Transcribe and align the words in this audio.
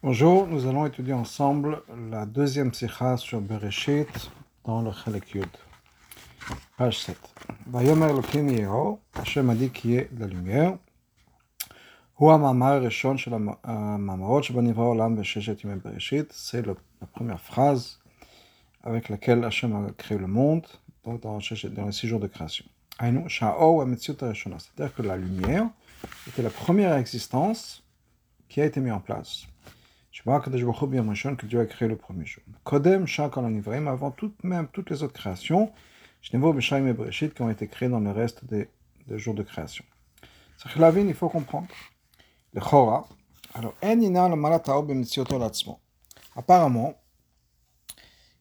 Bonjour, 0.00 0.46
nous 0.46 0.64
allons 0.68 0.86
étudier 0.86 1.12
ensemble 1.12 1.82
la 2.08 2.24
deuxième 2.24 2.72
sikha 2.72 3.16
sur 3.16 3.40
Bereshit 3.40 4.30
dans 4.64 4.80
le 4.80 4.92
Chalek 4.92 5.34
Yud. 5.34 5.48
Page 6.76 7.00
7. 7.00 7.16
Vayomer 7.66 8.06
Elohim 8.10 8.48
Yeho, 8.48 9.00
Hashem 9.14 9.50
a 9.50 9.56
dit 9.56 9.70
qui 9.70 9.96
est 9.96 10.08
la 10.16 10.28
lumière. 10.28 10.78
Hu 12.20 12.30
Amamar 12.30 12.80
Rishon 12.80 13.16
shel 13.16 13.34
Amamarot 13.64 14.42
shebanivra 14.42 14.88
olam 14.88 15.16
vesheshet 15.16 15.56
yimei 15.64 15.80
Bereshit. 15.80 16.32
C'est 16.32 16.64
la 16.64 16.74
première 17.12 17.40
phrase 17.40 17.98
avec 18.84 19.08
laquelle 19.08 19.44
Hashem 19.44 19.74
a 19.74 19.90
créé 19.90 20.16
le 20.16 20.28
monde 20.28 20.64
donc 21.04 21.22
dans, 21.22 21.38
dans 21.38 21.86
les 21.86 21.92
six 21.92 22.06
jours 22.06 22.20
de 22.20 22.28
création. 22.28 22.66
Ainu 23.00 23.28
Sha'o 23.28 23.80
Ametziut 23.80 24.14
C'est-à-dire 24.16 24.94
que 24.94 25.02
la 25.02 25.16
lumière 25.16 25.68
était 26.28 26.42
la 26.42 26.50
première 26.50 26.94
existence 26.94 27.82
qui 28.48 28.60
a 28.60 28.64
été 28.64 28.78
mise 28.78 28.92
en 28.92 29.00
place 29.00 29.48
que 30.24 31.46
Dieu 31.46 31.60
a 31.60 31.66
créé 31.66 31.88
le 31.88 31.96
premier 31.96 32.26
jour. 32.26 32.42
Kodem, 32.64 33.06
Shakal 33.06 33.44
Anivraim, 33.44 33.86
avant 33.86 34.10
tout, 34.10 34.32
même 34.42 34.68
toutes 34.68 34.90
les 34.90 35.02
autres 35.02 35.14
créations, 35.14 35.72
Shnevo, 36.22 36.52
Beshaim 36.52 36.86
et 36.86 36.92
Bereshit, 36.92 37.34
qui 37.34 37.42
ont 37.42 37.50
été 37.50 37.68
créées 37.68 37.88
dans 37.88 38.00
le 38.00 38.10
reste 38.10 38.44
des, 38.44 38.68
jours 39.10 39.34
de 39.34 39.42
création. 39.42 39.84
il 40.64 41.14
faut 41.14 41.28
comprendre. 41.28 41.68
Le 42.52 42.60
Chora, 42.60 43.08
alors, 43.54 43.74
En 43.82 44.00
ina 44.00 44.28
le 44.28 44.36
malatao 44.36 44.82
b'mitziyoto 44.82 45.38
l'atzmo. 45.38 45.80
Apparemment, 46.36 46.94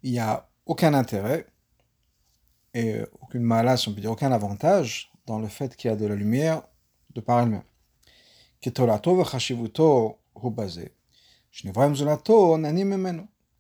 il 0.04 0.12
n'y 0.12 0.20
a 0.20 0.48
aucun 0.66 0.94
intérêt 0.94 1.48
et 2.74 3.02
aucune 3.22 3.44
malas, 3.44 3.86
on 3.88 3.94
peut 3.94 4.02
dire 4.02 4.12
aucun 4.12 4.32
avantage 4.32 5.12
dans 5.26 5.40
le 5.40 5.48
fait 5.48 5.76
qu'il 5.76 5.90
y 5.90 5.94
a 5.94 5.96
de 5.96 6.06
la 6.06 6.16
lumière 6.16 6.62
de 7.16 7.22
par 7.22 7.40
elle-même. 7.40 7.64
Ketolato 8.60 9.16
v'chashivuto 9.16 10.18
hu 10.36 10.52
basé. 10.52 10.97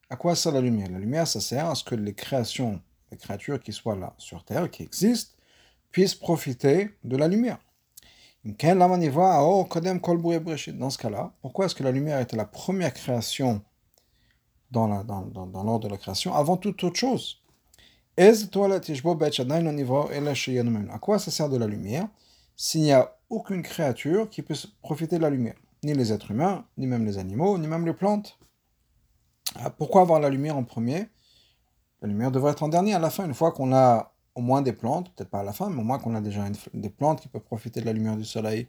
À 0.09 0.16
quoi 0.16 0.36
sert 0.36 0.52
la 0.52 0.62
lumière? 0.62 0.92
La 0.92 1.00
lumière, 1.00 1.28
ça 1.28 1.42
sert 1.42 1.70
à 1.70 1.76
ce 1.76 1.84
que 1.84 1.95
les 1.95 2.14
créations, 2.14 2.80
les 3.12 3.17
créatures 3.17 3.59
qui 3.59 3.73
soient 3.73 3.95
là 3.95 4.14
sur 4.17 4.45
Terre, 4.45 4.70
qui 4.70 4.84
existent, 4.84 5.34
puissent 5.92 6.16
profiter 6.16 6.92
de 7.04 7.17
la 7.17 7.28
lumière. 7.28 7.58
Dans 8.45 8.54
ce 8.54 10.98
cas-là, 10.98 11.34
pourquoi 11.42 11.66
est-ce 11.66 11.76
que 11.76 11.84
la 11.84 11.92
lumière 11.92 12.20
était 12.20 12.38
la 12.38 12.45
première 12.45 12.94
création 12.94 13.62
dans 14.72 14.88
l'ordre 14.88 15.80
de 15.80 15.89
la 15.89 15.98
création 15.98 16.34
avant 16.34 16.56
toute 16.56 16.82
autre 16.84 16.98
chose? 16.98 17.42
À 18.17 18.32
quoi 21.00 21.20
ça 21.20 21.32
sert 21.32 21.50
de 21.50 21.58
la 21.58 21.67
lumière 21.67 22.08
s'il 22.56 22.82
n'y 22.82 22.92
a 22.92 23.17
aucune 23.30 23.61
créature 23.61 24.30
qui 24.30 24.42
puisse 24.42 24.66
profiter 24.66 25.17
de 25.17 25.23
la 25.23 25.30
lumière 25.30 25.56
ni 25.83 25.94
les 25.94 26.11
êtres 26.11 26.31
humains, 26.31 26.66
ni 26.78 26.88
même 26.88 27.06
les 27.06 27.17
animaux, 27.17 27.58
ni 27.58 27.67
même 27.67 27.86
les 27.86 27.94
plantes. 27.94 28.39
Ah, 29.56 29.70
pourquoi 29.70 30.02
avoir 30.02 30.20
la 30.20 30.30
lumière 30.30 30.58
en 30.58 30.64
premier? 30.64 31.08
La 32.02 32.08
lumière 32.08 32.31
devrait 32.31 32.52
être 32.52 32.64
en 32.64 32.67
dernier, 32.67 32.94
à 32.94 33.00
la 33.00 33.09
fin, 33.09 33.25
une 33.25 33.33
fois 33.33 33.52
qu'on 33.52 33.73
a 33.73 34.14
au 34.36 34.42
moins 34.42 34.61
des 34.61 34.73
plantes, 34.73 35.14
peut-être 35.16 35.30
pas 35.30 35.39
à 35.39 35.44
la 35.44 35.53
fin, 35.53 35.70
mais 35.70 35.81
au 35.81 35.83
moins 35.83 35.98
qu'on 35.98 36.16
a 36.16 36.22
déjà 36.22 36.44
des 36.73 36.89
plantes 36.89 37.22
qui 37.22 37.28
peuvent 37.28 37.44
profiter 37.44 37.80
de 37.81 37.86
la 37.86 37.94
lumière 37.94 38.16
du 38.16 38.25
soleil, 38.25 38.67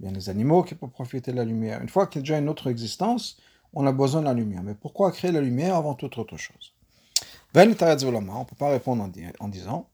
bien 0.00 0.10
les 0.10 0.30
animaux 0.30 0.62
qui 0.62 0.74
peuvent 0.74 0.90
profiter 0.90 1.32
de 1.32 1.36
la 1.36 1.44
lumière. 1.44 1.82
Une 1.82 1.88
fois 1.88 2.06
qu'il 2.06 2.20
y 2.20 2.22
a 2.22 2.22
déjà 2.22 2.38
une 2.38 2.48
autre 2.48 2.70
existence, 2.70 3.36
on 3.74 3.86
a 3.86 3.92
besoin 3.92 4.20
de 4.20 4.26
la 4.26 4.34
lumière. 4.34 4.62
Mais 4.62 4.74
pourquoi 4.74 5.12
créer 5.12 5.32
la 5.32 5.40
lumière 5.40 5.76
avant 5.76 5.94
toute 5.94 6.16
autre 6.16 6.36
chose? 6.36 6.74
On 7.54 7.60
ne 7.60 8.44
peut 8.44 8.56
pas 8.58 8.70
répondre 8.70 9.06
en, 9.40 9.48
disant 9.48 9.90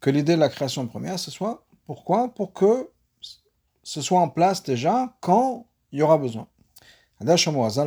que 0.00 0.10
l'idée 0.10 0.34
de 0.34 0.40
la 0.40 0.48
création 0.48 0.86
première, 0.86 1.18
ce 1.18 1.30
soit 1.30 1.64
pourquoi? 1.86 2.28
Pour 2.28 2.52
que 2.52 2.88
ce 3.82 4.00
soit 4.00 4.20
en 4.20 4.28
place 4.28 4.62
déjà 4.62 5.12
quand 5.20 5.66
il 5.90 5.98
y 5.98 6.02
aura 6.02 6.18
besoin. 6.18 6.46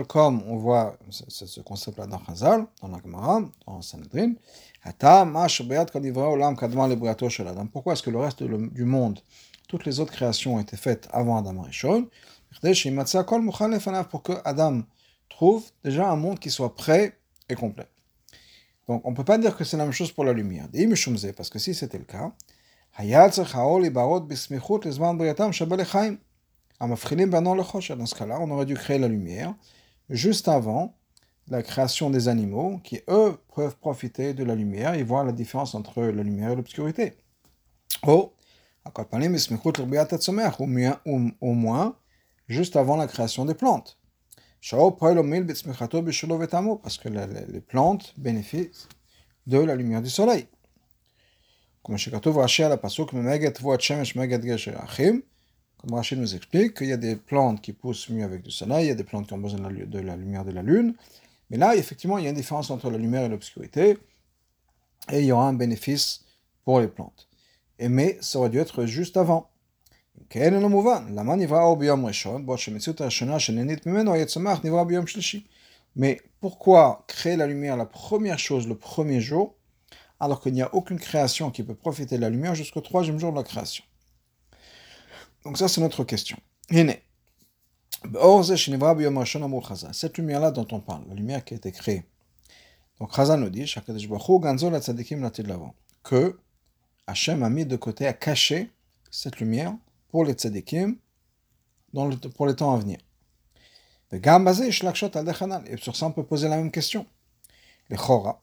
Comme 0.08 0.44
on 0.46 0.58
voit 0.58 0.98
ce 1.10 1.62
concept-là 1.62 2.06
dans 2.06 2.24
Chazal, 2.26 2.68
dans 2.82 2.90
la 2.90 3.00
Gemara, 3.02 3.42
dans 3.66 3.82
Sanhedrin, 3.82 4.34
pourquoi 7.72 7.94
est-ce 7.94 8.04
que 8.04 8.12
le 8.12 8.20
reste 8.20 8.44
du 8.44 8.84
monde, 8.84 9.20
toutes 9.70 9.86
les 9.86 10.00
autres 10.00 10.12
créations 10.12 10.56
ont 10.56 10.60
été 10.60 10.76
faites 10.76 11.08
avant 11.12 11.38
Adam 11.38 11.62
Rishon, 11.62 12.10
pour 14.12 14.24
que 14.24 14.34
Adam 14.46 14.82
trouve 15.30 15.64
déjà 15.84 16.10
un 16.10 16.18
monde 16.18 16.40
qui 16.40 16.52
soit 16.52 16.76
prêt 16.76 17.18
Donc 18.88 19.06
on 19.06 19.12
ne 19.12 19.16
peut 19.16 19.24
pas 19.24 19.38
dire 19.38 19.56
que 19.56 19.64
c'est 19.64 19.78
la 19.78 19.84
même 19.84 19.94
chose 19.94 20.12
pour 20.12 20.24
la 20.24 20.34
lumière. 20.34 20.68
Parce 21.36 21.50
que 21.50 21.60
si 21.60 21.74
c'était 21.74 21.98
le 21.98 22.06
cas, 22.06 22.32
dans 23.00 23.46
ce 28.06 28.16
cas-là, 28.16 28.40
on 28.40 28.52
aurait 28.52 28.66
dû 28.66 28.76
créer 28.76 29.00
la 29.00 29.08
lumière 29.08 29.56
juste 30.10 30.48
avant 30.48 30.96
la 31.50 31.64
création 31.64 32.10
des 32.10 32.28
animaux 32.28 32.80
qui, 32.84 33.02
eux, 33.10 33.38
peuvent 33.56 33.78
profiter 33.78 34.34
de 34.34 34.44
la 34.44 34.56
lumière 34.56 34.94
et 34.94 35.04
voir 35.04 35.24
la 35.24 35.32
différence 35.32 35.76
entre 35.76 36.04
la 36.04 36.24
lumière 36.24 36.52
et 36.52 36.56
l'obscurité. 36.56 37.14
Oh, 38.08 38.34
au 41.42 41.54
moins, 41.54 41.96
juste 42.48 42.76
avant 42.76 42.98
la 42.98 43.08
création 43.08 43.46
des 43.46 43.54
plantes. 43.54 43.98
Parce 46.82 46.98
que 46.98 47.10
les 47.10 47.60
plantes 47.60 48.14
bénéficient 48.18 48.88
de 49.46 49.58
la 49.58 49.76
lumière 49.76 50.02
du 50.02 50.10
soleil. 50.10 50.48
Comme 51.84 51.98
Rachid 55.96 56.18
nous 56.18 56.34
explique 56.34 56.78
qu'il 56.78 56.88
y 56.88 56.94
a 56.94 56.98
des 56.98 57.18
plantes 57.18 57.62
qui 57.62 57.74
poussent 57.74 58.08
mieux 58.08 58.24
avec 58.24 58.42
du 58.42 58.52
soleil, 58.52 58.86
il 58.86 58.88
y 58.88 58.92
a 58.92 58.96
des 58.96 59.04
plantes 59.04 59.28
qui 59.28 59.34
ont 59.34 59.38
besoin 59.38 59.60
de 59.60 60.00
la 60.00 60.16
lumière 60.16 60.46
de 60.46 60.52
la 60.52 60.62
lune. 60.62 60.96
Mais 61.50 61.58
là, 61.58 61.76
effectivement, 61.76 62.18
il 62.18 62.24
y 62.24 62.28
a 62.28 62.30
une 62.30 62.38
différence 62.38 62.72
entre 62.72 62.90
la 62.90 62.98
lumière 62.98 63.24
et 63.24 63.30
l'obscurité. 63.30 63.98
Et 65.12 65.20
il 65.20 65.26
y 65.26 65.34
aura 65.34 65.50
un 65.50 65.54
bénéfice 65.54 66.24
pour 66.64 66.80
les 66.80 66.88
plantes. 66.88 67.28
Mais 67.82 68.18
ça 68.22 68.40
aurait 68.40 68.50
dû 68.50 68.60
être 68.60 68.86
juste 68.86 69.18
avant. 69.18 69.50
Mais 75.96 76.22
pourquoi 76.40 77.04
créer 77.08 77.36
la 77.36 77.46
lumière 77.46 77.78
la 77.78 77.86
première 77.86 78.40
chose 78.40 78.68
le 78.68 78.76
premier 78.76 79.22
jour, 79.22 79.54
alors 80.20 80.42
qu'il 80.42 80.54
n'y 80.54 80.64
a 80.64 80.74
aucune 80.74 81.00
création 81.00 81.52
qui 81.52 81.62
peut 81.62 81.76
profiter 81.76 82.16
de 82.16 82.22
la 82.22 82.32
lumière 82.32 82.56
jusqu'au 82.56 82.82
troisième 82.82 83.20
jour 83.20 83.32
de 83.32 83.38
la 83.38 83.44
création 83.44 83.84
Donc 85.46 85.58
ça 85.58 85.68
c'est 85.68 85.82
notre 85.82 86.04
question. 86.04 86.38
Cette 89.92 90.18
lumière-là 90.18 90.52
dont 90.52 90.68
on 90.72 90.80
parle, 90.80 91.04
la 91.10 91.14
lumière 91.14 91.46
qui 91.46 91.54
a 91.54 91.58
été 91.58 91.72
créée. 91.72 92.06
Donc 93.00 93.16
Chazan 93.16 93.38
nous 93.38 93.50
dit, 93.50 93.72
que 96.04 96.40
Hachem 97.06 97.44
a 97.44 97.50
mis 97.50 97.66
de 97.66 97.76
côté, 97.76 98.08
a 98.08 98.14
caché 98.14 98.72
cette 99.12 99.40
lumière 99.40 99.76
pour 100.14 100.24
les 100.26 100.34
tzadikim 100.34 100.96
pour 102.36 102.46
les 102.46 102.56
temps 102.56 102.76
à 102.76 102.78
venir. 102.78 103.00
Et 104.12 104.22
sur 105.78 105.96
ça, 105.96 106.06
on 106.06 106.12
peut 106.12 106.24
poser 106.24 106.48
la 106.48 106.58
même 106.58 106.70
question. 106.70 107.08
Les 107.90 107.98
chora. 107.98 108.40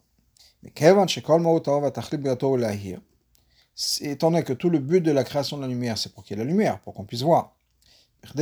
Étant 4.00 4.31
donné 4.31 4.42
que 4.42 4.53
tout 4.53 4.69
le 4.69 4.81
but 4.81 5.00
de 5.00 5.12
la 5.12 5.22
création 5.22 5.58
de 5.58 5.62
la 5.62 5.69
lumière, 5.69 5.97
c'est 5.97 6.12
pour 6.12 6.25
qu'il 6.25 6.36
y 6.36 6.41
ait 6.41 6.44
la 6.44 6.50
lumière, 6.50 6.81
pour 6.81 6.94
qu'on 6.94 7.04
puisse 7.04 7.22
voir. 7.22 7.54
Que 8.20 8.37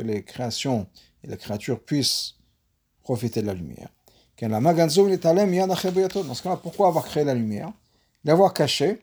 les 0.00 0.24
créations 0.24 0.88
et 1.22 1.28
les 1.28 1.36
créatures 1.36 1.80
puissent 1.80 2.34
profiter 3.04 3.40
de 3.40 3.46
la 3.46 3.54
lumière. 3.54 3.88
Dans 4.40 4.74
ce 4.74 6.42
cas-là, 6.42 6.56
pourquoi 6.56 6.88
avoir 6.88 7.04
créé 7.04 7.22
la 7.22 7.34
lumière? 7.34 7.72
L'avoir 8.24 8.52
cachée 8.52 9.00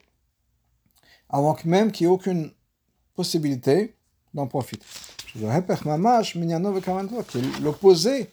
avant 1.29 1.57
même 1.65 1.91
qu'il 1.91 2.07
n'y 2.07 2.11
ait 2.11 2.15
aucune 2.15 2.51
possibilité 3.15 3.95
d'en 4.33 4.47
profiter. 4.47 4.85
L'opposé 7.61 8.29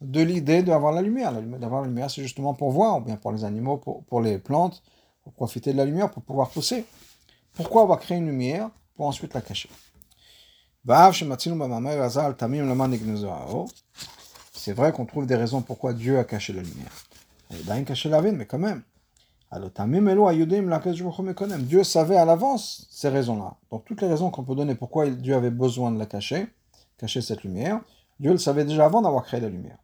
de 0.00 0.20
l'idée 0.20 0.62
d'avoir 0.62 0.92
la 0.92 1.02
lumière. 1.02 1.32
D'avoir 1.32 1.82
la 1.82 1.88
lumière, 1.88 2.10
c'est 2.10 2.22
justement 2.22 2.54
pour 2.54 2.70
voir, 2.70 2.98
ou 2.98 3.00
bien 3.00 3.16
pour 3.16 3.32
les 3.32 3.44
animaux, 3.44 3.76
pour, 3.76 4.20
les 4.20 4.38
plantes, 4.38 4.82
pour 5.22 5.32
profiter 5.32 5.72
de 5.72 5.78
la 5.78 5.84
lumière, 5.84 6.10
pour 6.10 6.22
pouvoir 6.22 6.50
pousser. 6.50 6.84
Pourquoi 7.54 7.82
avoir 7.82 8.00
créé 8.00 8.18
une 8.18 8.26
lumière 8.26 8.70
pour 8.96 9.06
ensuite 9.06 9.34
la 9.34 9.40
cacher? 9.40 9.70
C'est 14.52 14.72
vrai 14.72 14.92
qu'on 14.92 15.06
trouve 15.06 15.26
des 15.26 15.36
raisons 15.36 15.62
pourquoi 15.62 15.92
Dieu 15.92 16.18
a 16.18 16.24
caché 16.24 16.52
la 16.52 16.62
lumière. 16.62 16.92
Il 17.50 17.70
a 17.70 17.80
caché 17.82 18.08
la 18.08 18.20
vie, 18.20 18.32
mais 18.32 18.46
quand 18.46 18.58
même. 18.58 18.82
Dieu 21.66 21.84
savait 21.84 22.16
à 22.16 22.24
l'avance 22.24 22.86
ces 22.90 23.10
raisons-là. 23.10 23.56
Donc 23.70 23.84
toutes 23.84 24.00
les 24.00 24.08
raisons 24.08 24.30
qu'on 24.30 24.44
peut 24.44 24.54
donner 24.54 24.74
pourquoi 24.74 25.08
Dieu 25.10 25.34
avait 25.34 25.50
besoin 25.50 25.90
de 25.90 25.98
la 25.98 26.06
cacher, 26.06 26.46
cacher 26.96 27.20
cette 27.20 27.42
lumière, 27.42 27.80
Dieu 28.18 28.30
le 28.32 28.38
savait 28.38 28.64
déjà 28.64 28.86
avant 28.86 29.02
d'avoir 29.02 29.24
créé 29.24 29.40
la 29.40 29.50
lumière. 29.50 29.78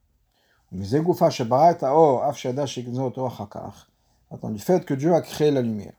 Attends, 4.31 4.51
du 4.51 4.59
fait 4.59 4.85
que 4.85 4.95
Dieu 4.95 5.15
a 5.15 5.21
créé 5.21 5.51
la 5.51 5.61
lumière, 5.63 5.95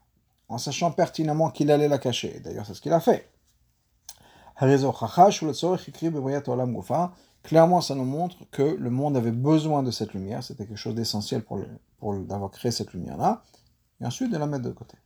en 0.48 0.58
sachant 0.58 0.90
pertinemment 0.90 1.50
qu'il 1.50 1.70
allait 1.70 1.88
la 1.88 1.98
cacher. 1.98 2.40
D'ailleurs, 2.44 2.66
c'est 2.66 2.74
ce 2.74 2.80
qu'il 2.80 2.92
a 2.92 3.00
fait. 3.00 3.28
Clairement, 7.42 7.80
ça 7.80 7.94
nous 7.94 8.04
montre 8.04 8.36
que 8.50 8.62
le 8.62 8.90
monde 8.90 9.16
avait 9.16 9.30
besoin 9.30 9.82
de 9.82 9.90
cette 9.90 10.12
lumière, 10.12 10.42
c'était 10.42 10.66
quelque 10.66 10.76
chose 10.76 10.94
d'essentiel 10.94 11.42
pour, 11.42 11.60
pour 11.98 12.14
d'avoir 12.14 12.50
créé 12.50 12.70
cette 12.70 12.92
lumière-là, 12.92 13.42
et 14.00 14.06
ensuite 14.06 14.30
de 14.30 14.38
la 14.38 14.46
mettre 14.46 14.64
de 14.64 14.70
côté. 14.70 14.96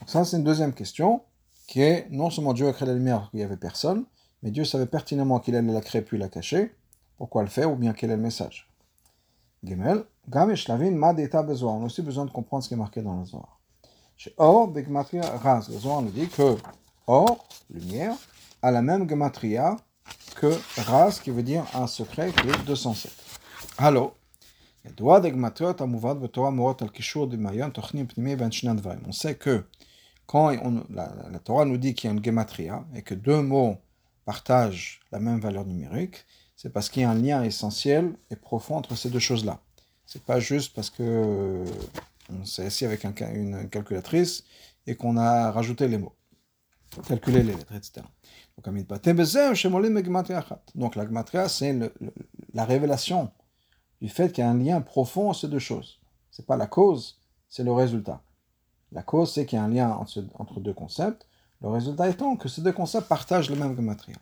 Donc 0.00 0.10
ça, 0.10 0.24
c'est 0.24 0.36
une 0.36 0.44
deuxième 0.44 0.72
question, 0.72 1.22
qui 1.66 1.82
est 1.82 2.08
non 2.10 2.30
seulement 2.30 2.52
Dieu 2.52 2.68
a 2.68 2.72
créé 2.72 2.86
la 2.86 2.94
lumière 2.94 3.28
il 3.32 3.38
n'y 3.38 3.42
avait 3.42 3.56
personne, 3.56 4.04
mais 4.42 4.50
Dieu 4.50 4.64
savait 4.64 4.86
pertinemment 4.86 5.40
qu'il 5.40 5.56
allait 5.56 5.72
la 5.72 5.80
créer 5.80 6.02
puis 6.02 6.18
la 6.18 6.28
cacher, 6.28 6.74
pourquoi 7.16 7.42
le 7.42 7.48
faire, 7.48 7.72
ou 7.72 7.76
bien 7.76 7.92
quel 7.92 8.10
est 8.10 8.16
le 8.16 8.22
message? 8.22 8.70
Gimel, 9.64 10.04
Gam 10.28 10.52
ma 10.92 11.12
besoin. 11.42 11.72
On 11.72 11.82
a 11.82 11.86
aussi 11.86 12.02
besoin 12.02 12.24
de 12.24 12.30
comprendre 12.30 12.62
ce 12.62 12.68
qui 12.68 12.74
est 12.74 12.78
marqué 12.78 13.00
dans 13.00 13.18
le 13.18 13.24
Zohar. 13.24 13.60
Chez 14.16 14.34
Or, 14.38 14.68
Begmatria 14.68 15.22
Raz, 15.38 15.68
le 15.70 15.78
Zohar 15.78 16.02
nous 16.02 16.10
dit 16.10 16.28
que 16.28 16.56
Or, 17.06 17.48
lumière, 17.70 18.14
a 18.62 18.70
la 18.70 18.82
même 18.82 19.08
Gematria 19.08 19.76
que 20.36 20.58
Raz, 20.80 21.20
qui 21.22 21.30
veut 21.30 21.42
dire 21.42 21.64
un 21.74 21.86
secret, 21.86 22.32
qui 22.32 22.48
est 22.48 22.64
207. 22.66 23.12
Alors, 23.78 24.15
on 29.06 29.12
sait 29.12 29.34
que 29.34 29.64
quand 30.26 30.50
la, 30.90 31.38
Torah 31.44 31.64
nous 31.64 31.76
dit 31.76 31.94
qu'il 31.94 32.10
y 32.10 32.12
a 32.12 32.16
une 32.16 32.24
gematria 32.24 32.84
et 32.94 33.02
que 33.02 33.14
deux 33.14 33.42
mots 33.42 33.76
partagent 34.24 35.00
la 35.12 35.20
même 35.20 35.38
valeur 35.38 35.64
numérique, 35.64 36.24
c'est 36.56 36.72
parce 36.72 36.88
qu'il 36.88 37.02
y 37.02 37.04
a 37.04 37.10
un 37.10 37.14
lien 37.14 37.42
essentiel 37.44 38.16
et 38.30 38.36
profond 38.36 38.76
entre 38.76 38.96
ces 38.96 39.10
deux 39.10 39.20
choses-là. 39.20 39.60
C'est 40.04 40.22
pas 40.22 40.40
juste 40.40 40.74
parce 40.74 40.90
que 40.90 41.64
on 42.32 42.44
s'est 42.44 42.66
assis 42.66 42.84
avec 42.84 43.04
une 43.04 43.68
calculatrice 43.68 44.44
et 44.86 44.96
qu'on 44.96 45.16
a 45.16 45.52
rajouté 45.52 45.86
les 45.86 45.98
mots, 45.98 46.14
calculé 47.06 47.42
les 47.42 47.54
lettres, 47.54 47.74
etc. 47.74 48.04
Donc 50.74 50.96
la 50.96 51.04
gematria, 51.04 51.48
c'est 51.48 51.78
la 52.52 52.64
révélation 52.64 53.30
du 54.00 54.08
fait 54.08 54.32
qu'il 54.32 54.44
y 54.44 54.46
a 54.46 54.50
un 54.50 54.58
lien 54.58 54.80
profond 54.80 55.30
entre 55.30 55.40
ces 55.40 55.48
deux 55.48 55.58
choses. 55.58 55.98
C'est 56.30 56.46
pas 56.46 56.56
la 56.56 56.66
cause, 56.66 57.18
c'est 57.48 57.64
le 57.64 57.72
résultat. 57.72 58.22
La 58.92 59.02
cause, 59.02 59.32
c'est 59.32 59.46
qu'il 59.46 59.56
y 59.56 59.60
a 59.60 59.64
un 59.64 59.68
lien 59.68 59.90
entre, 59.90 60.60
deux 60.60 60.74
concepts. 60.74 61.26
Le 61.62 61.68
résultat 61.68 62.08
étant 62.08 62.36
que 62.36 62.48
ces 62.48 62.62
deux 62.62 62.72
concepts 62.72 63.08
partagent 63.08 63.50
le 63.50 63.56
même 63.56 63.74
gematria. 63.74 64.16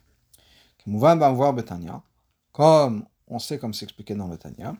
Comme 2.53 3.05
on 3.29 3.39
sait, 3.39 3.59
comme 3.59 3.75
c'est 3.75 3.85
expliqué 3.85 4.15
dans 4.15 4.29
le 4.29 4.37
Tanya, 4.37 4.77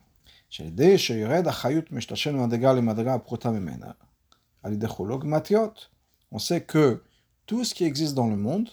on 6.31 6.39
sait 6.39 6.61
que 6.63 7.03
tout 7.47 7.65
ce 7.65 7.75
qui 7.75 7.85
existe 7.85 8.15
dans 8.15 8.29
le 8.29 8.37
monde 8.37 8.71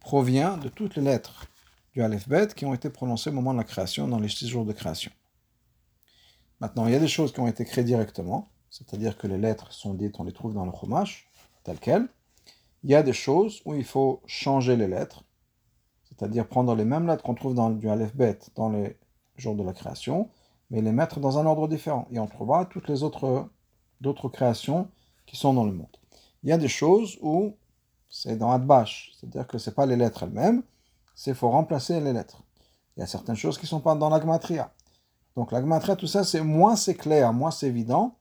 provient 0.00 0.56
de 0.58 0.68
toutes 0.68 0.96
les 0.96 1.02
lettres 1.02 1.46
du 1.96 2.02
Aleph 2.02 2.28
qui 2.54 2.66
ont 2.66 2.74
été 2.74 2.90
prononcées 2.90 3.30
au 3.30 3.32
moment 3.32 3.54
de 3.54 3.58
la 3.58 3.64
création, 3.64 4.06
dans 4.06 4.18
les 4.18 4.28
six 4.28 4.46
jours 4.48 4.66
de 4.66 4.74
création. 4.74 5.10
Maintenant, 6.60 6.86
il 6.86 6.92
y 6.92 6.94
a 6.94 6.98
des 6.98 7.08
choses 7.08 7.32
qui 7.32 7.40
ont 7.40 7.46
été 7.46 7.64
créées 7.64 7.84
directement, 7.84 8.50
c'est-à-dire 8.68 9.16
que 9.16 9.26
les 9.26 9.38
lettres 9.38 9.72
sont 9.72 9.94
dites, 9.94 10.20
on 10.20 10.24
les 10.24 10.32
trouve 10.34 10.52
dans 10.52 10.66
le 10.66 10.72
Chumash, 10.72 11.26
telles 11.64 11.78
quelles. 11.78 12.06
Il 12.84 12.90
y 12.90 12.94
a 12.94 13.02
des 13.02 13.14
choses 13.14 13.62
où 13.64 13.74
il 13.74 13.84
faut 13.84 14.20
changer 14.26 14.76
les 14.76 14.88
lettres, 14.88 15.24
c'est-à-dire 16.04 16.46
prendre 16.46 16.74
les 16.74 16.84
mêmes 16.84 17.06
lettres 17.06 17.22
qu'on 17.22 17.34
trouve 17.34 17.54
dans 17.54 17.70
du 17.70 17.88
Aleph 17.88 18.14
dans 18.54 18.68
les 18.68 18.98
jours 19.38 19.54
de 19.54 19.62
la 19.62 19.72
création, 19.72 20.28
mais 20.68 20.82
les 20.82 20.92
mettre 20.92 21.18
dans 21.18 21.38
un 21.38 21.46
ordre 21.46 21.66
différent. 21.66 22.08
Et 22.10 22.18
on 22.18 22.26
trouvera 22.26 22.66
toutes 22.66 22.88
les 22.88 23.04
autres 23.04 23.48
d'autres 24.02 24.28
créations 24.28 24.90
qui 25.24 25.36
sont 25.36 25.54
dans 25.54 25.64
le 25.64 25.72
monde. 25.72 25.96
Il 26.42 26.50
y 26.50 26.52
a 26.52 26.58
des 26.58 26.68
choses 26.68 27.16
où 27.22 27.56
c'est 28.10 28.36
dans 28.36 28.50
Adbash, 28.50 29.12
c'est-à-dire 29.16 29.46
que 29.46 29.56
ce 29.56 29.70
n'est 29.70 29.74
pas 29.74 29.86
les 29.86 29.96
lettres 29.96 30.24
elles-mêmes, 30.24 30.62
c'est 31.16 31.34
faut 31.34 31.50
remplacer 31.50 31.98
les 32.00 32.12
lettres. 32.12 32.44
Il 32.96 33.00
y 33.00 33.02
a 33.02 33.06
certaines 33.06 33.34
choses 33.34 33.58
qui 33.58 33.64
ne 33.64 33.68
sont 33.70 33.80
pas 33.80 33.96
dans 33.96 34.08
l'agmatria. 34.08 34.72
Donc 35.34 35.50
l'agmatria, 35.50 35.96
tout 35.96 36.06
ça, 36.06 36.22
c'est 36.22 36.42
moins 36.42 36.76
c'est 36.76 36.94
clair, 36.94 37.32
moins 37.32 37.50
c'est 37.50 37.66
évident, 37.66 38.16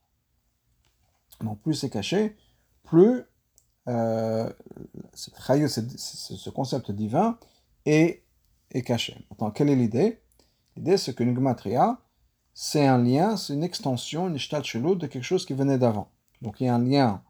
donc 1.41 1.61
plus 1.61 1.75
c'est 1.75 1.89
caché, 1.89 2.35
plus 2.83 3.23
euh, 3.87 4.49
ce 5.13 6.49
concept 6.49 6.91
divin 6.91 7.37
est, 7.85 8.23
est 8.71 8.81
caché. 8.81 9.25
Maintenant, 9.29 9.51
quelle 9.51 9.69
est 9.69 9.75
l'idée? 9.75 10.21
L'idée, 10.75 10.97
c'est 10.97 11.13
que 11.13 11.23
l'agmatria, 11.23 11.99
c'est 12.53 12.85
un 12.85 12.97
lien, 12.97 13.37
c'est 13.37 13.53
une 13.53 13.63
extension, 13.63 14.27
une 14.27 14.37
chelou 14.37 14.95
de 14.95 15.07
quelque 15.07 15.23
chose 15.23 15.45
qui 15.45 15.53
venait 15.53 15.77
d'avant. 15.77 16.09
Donc 16.41 16.59
il 16.59 16.65
y 16.65 16.69
a 16.69 16.75
un 16.75 16.83
lien 16.83 17.21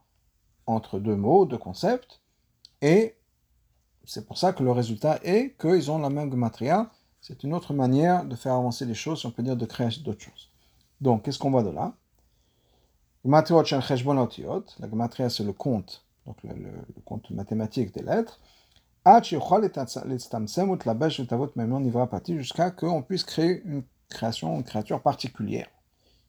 entre 0.68 1.00
deux 1.00 1.16
mots, 1.16 1.46
deux 1.46 1.58
concepts, 1.58 2.22
et 2.82 3.16
c'est 4.07 4.25
pour 4.25 4.38
ça 4.38 4.54
que 4.54 4.63
le 4.63 4.72
résultat 4.72 5.19
est 5.24 5.56
qu'ils 5.60 5.92
ont 5.92 5.98
la 6.00 6.10
même 6.10 6.31
gematria. 6.31 6.90
C'est 7.22 7.44
une 7.44 7.54
autre 7.54 7.74
manière 7.74 8.25
de 8.25 8.36
faire 8.36 8.54
avancer 8.54 8.86
les 8.86 8.94
choses, 8.94 9.19
si 9.22 9.25
on 9.25 9.31
peut 9.31 9.44
dire, 9.44 9.57
de 9.57 9.66
créer 9.66 9.90
d'autres 10.04 10.22
choses. 10.22 10.52
Donc, 11.02 11.24
qu'est-ce 11.24 11.40
qu'on 11.40 11.52
voit 11.52 11.63
de 11.63 11.72
là? 11.72 11.96
La 13.25 13.44
gematria, 14.90 15.30
c'est 15.30 15.44
le 15.44 15.54
compte, 15.54 16.06
donc 16.28 16.38
le, 16.44 16.54
compte 17.04 17.30
mathématique 17.31 17.94
des 17.94 18.04
lettres. 18.04 18.40
Jusqu'à 22.28 22.72
qu'on 22.72 23.01
puisse 23.01 23.24
créer 23.24 23.62
une 23.66 23.84
création, 24.10 24.56
une 24.56 24.63
créature 24.63 25.01
particulière, 25.01 25.68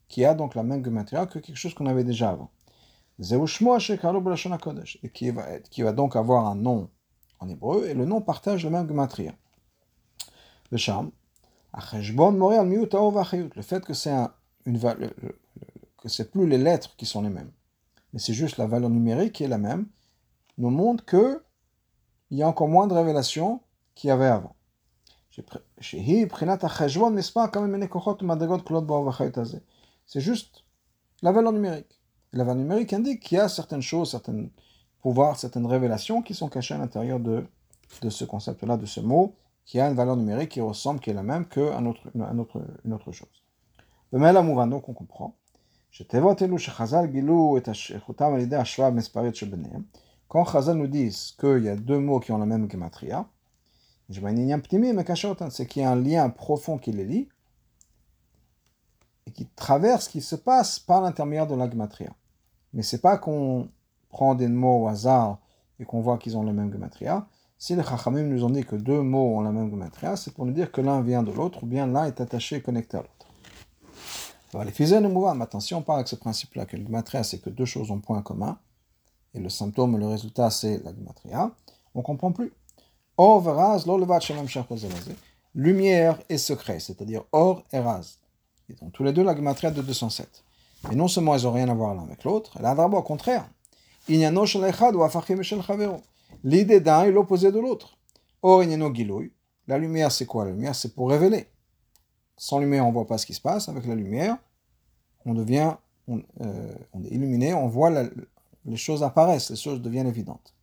qui 0.08 0.24
a 0.24 0.34
donc 0.34 0.54
la 0.54 0.62
même 0.62 0.82
gematria 0.84 1.26
que 1.26 1.38
quelque 1.38 1.56
chose 1.56 1.74
qu'on 1.74 1.86
avait 1.86 2.04
déjà 2.04 2.30
avant. 2.30 2.50
Et 3.18 5.10
qui 5.10 5.82
va 5.82 5.92
donc 5.92 6.16
avoir 6.16 6.46
un 6.46 6.54
nom 6.54 6.88
en 7.40 7.48
hébreu, 7.48 7.86
et 7.86 7.94
le 7.94 8.04
nom 8.04 8.20
partage 8.20 8.64
le 8.64 8.70
même 8.70 8.88
gematria. 8.88 9.32
Le 10.70 10.78
charme, 10.78 11.10
le 11.72 13.62
fait 13.62 13.84
que 13.84 13.94
c'est 13.94 14.14
une 14.64 14.78
que 15.98 16.08
c'est 16.08 16.30
plus 16.30 16.46
les 16.46 16.58
lettres 16.58 16.94
qui 16.96 17.06
sont 17.06 17.22
les 17.22 17.30
mêmes, 17.30 17.52
mais 18.12 18.18
c'est 18.18 18.34
juste 18.34 18.56
la 18.56 18.66
valeur 18.66 18.90
numérique 18.90 19.34
qui 19.34 19.44
est 19.44 19.48
la 19.48 19.58
même, 19.58 19.86
nous 20.58 20.70
montre 20.70 21.04
que 21.04 21.42
il 22.30 22.38
y 22.38 22.42
a 22.42 22.48
encore 22.48 22.68
moins 22.68 22.86
de 22.86 22.94
révélations 22.94 23.60
qu'il 23.94 24.08
y 24.08 24.10
avait 24.10 24.26
avant. 24.26 24.56
C'est 30.06 30.20
juste 30.20 30.64
la 31.22 31.32
valeur 31.32 31.52
numérique. 31.52 32.00
La 32.32 32.44
valeur 32.44 32.62
numérique 32.62 32.92
indique 32.92 33.20
qu'il 33.20 33.38
y 33.38 33.40
a 33.40 33.48
certaines 33.48 33.82
choses, 33.82 34.18
certaines 35.36 35.66
révélations 35.66 36.22
qui 36.22 36.34
sont 36.34 36.48
cachées 36.48 36.74
à 36.74 36.78
l'intérieur 36.78 37.20
de, 37.20 37.44
de 38.02 38.10
ce 38.10 38.24
concept-là, 38.24 38.76
de 38.76 38.86
ce 38.86 39.00
mot, 39.00 39.34
qui 39.64 39.80
a 39.80 39.88
une 39.88 39.94
valeur 39.94 40.16
numérique 40.16 40.50
qui 40.50 40.60
ressemble, 40.60 41.00
qui 41.00 41.10
est 41.10 41.14
la 41.14 41.22
même 41.22 41.46
qu'une 41.46 41.86
autre, 41.86 42.00
une 42.14 42.40
autre, 42.40 42.62
une 42.84 42.92
autre 42.92 43.12
chose. 43.12 43.28
Le 44.12 44.18
mail 44.18 44.34
donc 44.34 44.88
on 44.88 44.94
comprend. 44.94 45.34
Quand 50.28 50.44
Chazal 50.44 50.76
nous 50.76 50.86
dit 50.86 51.34
qu'il 51.38 51.64
y 51.64 51.68
a 51.68 51.76
deux 51.76 51.98
mots 51.98 52.20
qui 52.20 52.32
ont 52.32 52.38
la 52.38 52.46
même 52.46 52.70
gematria, 52.70 53.26
c'est 54.08 55.66
qu'il 55.66 55.82
y 55.82 55.84
a 55.84 55.90
un 55.90 55.96
lien 55.96 56.28
profond 56.30 56.78
qui 56.78 56.92
les 56.92 57.04
lie 57.04 57.28
et 59.26 59.32
qui 59.32 59.46
traverse 59.56 60.04
ce 60.04 60.10
qui 60.10 60.20
se 60.20 60.36
passe 60.36 60.78
par 60.78 61.00
l'intermédiaire 61.00 61.46
de 61.46 61.54
la 61.54 61.68
gematria. 61.68 62.12
Mais 62.72 62.82
c'est 62.82 63.00
pas 63.00 63.18
qu'on 63.18 63.68
prend 64.16 64.34
des 64.34 64.48
mots 64.48 64.84
au 64.84 64.88
hasard 64.88 65.36
et 65.78 65.84
qu'on 65.84 66.00
voit 66.00 66.16
qu'ils 66.16 66.38
ont 66.38 66.42
la 66.42 66.54
même 66.54 66.72
gematria. 66.72 67.26
Si 67.58 67.76
les 67.76 67.82
Chachamim 67.82 68.22
nous 68.22 68.44
ont 68.44 68.48
dit 68.48 68.64
que 68.64 68.74
deux 68.74 69.02
mots 69.02 69.36
ont 69.36 69.42
la 69.42 69.52
même 69.52 69.70
gematria, 69.70 70.16
c'est 70.16 70.32
pour 70.32 70.46
nous 70.46 70.54
dire 70.54 70.72
que 70.72 70.80
l'un 70.80 71.02
vient 71.02 71.22
de 71.22 71.30
l'autre 71.32 71.64
ou 71.64 71.66
bien 71.66 71.86
l'un 71.86 72.06
est 72.06 72.18
attaché 72.18 72.56
et 72.56 72.62
connecté 72.62 72.96
à 72.96 73.00
l'autre. 73.00 73.26
Alors, 74.54 74.64
les 74.64 74.72
fusées 74.72 75.02
de 75.02 75.06
mouvement, 75.06 75.34
maintenant, 75.34 75.60
si 75.60 75.74
on 75.74 75.82
parle 75.82 75.98
avec 75.98 76.08
ce 76.08 76.16
principe-là, 76.16 76.64
que 76.64 76.78
le 76.78 76.84
gematria, 76.84 77.22
c'est 77.24 77.40
que 77.40 77.50
deux 77.50 77.66
choses 77.66 77.90
ont 77.90 78.00
point 78.00 78.22
commun, 78.22 78.58
et 79.34 79.38
le 79.38 79.50
symptôme, 79.50 79.98
le 79.98 80.06
résultat, 80.06 80.48
c'est 80.48 80.82
la 80.82 80.94
gematria, 80.94 81.50
on 81.94 82.00
comprend 82.00 82.32
plus. 82.32 82.54
Or, 83.18 83.42
veraz, 83.42 83.84
lumière 85.54 86.18
et 86.30 86.38
secret, 86.38 86.80
c'est-à-dire 86.80 87.24
or 87.32 87.64
et 87.70 87.80
raz. 87.80 88.18
Ils 88.70 88.76
ont 88.80 88.88
tous 88.88 89.04
les 89.04 89.12
deux 89.12 89.24
la 89.24 89.36
gematria 89.36 89.70
de 89.70 89.82
207. 89.82 90.42
Et 90.90 90.94
non 90.94 91.08
seulement 91.08 91.36
ils 91.36 91.44
n'ont 91.44 91.52
rien 91.52 91.68
à 91.68 91.74
voir 91.74 91.94
l'un 91.94 92.04
avec 92.04 92.24
l'autre, 92.24 92.58
là 92.62 92.74
d'abord 92.74 93.00
au 93.00 93.02
contraire. 93.02 93.46
L'idée 96.44 96.80
d'un 96.80 97.04
est 97.04 97.10
l'opposé 97.10 97.50
de 97.50 97.58
l'autre. 97.58 97.98
Or, 98.42 98.62
la 99.68 99.78
lumière 99.78 100.12
c'est 100.12 100.26
quoi? 100.26 100.44
La 100.44 100.52
lumière 100.52 100.74
c'est 100.74 100.94
pour 100.94 101.10
révéler. 101.10 101.46
Sans 102.36 102.58
lumière 102.58 102.84
on 102.84 102.88
ne 102.88 102.94
voit 102.94 103.06
pas 103.06 103.18
ce 103.18 103.26
qui 103.26 103.34
se 103.34 103.40
passe. 103.40 103.68
Avec 103.68 103.86
la 103.86 103.94
lumière, 103.94 104.36
on 105.24 105.34
devient, 105.34 105.74
on, 106.06 106.22
euh, 106.40 106.74
est 107.04 107.14
illuminé, 107.14 107.54
on 107.54 107.66
voit 107.66 107.90
les 108.64 108.76
choses 108.76 109.02
apparaissent, 109.02 109.50
les 109.50 109.56
choses 109.56 109.80
deviennent 109.82 110.06
évidentes. 110.06 110.54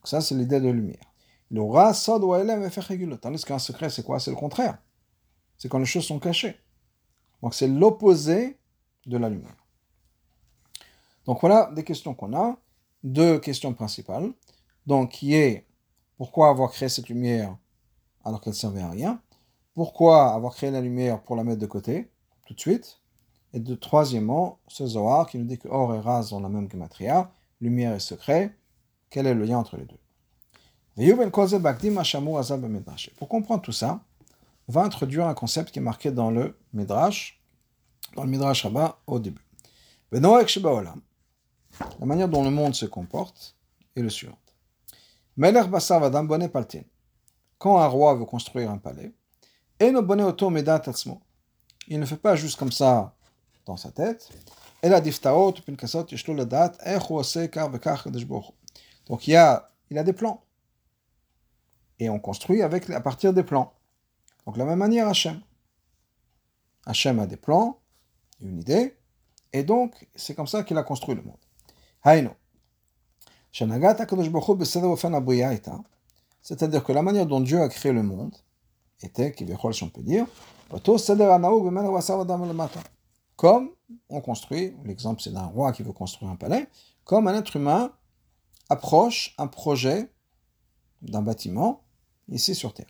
Donc 0.00 0.08
ça 0.08 0.20
c'est 0.20 0.34
l'idée 0.34 0.60
de 0.60 0.68
lumière. 0.68 1.04
Tandis 3.20 3.44
qu'un 3.44 3.58
secret, 3.58 3.90
c'est 3.90 4.02
quoi? 4.02 4.18
C'est 4.18 4.30
le 4.30 4.36
contraire. 4.36 4.78
C'est 5.58 5.68
quand 5.68 5.78
les 5.78 5.84
choses 5.84 6.04
sont 6.06 6.18
cachées. 6.18 6.56
Donc 7.42 7.54
c'est 7.54 7.68
l'opposé 7.68 8.58
de 9.06 9.16
la 9.16 9.28
lumière. 9.28 9.56
Donc 11.26 11.40
voilà 11.40 11.70
des 11.74 11.84
questions 11.84 12.14
qu'on 12.14 12.34
a, 12.34 12.56
deux 13.02 13.38
questions 13.38 13.72
principales. 13.74 14.32
Donc 14.86 15.10
qui 15.10 15.34
est 15.34 15.66
pourquoi 16.16 16.50
avoir 16.50 16.70
créé 16.70 16.88
cette 16.88 17.08
lumière 17.08 17.56
alors 18.24 18.40
qu'elle 18.40 18.52
ne 18.52 18.56
servait 18.56 18.82
à 18.82 18.90
rien? 18.90 19.20
Pourquoi 19.74 20.32
avoir 20.34 20.54
créé 20.54 20.70
la 20.70 20.80
lumière 20.80 21.22
pour 21.22 21.36
la 21.36 21.44
mettre 21.44 21.60
de 21.60 21.66
côté? 21.66 22.10
Tout 22.46 22.54
de 22.54 22.60
suite 22.60 23.00
Et 23.52 23.60
de 23.60 23.74
troisièmement, 23.74 24.58
ce 24.68 24.86
Zohar 24.86 25.28
qui 25.28 25.38
nous 25.38 25.44
dit 25.44 25.58
que 25.58 25.68
or 25.68 25.94
et 25.94 26.00
ras 26.00 26.32
ont 26.32 26.40
la 26.40 26.48
même 26.48 26.70
gematria, 26.70 27.30
lumière 27.60 27.94
et 27.94 28.00
secret. 28.00 28.56
Quel 29.10 29.26
est 29.26 29.34
le 29.34 29.44
lien 29.44 29.58
entre 29.58 29.76
les 29.76 29.84
deux? 29.84 29.98
Pour 33.16 33.28
comprendre 33.28 33.62
tout 33.62 33.72
ça, 33.72 34.00
on 34.68 34.72
va 34.72 34.82
introduire 34.82 35.26
un 35.26 35.34
concept 35.34 35.70
qui 35.70 35.78
est 35.78 35.82
marqué 35.82 36.10
dans 36.10 36.30
le 36.30 36.56
Midrash, 36.72 37.40
dans 38.14 38.24
le 38.24 38.30
Midrash 38.30 38.62
Rabbah 38.62 38.98
au 39.06 39.18
début. 39.18 39.44
La 42.00 42.06
manière 42.06 42.28
dont 42.28 42.44
le 42.44 42.50
monde 42.50 42.74
se 42.74 42.86
comporte 42.86 43.56
est 43.96 44.02
le 44.02 44.10
suivant. 44.10 44.38
Quand 47.58 47.78
un 47.78 47.86
roi 47.86 48.14
veut 48.14 48.24
construire 48.24 48.70
un 48.70 48.78
palais, 48.78 49.12
il 49.80 49.92
ne 51.98 52.06
fait 52.06 52.16
pas 52.16 52.36
juste 52.36 52.58
comme 52.58 52.72
ça 52.72 53.14
dans 53.66 53.76
sa 53.76 53.90
tête. 53.90 54.30
Donc 59.06 59.26
il 59.26 59.30
y 59.30 59.36
a, 59.36 59.70
il 59.90 59.98
a 59.98 60.04
des 60.04 60.12
plans. 60.12 60.44
Et 61.98 62.08
on 62.08 62.18
construit 62.18 62.62
avec, 62.62 62.90
à 62.90 63.00
partir 63.00 63.32
des 63.32 63.42
plans. 63.44 63.72
Donc 64.44 64.54
de 64.54 64.58
la 64.58 64.66
même 64.66 64.78
manière, 64.78 65.08
Hachem. 65.08 65.40
Hachem 66.86 67.18
a 67.20 67.26
des 67.26 67.36
plans, 67.36 67.78
une 68.40 68.58
idée, 68.58 68.96
et 69.52 69.62
donc 69.62 70.08
c'est 70.16 70.34
comme 70.34 70.48
ça 70.48 70.64
qu'il 70.64 70.76
a 70.78 70.82
construit 70.82 71.14
le 71.14 71.22
monde. 71.22 71.36
C'est-à-dire 76.42 76.82
que 76.84 76.92
la 76.92 77.02
manière 77.02 77.26
dont 77.26 77.40
Dieu 77.40 77.60
a 77.60 77.68
créé 77.68 77.92
le 77.92 78.02
monde 78.02 78.34
était, 79.02 79.34
si 79.72 79.82
on 79.82 79.88
peut 79.88 80.02
dire, 80.02 80.26
comme 83.36 83.70
on 84.08 84.20
construit, 84.20 84.74
l'exemple 84.84 85.22
c'est 85.22 85.32
d'un 85.32 85.46
roi 85.46 85.72
qui 85.72 85.82
veut 85.82 85.92
construire 85.92 86.30
un 86.30 86.36
palais, 86.36 86.68
comme 87.04 87.28
un 87.28 87.38
être 87.38 87.56
humain 87.56 87.92
approche 88.68 89.34
un 89.38 89.46
projet 89.46 90.10
d'un 91.02 91.22
bâtiment 91.22 91.82
ici 92.28 92.54
sur 92.54 92.72
Terre. 92.72 92.86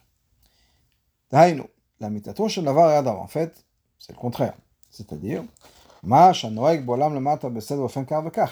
En 1.32 3.26
fait, 3.26 3.64
c'est 3.98 4.12
le 4.12 4.18
contraire. 4.18 4.54
C'est-à-dire, 4.90 5.44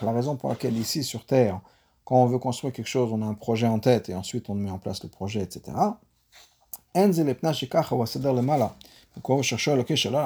la 0.02 0.12
raison 0.12 0.36
pour 0.36 0.48
laquelle 0.50 0.76
ici 0.76 1.02
sur 1.02 1.26
Terre, 1.26 1.60
quand 2.04 2.16
on 2.16 2.26
veut 2.26 2.38
construire 2.38 2.72
quelque 2.72 2.86
chose, 2.86 3.12
on 3.12 3.22
a 3.22 3.26
un 3.26 3.34
projet 3.34 3.66
en 3.66 3.80
tête 3.80 4.08
et 4.08 4.14
ensuite 4.14 4.48
on 4.50 4.54
met 4.54 4.70
en 4.70 4.78
place 4.78 5.02
le 5.02 5.08
projet, 5.08 5.42
etc. 5.42 5.72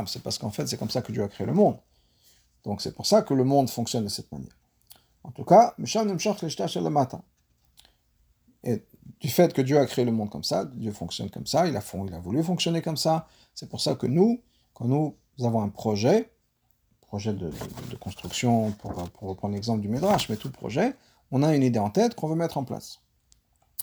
C'est 0.07 0.23
parce 0.23 0.39
qu'en 0.39 0.51
fait, 0.51 0.67
c'est 0.67 0.77
comme 0.77 0.91
ça 0.91 1.03
que 1.03 1.13
Dieu 1.13 1.23
a 1.23 1.29
créé 1.29 1.47
le 1.47 1.55
monde. 1.55 1.77
Donc 2.65 2.81
c'est 2.81 2.95
pour 2.95 3.07
ça 3.07 3.23
que 3.23 3.35
le 3.35 3.45
monde 3.45 3.69
fonctionne 3.71 4.05
de 4.05 4.09
cette 4.09 4.31
manière. 4.33 4.57
En 5.23 5.31
tout 5.31 5.45
cas, 5.45 5.75
et 8.65 8.83
du 9.21 9.29
fait 9.29 9.53
que 9.53 9.63
Dieu 9.63 9.79
a 9.79 9.87
créé 9.87 10.05
le 10.05 10.13
monde 10.13 10.31
comme 10.31 10.45
ça, 10.45 10.65
Dieu 10.65 10.93
fonctionne 10.93 11.31
comme 11.31 11.47
ça, 11.47 11.67
il 11.67 11.77
a, 11.77 11.83
il 12.07 12.15
a 12.15 12.19
voulu 12.19 12.43
fonctionner 12.43 12.83
comme 12.83 12.97
ça, 12.97 13.27
c'est 13.55 13.69
pour 13.69 13.81
ça 13.81 13.95
que 13.95 14.07
nous, 14.07 14.41
quand 14.73 14.87
nous 14.87 15.15
avons 15.41 15.63
un 15.63 15.69
projet, 15.69 16.31
projet 17.15 17.33
de, 17.33 17.49
construction, 18.01 18.73
pour, 18.73 18.93
pour 18.93 19.29
reprendre 19.29 19.55
l'exemple 19.55 19.81
du 19.81 19.89
Midrash, 19.89 20.29
mais 20.29 20.35
tout 20.35 20.51
projet, 20.51 20.95
on 21.31 21.45
a 21.45 21.55
une 21.55 21.63
idée 21.63 21.79
en 21.79 21.89
tête 21.91 22.17
qu'on 22.17 22.27
veut 22.27 22.35
mettre 22.35 22.59
en 22.59 22.65
place, 22.65 23.03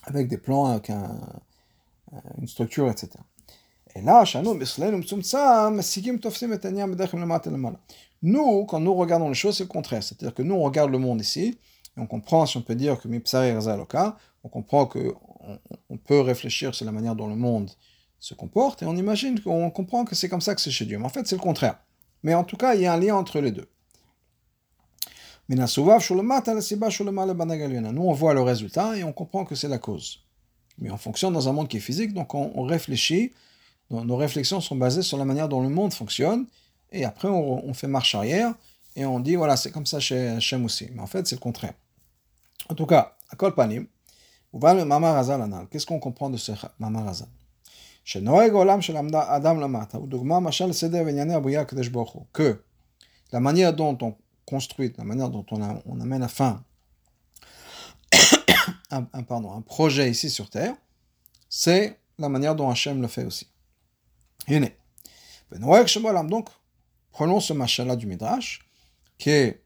avec 0.03 0.27
des 0.27 0.37
plans, 0.37 0.65
avec 0.65 0.89
une 0.89 2.47
structure, 2.47 2.89
etc. 2.89 3.11
Et 3.95 4.01
là, 4.01 4.25
nous, 8.21 8.65
quand 8.65 8.79
nous 8.81 8.93
regardons 8.93 9.29
les 9.29 9.33
choses, 9.33 9.55
c'est 9.55 9.63
le 9.63 9.69
contraire. 9.69 10.03
C'est-à-dire 10.03 10.33
que 10.33 10.43
nous, 10.43 10.55
on 10.55 10.63
regarde 10.63 10.91
le 10.91 10.97
monde 10.97 11.21
ici, 11.21 11.57
et 11.95 12.01
on 12.01 12.07
comprend, 12.07 12.45
si 12.45 12.57
on 12.57 12.61
peut 12.61 12.75
dire 12.75 12.99
que 12.99 13.07
on 14.43 14.49
comprend 14.49 14.85
qu'on 14.87 15.15
on 15.89 15.97
peut 15.97 16.19
réfléchir 16.19 16.75
sur 16.75 16.85
la 16.85 16.91
manière 16.91 17.15
dont 17.15 17.27
le 17.27 17.37
monde 17.37 17.71
se 18.19 18.33
comporte, 18.33 18.83
et 18.83 18.85
on 18.85 18.97
imagine 18.97 19.39
qu'on 19.39 19.71
comprend 19.71 20.03
que 20.03 20.15
c'est 20.15 20.27
comme 20.27 20.41
ça 20.41 20.53
que 20.53 20.59
c'est 20.59 20.69
chez 20.69 20.83
Dieu. 20.83 20.97
Mais 20.97 21.05
en 21.05 21.09
fait, 21.09 21.25
c'est 21.25 21.37
le 21.37 21.41
contraire. 21.41 21.79
Mais 22.23 22.33
en 22.33 22.43
tout 22.43 22.57
cas, 22.57 22.75
il 22.75 22.81
y 22.81 22.85
a 22.85 22.93
un 22.93 22.99
lien 22.99 23.15
entre 23.15 23.39
les 23.39 23.51
deux. 23.51 23.67
Nous, 27.91 28.03
on 28.03 28.13
voit 28.13 28.33
le 28.33 28.41
résultat 28.41 28.97
et 28.97 29.03
on 29.03 29.11
comprend 29.11 29.43
que 29.43 29.55
c'est 29.55 29.67
la 29.67 29.79
cause. 29.79 30.19
Mais 30.77 30.89
on 30.91 30.97
fonctionne 30.97 31.33
dans 31.33 31.49
un 31.49 31.51
monde 31.51 31.67
qui 31.67 31.77
est 31.77 31.81
physique, 31.81 32.13
donc 32.13 32.33
on, 32.33 32.63
réfléchit, 32.63 33.33
nos 33.89 34.15
réflexions 34.15 34.61
sont 34.61 34.75
basées 34.75 35.01
sur 35.01 35.17
la 35.17 35.25
manière 35.25 35.49
dont 35.49 35.61
le 35.61 35.69
monde 35.69 35.93
fonctionne, 35.93 36.45
et 36.91 37.03
après 37.03 37.27
on, 37.27 37.73
fait 37.73 37.87
marche 37.87 38.15
arrière, 38.15 38.53
et 38.95 39.05
on 39.05 39.19
dit, 39.19 39.35
voilà, 39.35 39.57
c'est 39.57 39.71
comme 39.71 39.85
ça 39.85 39.99
chez 39.99 40.29
Hachem 40.29 40.63
aussi. 40.65 40.89
Mais 40.93 41.01
en 41.01 41.07
fait, 41.07 41.27
c'est 41.27 41.35
le 41.35 41.41
contraire. 41.41 41.73
En 42.69 42.75
tout 42.75 42.85
cas, 42.85 43.17
à 43.29 43.35
Kolpanim, 43.35 43.87
qu'est-ce 45.69 45.85
qu'on 45.85 45.99
comprend 45.99 46.29
de 46.29 46.37
ce 46.37 46.53
Mamar 46.79 47.13
Hazal 48.03 49.59
que 52.33 52.63
la 53.31 53.39
manière 53.39 53.73
dont 53.73 53.97
on 54.01 54.15
construit, 54.45 54.93
la 54.97 55.03
manière 55.03 55.29
dont 55.29 55.45
on, 55.51 56.01
amène 56.01 56.23
à 56.23 56.27
fin 56.27 56.63
un, 58.91 59.03
pardon, 59.23 59.53
un 59.53 59.61
projet 59.61 60.09
ici 60.09 60.29
sur 60.29 60.49
Terre, 60.49 60.75
c'est 61.49 61.99
la 62.17 62.29
manière 62.29 62.55
dont 62.55 62.69
Hachem 62.69 63.01
le 63.01 63.07
fait 63.07 63.23
aussi. 63.23 63.47
Donc, 66.29 66.49
prenons 67.11 67.39
ce 67.39 67.53
machin-là 67.53 67.95
du 67.95 68.07
Midrash, 68.07 68.61
qui 69.17 69.29
est 69.29 69.63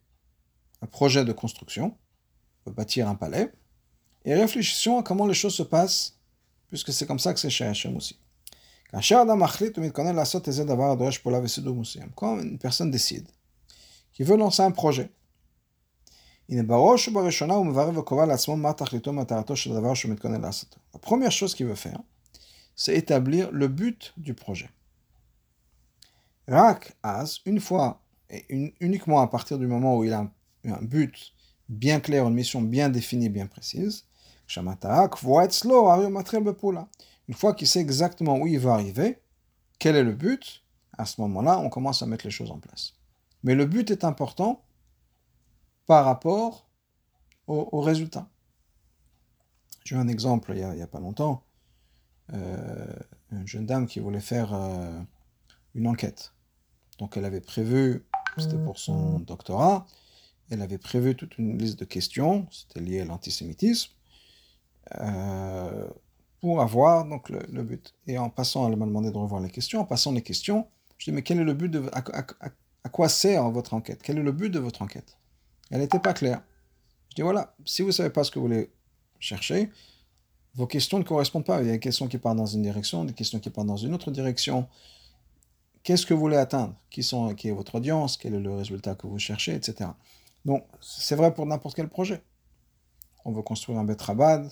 un 0.81 0.87
projet 0.87 1.23
de 1.25 1.31
construction, 1.31 1.97
on 2.65 2.69
veut 2.69 2.75
bâtir 2.75 3.07
un 3.07 3.15
palais, 3.15 3.51
et 4.25 4.35
réfléchissons 4.35 4.97
à 4.99 5.03
comment 5.03 5.25
les 5.25 5.33
choses 5.33 5.55
se 5.55 5.63
passent, 5.63 6.17
puisque 6.69 6.91
c'est 6.91 7.05
comme 7.05 7.19
ça 7.19 7.33
que 7.33 7.39
c'est 7.39 7.49
chez 7.49 7.65
Hachem 7.65 7.95
aussi. 7.95 8.19
Quand 12.15 12.39
une 12.39 12.57
personne 12.57 12.91
décide 12.91 13.27
qu'il 14.13 14.25
veut 14.25 14.37
lancer 14.37 14.61
un 14.61 14.71
projet, 14.71 15.11
la 16.47 16.63
première 20.99 21.31
chose 21.31 21.55
qu'il 21.55 21.65
veut 21.65 21.75
faire, 21.75 21.99
c'est 22.75 22.95
établir 22.95 23.51
le 23.51 23.67
but 23.67 24.13
du 24.17 24.33
projet. 24.33 24.69
Rak 26.47 26.95
as, 27.01 27.39
une 27.45 27.59
fois 27.59 28.01
et 28.29 28.73
uniquement 28.79 29.21
à 29.21 29.27
partir 29.27 29.57
du 29.57 29.67
moment 29.67 29.97
où 29.97 30.03
il 30.03 30.13
a 30.13 30.29
un 30.65 30.81
but 30.81 31.33
bien 31.69 31.99
clair, 31.99 32.27
une 32.27 32.33
mission 32.33 32.61
bien 32.61 32.89
définie, 32.89 33.29
bien 33.29 33.47
précise, 33.47 34.05
une 37.27 37.33
fois 37.35 37.53
qu'il 37.53 37.67
sait 37.67 37.79
exactement 37.79 38.37
où 38.37 38.47
il 38.47 38.59
va 38.59 38.73
arriver, 38.73 39.19
quel 39.79 39.95
est 39.95 40.03
le 40.03 40.13
but, 40.13 40.63
à 40.97 41.05
ce 41.05 41.19
moment-là, 41.21 41.59
on 41.59 41.69
commence 41.69 42.01
à 42.01 42.05
mettre 42.05 42.25
les 42.25 42.31
choses 42.31 42.51
en 42.51 42.59
place. 42.59 42.93
Mais 43.43 43.55
le 43.55 43.65
but 43.65 43.91
est 43.91 44.03
important 44.03 44.63
par 45.85 46.05
rapport 46.05 46.67
au, 47.47 47.81
résultat. 47.81 48.27
J'ai 49.83 49.95
eu 49.95 49.99
un 49.99 50.07
exemple 50.07 50.51
il 50.55 50.67
n'y 50.67 50.81
a, 50.81 50.87
pas 50.87 50.99
longtemps. 50.99 51.43
Euh, 52.33 52.87
une 53.31 53.47
jeune 53.47 53.67
dame 53.67 53.85
qui 53.85 53.99
voulait 53.99 54.19
faire 54.19 54.53
euh, 54.53 54.99
une 55.75 55.87
enquête. 55.87 56.33
Donc 56.97 57.17
elle 57.17 57.25
avait 57.25 57.41
prévu, 57.41 58.03
c'était 58.37 58.57
pour 58.57 58.79
son 58.79 59.19
doctorat, 59.19 59.85
elle 60.49 60.61
avait 60.61 60.77
prévu 60.79 61.15
toute 61.15 61.37
une 61.37 61.57
liste 61.57 61.77
de 61.77 61.85
questions, 61.85 62.47
c'était 62.51 62.79
lié 62.79 63.01
à 63.01 63.05
l'antisémitisme. 63.05 63.91
Euh, 64.99 65.87
pour 66.41 66.61
avoir 66.61 67.05
donc 67.05 67.29
le, 67.29 67.63
but. 67.63 67.93
Et 68.07 68.17
en 68.17 68.29
passant, 68.29 68.67
elle 68.69 68.77
m'a 68.77 68.85
demandé 68.85 69.11
de 69.11 69.17
revoir 69.17 69.41
les 69.41 69.49
questions. 69.49 69.81
En 69.81 69.85
passant 69.85 70.11
les 70.11 70.21
questions, 70.21 70.67
je 70.97 71.05
dis 71.05 71.11
mais 71.11 71.21
quel 71.21 71.39
est 71.39 71.43
le 71.43 71.53
but 71.53 71.69
de 71.69 71.83
à, 71.91 72.89
quoi 72.89 73.09
sert 73.09 73.49
votre 73.49 73.73
enquête? 73.73 74.01
Quel 74.03 74.17
est 74.17 74.23
le 74.23 74.31
but 74.31 74.49
de 74.49 74.59
votre 74.59 74.81
enquête? 74.81 75.17
Elle 75.71 75.79
n'était 75.81 75.99
pas 75.99 76.13
claire. 76.13 76.41
Je 77.09 77.15
dis 77.15 77.21
voilà, 77.21 77.55
si 77.65 77.81
vous 77.81 77.91
savez 77.91 78.09
pas 78.09 78.23
ce 78.23 78.31
que 78.31 78.39
vous 78.39 78.45
voulez 78.45 78.69
chercher, 79.19 79.71
vos 80.55 80.67
questions 80.67 80.99
ne 80.99 81.03
correspondent 81.03 81.45
pas. 81.45 81.61
Il 81.61 81.67
y 81.67 81.69
a 81.69 81.73
des 81.73 81.79
questions 81.79 82.07
qui 82.07 82.17
partent 82.17 82.37
dans 82.37 82.45
une 82.45 82.61
direction, 82.61 83.03
des 83.03 83.13
questions 83.13 83.39
qui 83.39 83.49
partent 83.49 83.67
dans 83.67 83.77
une 83.77 83.93
autre 83.93 84.11
direction. 84.11 84.67
Qu'est-ce 85.83 86.05
que 86.05 86.13
vous 86.13 86.19
voulez 86.19 86.37
atteindre? 86.37 86.75
Qui, 86.89 87.03
sont, 87.03 87.35
qui 87.35 87.49
est 87.49 87.51
votre 87.51 87.75
audience? 87.75 88.17
Quel 88.17 88.33
est 88.33 88.39
le 88.39 88.53
résultat 88.53 88.95
que 88.95 89.05
vous 89.05 89.19
cherchez, 89.19 89.53
etc. 89.53 89.89
Donc, 90.45 90.65
c'est 90.81 91.15
vrai 91.15 91.33
pour 91.33 91.45
n'importe 91.45 91.75
quel 91.75 91.89
projet. 91.89 92.23
On 93.25 93.31
veut 93.31 93.41
construire 93.41 93.79
un 93.79 93.83
Betrabad, 93.83 94.51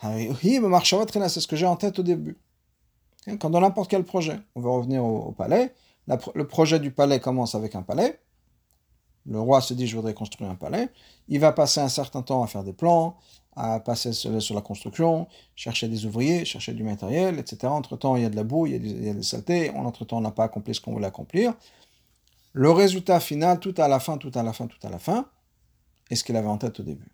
C'est 0.00 1.40
ce 1.40 1.46
que 1.46 1.56
j'ai 1.56 1.66
en 1.66 1.76
tête 1.76 1.98
au 1.98 2.02
début. 2.02 2.38
Quand 3.26 3.50
dans 3.50 3.60
n'importe 3.60 3.90
quel 3.90 4.04
projet, 4.04 4.40
on 4.54 4.60
va 4.60 4.70
revenir 4.70 5.04
au, 5.04 5.32
palais, 5.32 5.74
le 6.34 6.46
projet 6.46 6.78
du 6.78 6.90
palais 6.90 7.20
commence 7.20 7.54
avec 7.54 7.74
un 7.74 7.82
palais. 7.82 8.20
Le 9.26 9.40
roi 9.40 9.60
se 9.60 9.74
dit, 9.74 9.86
je 9.86 9.94
voudrais 9.96 10.14
construire 10.14 10.50
un 10.50 10.54
palais. 10.54 10.88
Il 11.28 11.40
va 11.40 11.52
passer 11.52 11.80
un 11.80 11.88
certain 11.88 12.22
temps 12.22 12.42
à 12.42 12.46
faire 12.46 12.64
des 12.64 12.72
plans, 12.72 13.18
à 13.56 13.80
passer 13.80 14.12
sur, 14.12 14.54
la 14.54 14.62
construction, 14.62 15.26
chercher 15.54 15.88
des 15.88 16.06
ouvriers, 16.06 16.44
chercher 16.44 16.72
du 16.72 16.82
matériel, 16.82 17.38
etc. 17.38 17.66
Entre-temps, 17.66 18.16
il 18.16 18.22
y 18.22 18.24
a 18.24 18.30
de 18.30 18.36
la 18.36 18.44
boue, 18.44 18.66
il 18.66 18.72
y 18.72 19.10
a 19.10 19.14
des, 19.14 19.22
saletés. 19.22 19.70
Entre-temps, 19.70 20.18
on 20.18 20.22
n'a 20.22 20.30
pas 20.30 20.44
accompli 20.44 20.74
ce 20.74 20.80
qu'on 20.80 20.92
voulait 20.92 21.06
accomplir. 21.06 21.54
Le 22.52 22.70
résultat 22.70 23.20
final, 23.20 23.60
tout 23.60 23.74
à 23.76 23.88
la 23.88 24.00
fin, 24.00 24.16
tout 24.16 24.32
à 24.34 24.42
la 24.42 24.52
fin, 24.52 24.66
tout 24.66 24.84
à 24.86 24.88
la 24.88 24.98
fin, 24.98 25.26
est 26.08 26.14
ce 26.14 26.24
qu'il 26.24 26.36
avait 26.36 26.48
en 26.48 26.56
tête 26.56 26.80
au 26.80 26.82
début. 26.82 27.10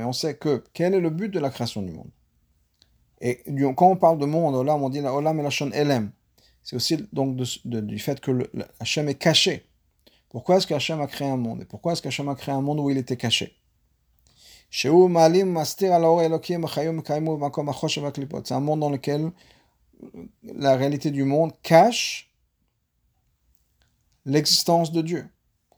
Et 0.00 0.04
on 0.04 0.12
sait 0.12 0.36
que 0.36 0.64
quel 0.72 0.94
est 0.94 1.00
le 1.00 1.10
but 1.10 1.28
de 1.28 1.40
la 1.40 1.50
création 1.50 1.82
du 1.82 1.92
monde? 1.92 2.10
Et 3.20 3.42
quand 3.76 3.90
on 3.90 3.96
parle 3.96 4.18
de 4.18 4.26
monde, 4.26 4.54
on 4.54 4.88
dit 4.88 5.00
olam 5.00 5.40
et 5.40 5.42
la 5.42 5.50
elem. 5.76 6.10
C'est 6.62 6.76
aussi 6.76 6.96
donc 7.12 7.36
du 7.36 7.98
fait 7.98 8.20
que 8.20 8.30
le, 8.30 8.50
Hachem 8.80 9.08
est 9.08 9.14
caché. 9.14 9.66
Pourquoi 10.28 10.56
est-ce 10.56 10.66
qu'Hachem 10.66 11.00
a 11.00 11.06
créé 11.06 11.28
un 11.28 11.36
monde? 11.36 11.62
Et 11.62 11.64
pourquoi 11.64 11.92
est-ce 11.92 12.02
qu'Hachem 12.02 12.28
a 12.28 12.34
créé 12.34 12.54
un 12.54 12.60
monde 12.60 12.80
où 12.80 12.90
il 12.90 12.98
était 12.98 13.16
caché? 13.16 13.56
C'est 14.70 14.88
un 14.88 14.92
monde 18.60 18.80
dans 18.80 18.90
lequel 18.90 19.30
la 20.42 20.76
réalité 20.76 21.10
du 21.10 21.24
monde 21.24 21.52
cache 21.62 22.30
l'existence 24.24 24.92
de 24.92 25.02
Dieu. 25.02 25.28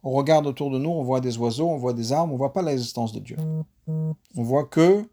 On 0.09 0.13
regarde 0.13 0.47
autour 0.47 0.71
de 0.71 0.79
nous, 0.79 0.89
on 0.89 1.03
voit 1.03 1.21
des 1.21 1.37
oiseaux, 1.37 1.69
on 1.69 1.77
voit 1.77 1.93
des 1.93 2.15
arbres, 2.15 2.33
on 2.33 2.39
voit 2.39 2.55
pas 2.55 2.63
l'existence 2.63 3.13
de 3.13 3.21
Dieu. 3.21 3.37
On 3.87 4.15
voit 4.43 4.65
que 4.65 5.07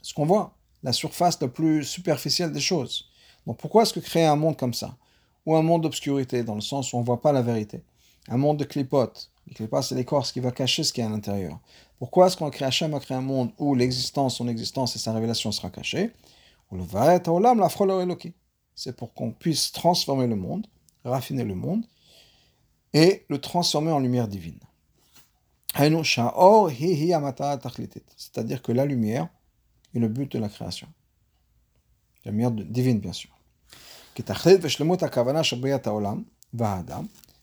ce 0.00 0.14
qu'on 0.14 0.24
voit, 0.24 0.54
la 0.84 0.92
surface 0.92 1.40
la 1.40 1.48
plus 1.48 1.82
superficielle 1.82 2.52
des 2.52 2.60
choses. 2.60 3.06
Donc 3.48 3.56
pourquoi 3.56 3.82
est-ce 3.82 3.92
que 3.92 3.98
créer 3.98 4.24
un 4.24 4.36
monde 4.36 4.56
comme 4.56 4.74
ça? 4.74 4.96
Ou 5.44 5.56
un 5.56 5.62
monde 5.62 5.82
d'obscurité, 5.82 6.44
dans 6.44 6.54
le 6.54 6.60
sens 6.60 6.92
où 6.92 6.98
on 6.98 7.00
ne 7.00 7.04
voit 7.04 7.20
pas 7.20 7.32
la 7.32 7.42
vérité. 7.42 7.82
Un 8.28 8.36
monde 8.36 8.58
de 8.58 8.64
clipotes. 8.64 9.32
Les 9.48 9.54
clipotes, 9.54 9.82
c'est 9.82 9.96
l'écorce 9.96 10.30
qui 10.30 10.38
va 10.38 10.52
cacher 10.52 10.84
ce 10.84 10.92
qui 10.92 11.00
est 11.00 11.04
à 11.04 11.08
l'intérieur. 11.08 11.58
Pourquoi 11.98 12.28
est-ce 12.28 12.36
qu'on 12.36 12.48
crée 12.48 12.66
Hachem 12.66 12.94
a 12.94 13.00
créé 13.00 13.16
un 13.16 13.22
monde 13.22 13.50
où 13.58 13.74
l'existence, 13.74 14.36
son 14.36 14.46
existence 14.46 14.94
et 14.94 15.00
sa 15.00 15.12
révélation 15.12 15.50
sera 15.50 15.68
cachée? 15.68 16.12
C'est 18.76 18.96
pour 18.96 19.14
qu'on 19.14 19.32
puisse 19.32 19.72
transformer 19.72 20.28
le 20.28 20.36
monde, 20.36 20.68
raffiner 21.04 21.42
le 21.42 21.56
monde, 21.56 21.84
et 22.96 23.26
le 23.28 23.38
transformer 23.38 23.92
en 23.92 23.98
lumière 23.98 24.26
divine. 24.26 24.58
C'est-à-dire 28.16 28.62
que 28.62 28.72
la 28.72 28.86
lumière 28.86 29.28
est 29.94 29.98
le 29.98 30.08
but 30.08 30.32
de 30.32 30.38
la 30.38 30.48
création. 30.48 30.88
La 32.24 32.30
lumière 32.30 32.52
divine, 32.52 32.98
bien 32.98 33.12
sûr. 33.12 33.28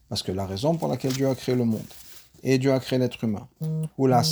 Parce 0.09 0.23
que 0.23 0.31
la 0.31 0.47
raison 0.47 0.75
pour 0.75 0.87
laquelle 0.87 1.13
Dieu 1.13 1.29
a 1.29 1.35
créé 1.35 1.53
le 1.53 1.65
monde 1.65 1.85
et 2.41 2.57
Dieu 2.57 2.73
a 2.73 2.79
créé 2.79 2.97
l'être 2.97 3.23
humain, 3.23 3.47
ou 3.99 4.07
la 4.07 4.23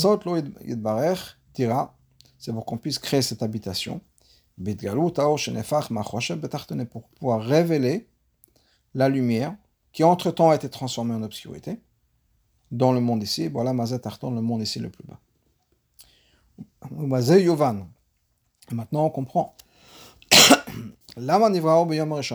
c'est 2.39 2.51
pour 2.51 2.65
qu'on 2.65 2.77
puisse 2.77 2.97
créer 2.97 3.21
cette 3.21 3.43
habitation 3.43 4.01
pour 4.57 4.75
pouvoir 7.19 7.43
révéler 7.43 8.07
la 8.95 9.07
lumière 9.07 9.55
qui 9.93 10.03
entre-temps 10.03 10.49
a 10.49 10.55
été 10.55 10.69
transformée 10.69 11.13
en 11.13 11.23
obscurité 11.23 11.79
dans 12.71 12.93
le 12.93 13.01
monde 13.01 13.23
ici. 13.23 13.47
Voilà, 13.47 13.73
Mazet 13.73 13.99
Tarton, 13.99 14.31
le 14.31 14.41
monde 14.41 14.61
ici 14.61 14.79
le 14.79 14.89
plus 14.89 15.03
bas. 15.05 15.19
Maintenant, 18.71 19.05
on 19.05 19.09
comprend. 19.09 19.55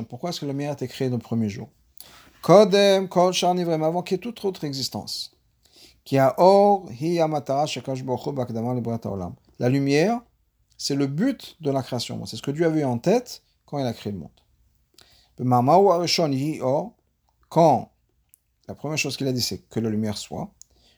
Pourquoi 0.08 0.30
est-ce 0.30 0.40
que 0.40 0.46
la 0.46 0.52
lumière 0.52 0.70
a 0.70 0.74
été 0.74 0.86
créée 0.86 1.08
le 1.08 1.18
premier 1.18 1.48
jour? 1.48 1.68
Kodem, 2.42 3.08
avant 3.10 4.02
qu'il 4.02 4.14
y 4.14 4.18
ait 4.18 4.20
toute 4.20 4.44
autre 4.44 4.64
existence. 4.64 5.32
La 9.58 9.68
lumière, 9.68 10.20
c'est 10.76 10.94
le 10.94 11.06
but 11.06 11.56
de 11.60 11.70
la 11.70 11.82
création. 11.82 12.24
C'est 12.26 12.36
ce 12.36 12.42
que 12.42 12.50
Dieu 12.50 12.66
avait 12.66 12.84
en 12.84 12.98
tête 12.98 13.42
quand 13.64 13.78
il 13.78 13.86
a 13.86 13.92
créé 13.92 14.12
le 14.12 14.18
monde. 14.18 14.30
Quand 17.48 17.92
la 18.68 18.74
première 18.74 18.98
chose 18.98 19.16
qu'il 19.16 19.28
a 19.28 19.32
dit, 19.32 19.40
c'est 19.40 19.58
que 19.68 19.80
la 19.80 19.90
lumière 19.90 20.18
soit, 20.18 20.50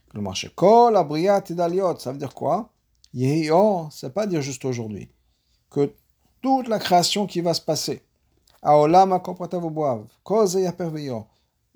que 0.08 0.16
le 0.16 0.22
marché. 0.22 0.50
Ça 0.56 2.12
veut 2.12 2.18
dire 2.18 2.34
quoi? 2.34 2.72
C'est 3.14 4.14
pas 4.14 4.26
dire 4.26 4.42
juste 4.42 4.64
aujourd'hui. 4.64 5.11
Que 5.70 5.92
toute 6.40 6.68
la 6.68 6.78
création 6.78 7.26
qui 7.26 7.40
va 7.40 7.52
se 7.54 7.61
passer, 7.61 8.02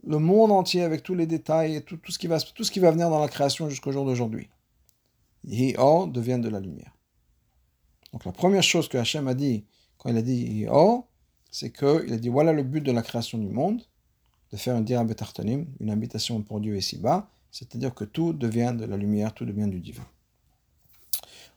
le 0.05 0.19
monde 0.19 0.51
entier 0.51 0.83
avec 0.83 1.03
tous 1.03 1.15
les 1.15 1.27
détails 1.27 1.77
et 1.77 1.83
tout, 1.83 1.99
ce 2.09 2.19
qui 2.19 2.27
va, 2.27 2.41
tout 2.41 2.65
ce 2.65 2.71
qui 2.71 2.81
va 2.81 2.91
venir 2.91 3.09
dans 3.11 3.21
la 3.21 3.29
création 3.29 3.69
jusqu'au 3.69 3.93
jour 3.93 4.05
d'aujourd'hui, 4.05 4.49
devient 5.45 6.41
de 6.43 6.49
la 6.49 6.61
lumière. 6.61 6.97
Donc 8.13 8.25
la 8.25 8.33
première 8.33 8.63
chose 8.63 8.89
que 8.89 8.99
Hachem 8.99 9.29
a 9.29 9.35
dit 9.35 9.65
quand 9.99 10.11
il 10.11 10.17
a 10.17 10.23
dit 10.23 10.67
Oh, 10.71 11.05
c'est 11.51 11.71
qu'il 11.71 12.13
a 12.13 12.17
dit 12.17 12.29
voilà 12.29 12.53
le 12.53 12.63
but 12.63 12.81
de 12.81 12.93
la 12.93 13.03
création 13.03 13.39
du 13.39 13.49
monde, 13.49 13.83
de 14.53 14.59
faire 14.59 14.77
un 14.77 14.83
dira 14.83 15.03
betartanim, 15.05 15.67
une 15.81 15.91
habitation 15.91 16.43
pour 16.43 16.61
Dieu 16.61 16.77
ici-bas, 16.77 17.27
c'est-à-dire 17.51 17.93
que 17.95 18.05
tout 18.05 18.33
devient 18.33 18.75
de 18.79 18.85
la 18.85 18.97
lumière, 18.97 19.35
tout 19.35 19.45
devient 19.45 19.69
du 19.69 19.81
divin. 19.81 20.07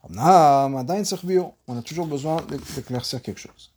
On 0.07 1.77
a 1.77 1.81
toujours 1.81 2.07
besoin 2.07 2.37
d'éclaircir 2.75 3.21
quelque 3.21 3.39
chose. 3.39 3.71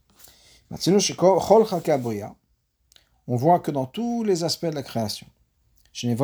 On 3.27 3.37
voit 3.37 3.61
que 3.61 3.71
dans 3.71 3.87
tous 3.87 4.25
les 4.25 4.45
aspects 4.45 4.67
de 4.67 4.75
la 4.75 4.83
création, 4.83 5.27
Chaque 5.93 6.19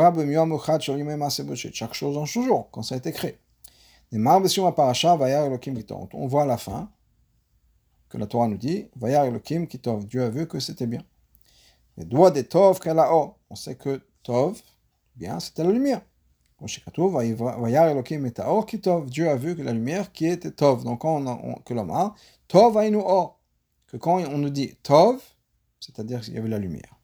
chose 1.95 2.17
en 2.17 2.27
son 2.27 2.43
jour, 2.43 2.69
quand 2.71 2.83
ça 2.83 2.95
a 2.95 2.99
été 2.99 3.13
créé. 3.13 3.39
On 4.13 6.27
voit 6.27 6.43
à 6.43 6.47
la 6.47 6.59
fin 6.59 6.91
que 8.09 8.19
la 8.19 8.27
Torah 8.27 8.49
nous 8.49 8.59
dit 8.59 8.87
Dieu 8.97 10.23
a 10.23 10.29
vu 10.29 10.47
que 10.47 10.61
c'était 10.61 10.87
bien. 10.87 11.03
Les 11.97 12.05
doigts 12.05 12.31
des 12.31 12.45
Tov 12.45 12.81
On 13.51 13.55
sait 13.55 13.77
que 13.77 14.03
Tov, 14.23 14.61
bien, 15.17 15.41
c'était 15.41 15.65
la 15.65 15.71
lumière. 15.71 16.03
Dieu 16.61 16.81
a 19.29 19.37
vu 19.37 19.57
que 19.57 19.63
la 19.63 19.73
lumière 19.73 20.13
qui 20.13 20.27
était 20.27 20.51
Tov. 20.51 20.85
Donc, 20.85 21.05
on, 21.05 21.27
on, 21.27 21.55
que 21.57 21.75
l'homme 21.75 21.91
a 21.91 22.15
Tov 22.49 22.77
Or. 22.77 23.41
Que 23.87 23.97
quand 23.97 24.19
on 24.19 24.39
nous 24.39 24.51
dit 24.51 24.75
Tov, 24.83 25.21
c'est-à-dire 25.79 26.21
qu'il 26.21 26.35
y 26.35 26.39
avait 26.39 26.49
la 26.49 26.59
lumière. 26.59 26.99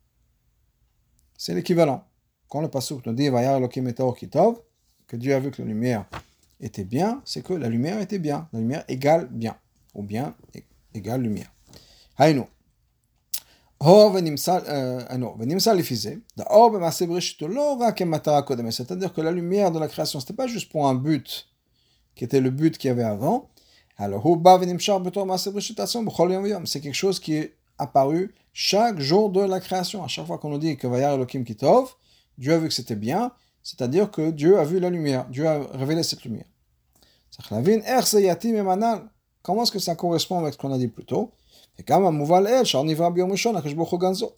C'est 1.37 1.55
l'équivalent. 1.55 2.05
Quand 2.49 2.61
le 2.61 2.69
Pasuk 2.69 3.07
nous 3.07 3.13
dit 3.13 3.29
que 5.07 5.17
Dieu 5.17 5.35
a 5.35 5.41
vu 5.41 5.51
que 5.51 5.63
la 5.63 5.69
lumière 5.69 6.07
était 6.61 6.85
bien, 6.85 7.23
c'est 7.25 7.43
que 7.43 7.53
la 7.53 7.69
lumière 7.69 8.01
était 8.01 8.19
bien. 8.19 8.49
La 8.53 8.61
lumière 8.61 8.85
égale 8.89 9.29
bien. 9.31 9.57
Ou 9.95 10.03
bien 10.03 10.35
égale 10.95 11.23
lumière. 11.23 11.53
Haïnou. 12.17 12.47
C'est-à-dire 18.71 19.15
que 19.15 19.21
la 19.23 19.33
lumière 19.33 19.71
de 19.71 19.79
la 19.79 19.89
création, 19.89 20.21
ce 20.21 20.25
n'était 20.27 20.35
pas 20.35 20.47
juste 20.47 20.71
pour 20.71 20.87
un 20.87 20.95
but 20.95 21.49
qui 22.15 22.25
était 22.25 22.41
le 22.41 22.51
but 22.51 22.77
qu'il 22.77 22.89
y 22.89 22.91
avait 22.91 23.05
avant. 23.05 23.49
Alors, 23.97 24.23
c'est 26.67 26.81
quelque 26.83 26.93
chose 26.93 27.21
qui 27.21 27.37
est 27.37 27.57
apparu 27.79 28.35
chaque 28.53 29.01
jour 29.01 29.31
de 29.31 29.41
la 29.41 29.61
création. 29.61 30.05
À 30.05 30.09
chaque 30.09 30.27
fois 30.27 30.37
qu'on 30.37 30.51
nous 30.51 30.59
dit 30.59 30.77
que 30.77 31.43
Kitov, 31.43 31.95
Dieu 32.37 32.53
a 32.53 32.59
vu 32.59 32.69
que 32.69 32.75
c'était 32.75 32.97
bien, 32.97 33.33
c'est-à-dire 33.63 34.11
que 34.11 34.31
Dieu 34.31 34.59
a 34.59 34.65
vu 34.65 34.79
la 34.79 34.91
lumière, 34.91 35.27
Dieu 35.31 35.47
a 35.49 35.59
révélé 35.73 36.03
cette 36.03 36.23
lumière. 36.25 36.45
Comment 39.43 39.63
est-ce 39.63 39.73
que 39.73 39.79
ça 39.79 39.95
correspond 39.95 40.39
avec 40.41 40.53
ce 40.53 40.59
qu'on 40.59 40.71
a 40.71 40.77
dit 40.77 40.89
plus 40.89 41.07
tôt? 41.07 41.33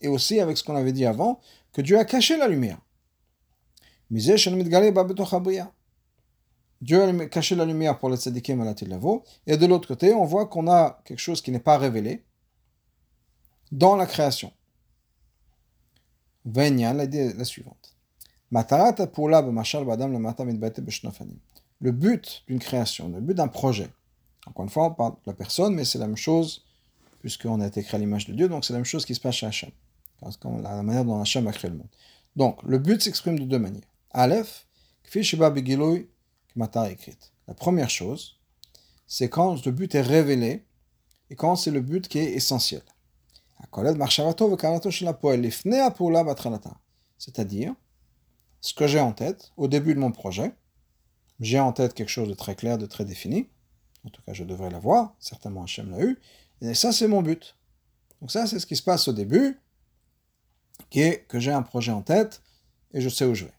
Et 0.01 0.09
aussi 0.09 0.41
avec 0.41 0.57
ce 0.57 0.65
qu'on 0.65 0.77
avait 0.77 0.93
dit 0.93 1.07
avant, 1.07 1.41
que 1.73 1.83
Dieu 1.83 1.99
a 1.99 2.05
caché 2.05 2.37
la 2.37 2.49
lumière. 2.49 2.79
Dieu 6.81 7.03
a 7.03 7.27
caché 7.27 7.55
la 7.55 7.65
lumière 7.65 7.99
pour 7.99 8.11
les 8.11 8.17
tzadikim 8.17 8.61
à 8.61 8.65
la 8.65 8.75
et 9.47 9.57
de 9.57 9.67
l'autre 9.67 9.89
côté, 9.89 10.13
on 10.13 10.25
voit 10.25 10.47
qu'on 10.47 10.71
a 10.71 11.01
quelque 11.05 11.21
chose 11.21 11.41
qui 11.41 11.51
n'est 11.51 11.61
pas 11.61 11.79
révélé 11.79 12.25
dans 13.71 13.97
la 13.97 14.07
création. 14.07 14.53
la 17.35 17.45
suivante. 17.45 17.97
Le 21.81 21.93
but 21.93 22.43
d'une 22.49 22.59
création, 22.59 23.09
le 23.09 23.21
but 23.21 23.35
d'un 23.35 23.49
projet. 23.49 23.89
Encore 24.47 24.65
une 24.65 24.71
fois, 24.71 24.87
on 24.87 24.91
parle 24.91 25.13
de 25.13 25.31
la 25.31 25.35
personne, 25.35 25.75
mais 25.75 25.85
c'est 25.85 25.99
la 25.99 26.07
même 26.07 26.17
chose 26.17 26.65
puisqu'on 27.23 27.61
a 27.61 27.67
été 27.69 27.83
créé 27.83 27.97
à 27.97 28.01
l'image 28.01 28.27
de 28.27 28.35
Dieu, 28.35 28.49
donc 28.49 28.65
c'est 28.65 28.73
la 28.73 28.81
même 28.81 28.85
chose 28.85 29.07
qui 29.07 29.15
se 29.15 29.21
passe 29.21 29.37
chez 29.37 29.47
Hachem, 29.47 29.71
la 30.21 30.83
manière 30.83 31.05
dont 31.05 31.21
Hachem 31.21 31.47
a 31.47 31.53
créé 31.53 31.71
le 31.71 31.77
monde. 31.79 31.89
Donc, 32.37 32.63
le 32.65 32.79
but 32.79 33.01
s'exprime 33.01 33.39
de 33.39 33.45
deux 33.45 33.59
manières. 33.59 33.89
Aleph, 34.11 34.67
La 37.47 37.55
première 37.55 37.91
chose, 37.91 38.39
c'est 39.07 39.29
quand 39.29 39.65
le 39.65 39.73
but 39.73 39.95
est 39.95 40.03
révélé 40.03 40.65
et 41.31 41.37
quand 41.37 41.57
c'est 41.57 41.71
le 41.71 41.81
but 41.81 42.09
qui 42.09 42.19
est 42.19 42.33
essentiel. 42.33 42.83
C'est-à-dire, 47.19 47.75
ce 48.61 48.75
que 48.75 48.87
j'ai 48.89 49.01
en 49.01 49.13
tête 49.13 49.53
au 49.57 49.69
début 49.69 49.95
de 49.95 50.01
mon 50.01 50.11
projet, 50.11 50.53
j'ai 51.39 51.61
en 51.61 51.73
tête 51.73 51.95
quelque 51.95 52.09
chose 52.09 52.29
de 52.29 52.35
très 52.35 52.57
clair, 52.57 52.79
de 52.79 52.87
très 52.87 53.05
défini, 53.05 53.49
en 54.05 54.11
tout 54.11 54.23
cas 54.23 54.33
je 54.33 54.45
devrais 54.45 54.71
l'avoir, 54.71 55.15
certainement 55.21 55.63
Hachem 55.63 55.91
l'a 55.91 56.03
eu, 56.03 56.21
et 56.71 56.75
ça, 56.75 56.93
c'est 56.93 57.09
mon 57.09 57.23
but. 57.23 57.57
Donc 58.21 58.31
ça, 58.31 58.47
c'est 58.47 58.61
ce 58.61 58.67
qui 58.67 58.77
se 58.77 58.83
passe 58.83 59.09
au 59.09 59.13
début, 59.13 59.61
qui 60.91 61.01
est 61.01 61.27
que 61.27 61.41
j'ai 61.41 61.51
un 61.51 61.63
projet 61.63 61.91
en 61.93 62.03
tête 62.03 62.43
et 62.93 63.01
je 63.01 63.09
sais 63.09 63.25
où 63.25 63.35
je 63.35 63.47
vais. 63.47 63.55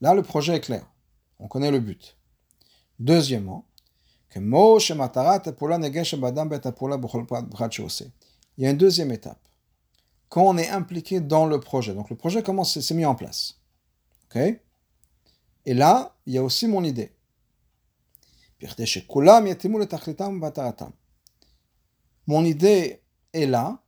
Là, 0.00 0.14
le 0.14 0.22
projet 0.22 0.56
est 0.56 0.60
clair. 0.60 0.86
On 1.38 1.48
connaît 1.48 1.70
le 1.70 1.80
but. 1.80 2.16
Deuxièmement, 2.98 3.66
il 4.34 4.40
y 8.58 8.66
a 8.66 8.70
une 8.70 8.76
deuxième 8.76 9.12
étape. 9.12 9.38
Quand 10.28 10.42
on 10.42 10.56
est 10.56 10.68
impliqué 10.70 11.20
dans 11.20 11.46
le 11.46 11.60
projet, 11.60 11.94
donc 11.94 12.10
le 12.10 12.16
projet 12.16 12.42
commence, 12.42 12.80
c'est 12.80 12.94
mis 12.94 13.04
en 13.04 13.14
place. 13.14 13.60
Ok? 14.24 14.40
Et 15.66 15.74
là, 15.74 16.16
il 16.26 16.32
y 16.34 16.38
a 16.38 16.42
aussi 16.42 16.66
mon 16.66 16.82
idée 16.82 17.12
mon 22.26 22.44
idée 22.44 23.00
est 23.32 23.46
là, 23.46 23.78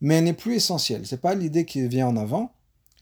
mais 0.00 0.16
elle 0.16 0.24
n'est 0.24 0.32
plus 0.32 0.54
essentielle. 0.54 1.06
Ce 1.06 1.14
n'est 1.14 1.20
pas 1.20 1.34
l'idée 1.34 1.64
qui 1.64 1.86
vient 1.88 2.08
en 2.08 2.16
avant, 2.16 2.52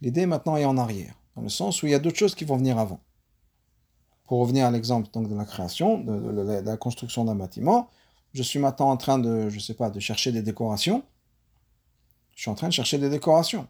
l'idée 0.00 0.26
maintenant 0.26 0.56
est 0.56 0.64
en 0.64 0.78
arrière, 0.78 1.14
dans 1.34 1.42
le 1.42 1.48
sens 1.48 1.82
où 1.82 1.86
il 1.86 1.92
y 1.92 1.94
a 1.94 1.98
d'autres 1.98 2.18
choses 2.18 2.34
qui 2.34 2.44
vont 2.44 2.56
venir 2.56 2.78
avant. 2.78 3.00
Pour 4.24 4.40
revenir 4.40 4.66
à 4.66 4.70
l'exemple 4.70 5.08
donc, 5.12 5.28
de 5.28 5.34
la 5.34 5.44
création, 5.44 5.98
de, 5.98 6.60
la 6.64 6.76
construction 6.76 7.24
d'un 7.24 7.36
bâtiment, 7.36 7.90
je 8.32 8.42
suis 8.42 8.58
maintenant 8.58 8.90
en 8.90 8.96
train 8.96 9.18
de, 9.18 9.48
je 9.48 9.58
sais 9.58 9.74
pas, 9.74 9.88
de 9.88 10.00
chercher 10.00 10.32
des 10.32 10.42
décorations. 10.42 11.04
Je 12.34 12.42
suis 12.42 12.50
en 12.50 12.54
train 12.54 12.68
de 12.68 12.72
chercher 12.72 12.98
des 12.98 13.08
décorations. 13.08 13.66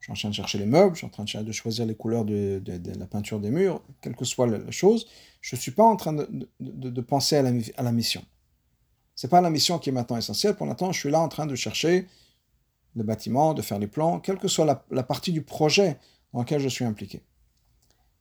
Je 0.00 0.06
suis 0.06 0.12
en 0.12 0.16
train 0.16 0.28
de 0.30 0.34
chercher 0.34 0.58
les 0.58 0.66
meubles, 0.66 0.94
je 0.94 0.98
suis 0.98 1.06
en 1.06 1.10
train 1.10 1.24
de, 1.24 1.52
choisir 1.52 1.84
les 1.86 1.94
couleurs 1.94 2.24
de, 2.24 2.62
la 2.98 3.06
peinture 3.06 3.38
des 3.38 3.50
murs, 3.50 3.82
quelle 4.00 4.16
que 4.16 4.24
soit 4.24 4.46
la, 4.46 4.70
chose. 4.70 5.06
Je 5.40 5.56
ne 5.56 5.60
suis 5.60 5.72
pas 5.72 5.84
en 5.84 5.96
train 5.96 6.14
de, 6.14 7.00
penser 7.02 7.36
à 7.36 7.82
la 7.82 7.92
mission. 7.92 8.24
C'est 9.20 9.28
pas 9.28 9.42
la 9.42 9.50
mission 9.50 9.78
qui 9.78 9.90
est 9.90 9.92
maintenant 9.92 10.16
essentielle. 10.16 10.54
Pour 10.54 10.66
l'instant, 10.66 10.92
je 10.92 10.98
suis 10.98 11.10
là 11.10 11.20
en 11.20 11.28
train 11.28 11.44
de 11.44 11.54
chercher 11.54 12.06
le 12.96 13.02
bâtiment, 13.02 13.52
de 13.52 13.60
faire 13.60 13.78
les 13.78 13.86
plans, 13.86 14.18
quelle 14.18 14.38
que 14.38 14.48
soit 14.48 14.82
la, 14.90 15.02
partie 15.02 15.30
du 15.30 15.42
projet 15.42 15.98
dans 16.32 16.40
lequel 16.40 16.58
je 16.58 16.70
suis 16.70 16.86
impliqué. 16.86 17.22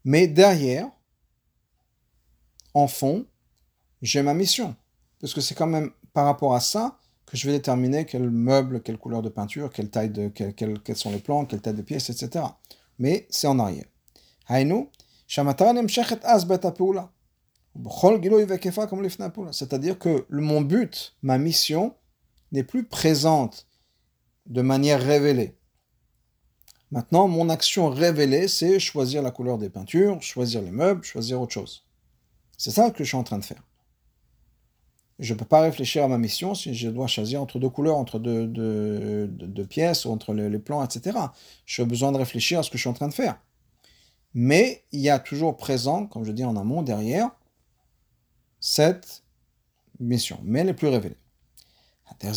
Mais 0.04 0.28
derrière, 0.28 0.90
en 2.74 2.90
fond, 2.90 3.26
j'ai 4.02 4.22
ma 4.24 4.34
mission. 4.34 4.76
Parce 5.22 5.34
que 5.34 5.40
c'est 5.40 5.56
quand 5.56 5.68
même 5.68 5.92
par 6.12 6.26
rapport 6.26 6.54
à 6.54 6.60
ça 6.60 7.00
que 7.26 7.38
je 7.38 7.48
vais 7.48 7.54
déterminer 7.54 8.06
quel 8.06 8.30
meuble, 8.30 8.82
quelle 8.82 8.98
couleur 8.98 9.22
de 9.22 9.30
peinture, 9.30 9.72
quelle 9.72 9.90
taille 9.90 10.10
de, 10.10 10.28
quels 10.28 10.98
sont 10.98 11.12
les 11.12 11.20
plans, 11.20 11.46
quelle 11.46 11.62
taille 11.62 11.76
de 11.76 11.82
pièces, 11.82 12.10
etc. 12.10 12.44
Mais 12.98 13.26
c'est 13.30 13.48
en 13.48 13.58
arrière. 13.58 13.86
Haïnou, 14.48 14.90
c'est-à-dire 19.52 20.00
que 20.00 20.26
mon 20.30 20.62
but, 20.62 21.16
ma 21.22 21.38
mission, 21.38 21.96
n'est 22.52 22.64
plus 22.64 22.84
présente 22.84 23.68
de 24.48 24.62
manière 24.62 25.02
révélée. 25.02 25.56
Maintenant, 26.92 27.28
mon 27.28 27.50
action 27.50 27.90
révélée, 27.90 28.48
c'est 28.48 28.80
choisir 28.80 29.22
la 29.22 29.30
couleur 29.32 29.60
des 29.60 29.70
peintures, 29.70 30.22
choisir 30.22 30.62
les 30.62 30.72
meubles, 30.72 31.04
choisir 31.04 31.40
autre 31.40 31.54
chose. 31.54 31.86
C'est 32.58 32.72
ça 32.72 32.90
que 32.90 33.04
je 33.04 33.10
suis 33.10 33.18
en 33.18 33.24
train 33.24 33.38
de 33.38 33.46
faire. 33.46 33.64
Je 35.20 35.34
ne 35.34 35.40
peux 35.40 35.46
pas 35.46 35.62
réfléchir 35.62 36.04
à 36.04 36.08
ma 36.08 36.18
mission 36.18 36.56
si 36.56 36.74
je 36.74 36.90
dois 36.90 37.08
choisir 37.08 37.42
entre 37.42 37.60
deux 37.60 37.70
couleurs, 37.70 37.98
entre 37.98 38.20
deux, 38.20 39.66
pièces, 39.70 40.06
entre 40.06 40.34
les, 40.34 40.50
les 40.50 40.60
plans, 40.60 40.84
etc. 40.84 41.18
J'ai 41.66 41.86
besoin 41.86 42.12
de 42.12 42.18
réfléchir 42.18 42.60
à 42.60 42.64
ce 42.64 42.72
que 42.72 42.78
je 42.78 42.82
suis 42.82 42.90
en 42.90 42.94
train 42.94 43.10
de 43.10 43.14
faire. 43.14 43.40
Mais 44.34 44.84
il 44.92 45.02
y 45.02 45.10
a 45.10 45.20
toujours 45.20 45.58
présent, 45.58 46.06
comme 46.08 46.24
je 46.24 46.32
dis 46.32 46.44
en 46.44 46.56
amont, 46.56 46.82
derrière, 46.82 47.32
cette 48.60 49.24
mission, 50.00 50.40
mais 50.44 50.60
elle 50.60 50.70
est 50.70 50.74
plus 50.74 50.88
révélée. 50.88 51.18
La 52.22 52.32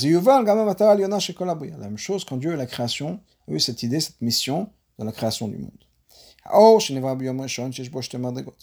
même 1.79 1.99
chose 1.99 2.25
quand 2.25 2.37
Dieu 2.37 2.55
la 2.55 2.67
création 2.67 3.21
a 3.49 3.53
eu 3.53 3.61
cette 3.61 3.83
idée, 3.83 4.01
cette 4.01 4.21
mission 4.21 4.71
de 4.99 5.05
la 5.05 5.13
création 5.13 5.49
du 5.49 5.59
monde. 5.59 5.71
Il 6.45 6.59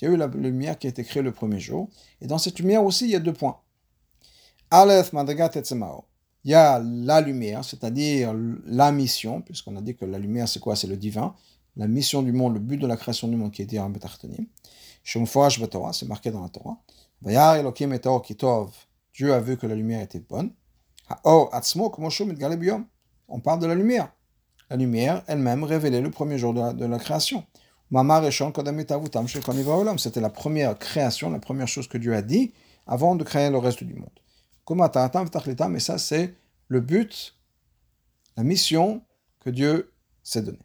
y 0.02 0.06
a 0.06 0.10
eu 0.10 0.18
la 0.18 0.28
lumière 0.28 0.78
qui 0.78 0.88
a 0.88 0.90
été 0.90 1.04
créée 1.04 1.24
le 1.24 1.32
premier 1.32 1.60
jour, 1.60 1.90
et 2.22 2.28
dans 2.28 2.38
cette 2.38 2.60
lumière 2.60 2.84
aussi, 2.84 3.06
il 3.06 3.12
y 3.12 3.16
a 3.16 3.20
deux 3.20 3.34
points. 3.34 3.58
Il 4.72 6.52
y 6.52 6.54
a 6.54 6.80
la 6.80 7.22
lumière, 7.22 7.66
c'est-à-dire 7.66 8.34
la 8.66 8.92
mission, 8.92 9.42
puisqu'on 9.42 9.76
a 9.78 9.82
dit 9.82 9.96
que 9.96 10.06
la 10.06 10.20
lumière, 10.20 10.48
c'est 10.48 10.60
quoi? 10.60 10.76
C'est 10.76 10.88
le 10.88 10.98
divin. 10.98 11.36
La 11.76 11.88
mission 11.88 12.22
du 12.22 12.32
monde, 12.32 12.54
le 12.54 12.60
but 12.60 12.78
de 12.78 12.88
la 12.88 12.98
création 12.98 13.28
du 13.28 13.36
monde 13.36 13.52
qui 13.52 13.62
est 13.62 13.66
dit 13.66 13.80
en 13.80 13.90
Betartanim. 13.90 14.46
C'est 15.04 16.08
marqué 16.08 16.32
dans 16.32 16.42
la 16.42 16.50
Torah. 16.50 16.78
Dieu 19.14 19.34
a 19.34 19.40
vu 19.40 19.58
que 19.58 19.68
la 19.68 19.76
lumière 19.76 20.02
était 20.02 20.20
bonne. 20.20 20.54
On 23.28 23.40
parle 23.42 23.60
de 23.60 23.68
la 23.68 23.76
lumière. 23.76 24.12
La 24.70 24.78
lumière 24.78 25.24
elle-même 25.28 25.64
révélée 25.64 26.02
le 26.02 26.12
premier 26.12 26.38
jour 26.38 26.54
de 26.54 26.86
la, 26.86 27.00
création. 27.00 27.44
C'était 29.98 30.22
la 30.22 30.30
première 30.30 30.78
création, 30.78 31.30
la 31.30 31.40
première 31.40 31.68
chose 31.68 31.88
que 31.88 31.98
Dieu 31.98 32.16
a 32.16 32.22
dit 32.22 32.54
avant 32.86 33.16
de 33.16 33.24
créer 33.24 33.50
le 33.50 33.58
reste 33.58 33.84
du 33.84 33.96
monde. 33.96 34.10
Mais 35.70 35.80
ça, 35.80 35.98
c'est 35.98 36.36
le 36.68 36.80
but, 36.80 37.36
la 38.38 38.44
mission 38.44 39.02
que 39.40 39.50
Dieu 39.50 39.92
s'est 40.24 40.44
donné. 40.44 40.60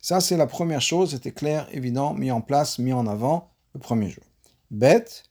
Ça, 0.00 0.20
c'est 0.20 0.36
la 0.36 0.46
première 0.46 0.80
chose, 0.80 1.10
c'était 1.10 1.32
clair, 1.32 1.68
évident, 1.72 2.14
mis 2.14 2.30
en 2.30 2.40
place, 2.40 2.78
mis 2.78 2.92
en 2.92 3.06
avant 3.06 3.50
le 3.74 3.80
premier 3.80 4.08
jour. 4.08 4.24
Bête. 4.70 5.29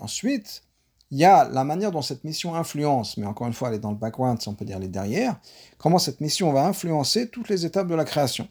Ensuite, 0.00 0.62
il 1.10 1.18
y 1.18 1.24
a 1.24 1.48
la 1.48 1.64
manière 1.64 1.92
dont 1.92 2.02
cette 2.02 2.24
mission 2.24 2.54
influence, 2.54 3.16
mais 3.16 3.26
encore 3.26 3.46
une 3.46 3.52
fois, 3.52 3.68
elle 3.68 3.74
est 3.74 3.80
dans 3.80 3.92
le 3.92 3.96
background, 3.96 4.40
si 4.40 4.48
on 4.48 4.54
peut 4.54 4.64
dire, 4.64 4.78
les 4.78 4.88
derrière, 4.88 5.38
comment 5.78 5.98
cette 5.98 6.20
mission 6.20 6.52
va 6.52 6.66
influencer 6.66 7.28
toutes 7.30 7.48
les 7.48 7.64
étapes 7.64 7.86
de 7.86 7.94
la 7.94 8.04
création. 8.04 8.48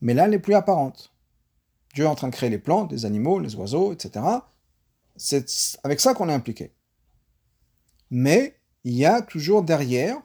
Mais 0.00 0.14
là, 0.14 0.24
elle 0.24 0.30
n'est 0.30 0.38
plus 0.38 0.54
apparente. 0.54 1.12
Dieu 1.94 2.04
est 2.04 2.08
en 2.08 2.14
train 2.14 2.28
de 2.28 2.34
créer 2.34 2.50
les 2.50 2.58
plantes, 2.58 2.90
les 2.90 3.04
animaux, 3.04 3.38
les 3.38 3.54
oiseaux, 3.54 3.92
etc. 3.92 4.24
C'est 5.16 5.46
avec 5.84 6.00
ça 6.00 6.14
qu'on 6.14 6.28
est 6.28 6.34
impliqué. 6.34 6.72
Mais 8.10 8.56
il 8.84 8.94
y 8.94 9.04
a 9.04 9.22
toujours 9.22 9.62
derrière 9.62 10.16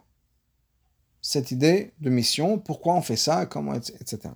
cette 1.21 1.51
idée 1.51 1.93
de 1.99 2.10
mission, 2.10 2.60
pourquoi 2.60 2.93
on 2.95 3.01
fait 3.01 3.15
ça, 3.15 3.45
comment, 3.45 3.73
etc. 3.73 4.29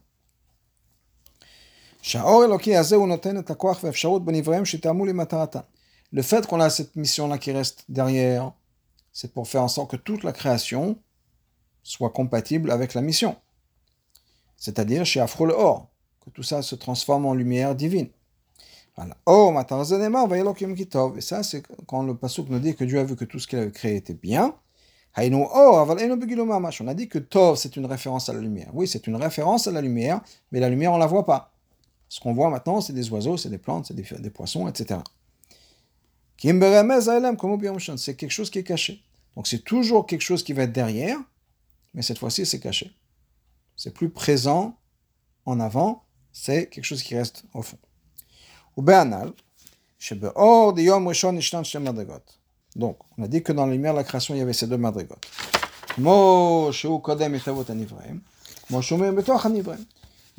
Le 6.12 6.22
fait 6.22 6.48
qu'on 6.48 6.60
a 6.60 6.70
cette 6.70 6.96
mission-là 6.96 7.38
qui 7.38 7.52
reste 7.52 7.84
derrière, 7.90 8.54
c'est 9.12 9.34
pour 9.34 9.48
faire 9.48 9.64
en 9.64 9.68
sorte 9.68 9.92
que 9.92 9.98
toute 9.98 10.24
la 10.24 10.32
création 10.32 10.98
soit 11.84 12.12
compatible 12.12 12.72
avec 12.72 12.94
la 12.94 13.02
mission. 13.02 13.36
C'est-à-dire 14.56 15.06
chez 15.06 15.20
Afro 15.20 15.46
le 15.46 15.54
Or, 15.54 15.88
que 16.24 16.30
tout 16.30 16.44
ça 16.44 16.62
se 16.62 16.76
transforme 16.76 17.26
en 17.26 17.34
lumière 17.34 17.76
divine. 17.76 18.10
Et 18.98 21.22
ça, 21.22 21.44
c'est 21.44 21.64
quand 21.86 22.04
le 22.04 22.16
Pasuk 22.16 22.50
nous 22.50 22.60
dit 22.60 22.76
que 22.76 22.84
Dieu 22.84 23.00
a 23.00 23.04
vu 23.04 23.16
que 23.16 23.26
tout 23.26 23.40
ce 23.40 23.48
qu'il 23.48 23.60
avait 23.60 23.72
créé 23.72 23.96
était 23.96 24.14
bien. 24.14 24.56
On 25.16 26.88
a 26.88 26.94
dit 26.94 27.10
que 27.10 27.20
Tov, 27.20 27.58
c'est 27.58 27.76
une 27.76 27.86
référence 27.86 28.30
à 28.30 28.34
la 28.34 28.40
lumière. 28.40 28.70
Oui, 28.74 28.88
c'est 28.88 29.08
une 29.08 29.16
référence 29.16 29.68
à 29.68 29.72
la 29.72 29.82
lumière, 29.82 30.22
mais 30.52 30.60
la 30.60 30.70
lumière, 30.70 30.92
on 30.92 30.96
ne 30.96 31.02
la 31.02 31.08
voit 31.08 31.26
pas. 31.26 31.52
Ce 32.10 32.20
qu'on 32.20 32.34
voit 32.34 32.50
maintenant, 32.50 32.82
c'est 32.82 32.94
des 32.94 33.10
oiseaux, 33.12 33.38
c'est 33.38 33.50
des 33.50 33.60
plantes, 33.60 33.86
c'est 33.86 33.94
des, 33.94 34.30
poissons, 34.32 34.68
etc. 34.68 35.00
C'est 37.98 38.16
quelque 38.16 38.32
chose 38.32 38.50
qui 38.50 38.60
est 38.60 38.64
caché. 38.64 39.04
Donc 39.36 39.48
c'est 39.48 39.64
toujours 39.64 40.08
quelque 40.08 40.22
chose 40.22 40.44
qui 40.44 40.54
va 40.54 40.64
être 40.64 40.74
derrière, 40.74 41.20
mais 41.94 42.02
cette 42.02 42.18
fois-ci, 42.18 42.46
c'est 42.46 42.60
caché. 42.60 42.92
C'est 43.76 43.94
plus 43.94 44.10
présent 44.10 44.76
en 45.46 45.60
avant, 45.60 46.04
c'est 46.32 46.68
quelque 46.68 46.84
chose 46.84 47.04
qui 47.04 47.16
reste 47.16 47.44
au 47.54 47.62
fond. 47.62 47.78
Donc, 52.76 52.98
on 53.18 53.24
a 53.24 53.28
dit 53.28 53.44
que 53.44 53.52
dans 53.52 53.66
la 53.66 53.74
lumière 53.74 53.94
de 53.94 53.98
la 53.98 54.04
création, 54.04 54.34
il 54.34 54.38
y 54.38 54.42
avait 54.42 54.54
ces 54.54 54.68
deux 54.68 54.78
madrigotes. 54.78 55.26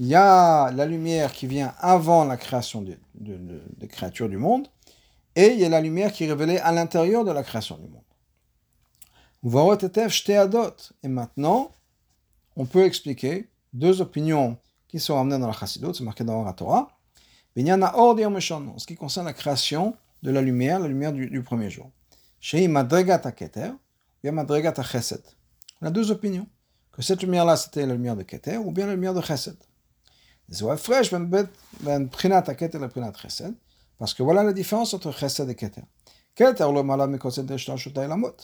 Il 0.00 0.06
y 0.06 0.14
a 0.14 0.72
la 0.72 0.86
lumière 0.86 1.30
qui 1.30 1.46
vient 1.46 1.74
avant 1.78 2.24
la 2.24 2.38
création 2.38 2.80
des 2.80 2.96
de, 3.16 3.86
créatures 3.86 4.30
du 4.30 4.38
monde, 4.38 4.66
et 5.36 5.48
il 5.48 5.60
y 5.60 5.64
a 5.66 5.68
la 5.68 5.82
lumière 5.82 6.10
qui 6.10 6.24
est 6.24 6.26
révélée 6.26 6.56
à 6.56 6.72
l'intérieur 6.72 7.22
de 7.22 7.30
la 7.30 7.42
création 7.42 7.76
du 7.76 7.86
monde. 7.86 8.00
Et 11.02 11.08
maintenant, 11.08 11.70
on 12.56 12.64
peut 12.64 12.86
expliquer 12.86 13.50
deux 13.74 14.00
opinions 14.00 14.56
qui 14.88 14.98
sont 14.98 15.16
ramenées 15.16 15.38
dans 15.38 15.48
la 15.48 15.52
Chassidut, 15.52 15.92
c'est 15.92 16.02
marqué 16.02 16.24
dans 16.24 16.44
la 16.44 16.54
Torah. 16.54 16.96
En 17.58 17.60
ce 17.60 18.86
qui 18.86 18.96
concerne 18.96 19.26
la 19.26 19.34
création 19.34 19.94
de 20.22 20.30
la 20.30 20.40
lumière, 20.40 20.80
la 20.80 20.88
lumière 20.88 21.12
du, 21.12 21.42
premier 21.42 21.68
jour. 21.68 21.90
On 25.82 25.86
a 25.86 25.90
deux 25.90 26.10
opinions. 26.10 26.46
Que 26.90 27.02
cette 27.02 27.22
lumière-là, 27.22 27.58
c'était 27.58 27.84
la 27.84 27.92
lumière 27.92 28.16
de 28.16 28.22
Keter, 28.22 28.56
ou 28.56 28.72
bien 28.72 28.86
la 28.86 28.94
lumière 28.94 29.12
de 29.12 29.20
Chesed. 29.20 29.56
Parce 33.98 34.14
que 34.14 34.22
voilà 34.22 34.42
la 34.42 34.52
différence 34.52 34.94
entre 34.94 35.12
Chesed 35.12 35.48
et 35.48 35.54
Keter. 35.54 35.82
Keter, 36.34 36.72
le 36.72 36.82
malade, 36.82 37.10
mais 37.10 37.18
concerne 37.18 37.48
la 37.94 38.06
lamot. 38.08 38.36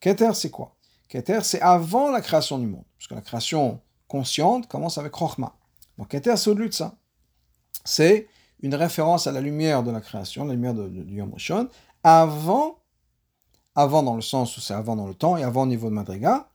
Keter, 0.00 0.34
c'est 0.34 0.50
quoi 0.50 0.76
Keter, 1.08 1.40
c'est 1.42 1.60
avant 1.60 2.10
la 2.10 2.20
création 2.20 2.58
du 2.58 2.66
monde. 2.66 2.84
Parce 2.96 3.08
que 3.08 3.14
la 3.14 3.20
création 3.20 3.80
consciente 4.08 4.68
commence 4.68 4.98
avec 4.98 5.14
Chochma. 5.16 5.54
Donc 5.98 6.08
Keter, 6.08 6.36
c'est 6.36 6.50
au-delà 6.50 6.68
de 6.68 6.72
ça. 6.72 6.94
C'est 7.84 8.28
une 8.60 8.74
référence 8.74 9.26
à 9.26 9.32
la 9.32 9.40
lumière 9.40 9.82
de 9.82 9.90
la 9.90 10.00
création, 10.00 10.44
la 10.44 10.54
lumière 10.54 10.74
du 10.74 11.16
Yom 11.16 11.34
avant, 12.02 12.78
avant 13.74 14.02
dans 14.02 14.14
le 14.14 14.22
sens 14.22 14.56
où 14.56 14.60
c'est 14.60 14.74
avant 14.74 14.96
dans 14.96 15.06
le 15.06 15.14
temps 15.14 15.36
et 15.36 15.42
avant 15.42 15.62
au 15.62 15.66
niveau 15.66 15.88
de 15.88 15.94
Madriga, 15.94 16.48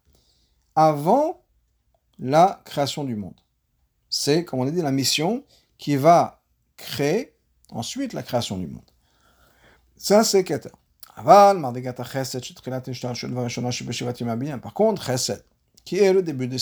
avant 0.75 1.43
la 2.19 2.61
création 2.65 3.03
du 3.03 3.15
monde. 3.15 3.39
C'est, 4.09 4.45
comme 4.45 4.59
on 4.59 4.65
dit, 4.65 4.81
la 4.81 4.91
mission 4.91 5.43
qui 5.77 5.95
va 5.95 6.41
créer 6.77 7.33
ensuite 7.69 8.13
la 8.13 8.23
création 8.23 8.57
du 8.57 8.67
monde. 8.67 8.83
Ça, 9.97 10.23
c'est 10.23 10.43
Keter. 10.43 10.69
Par 14.61 14.73
contre, 14.73 15.03
Chesed, 15.03 15.43
qui 15.85 15.97
est 15.97 16.13
le 16.13 16.23
début 16.23 16.47
de 16.47 16.57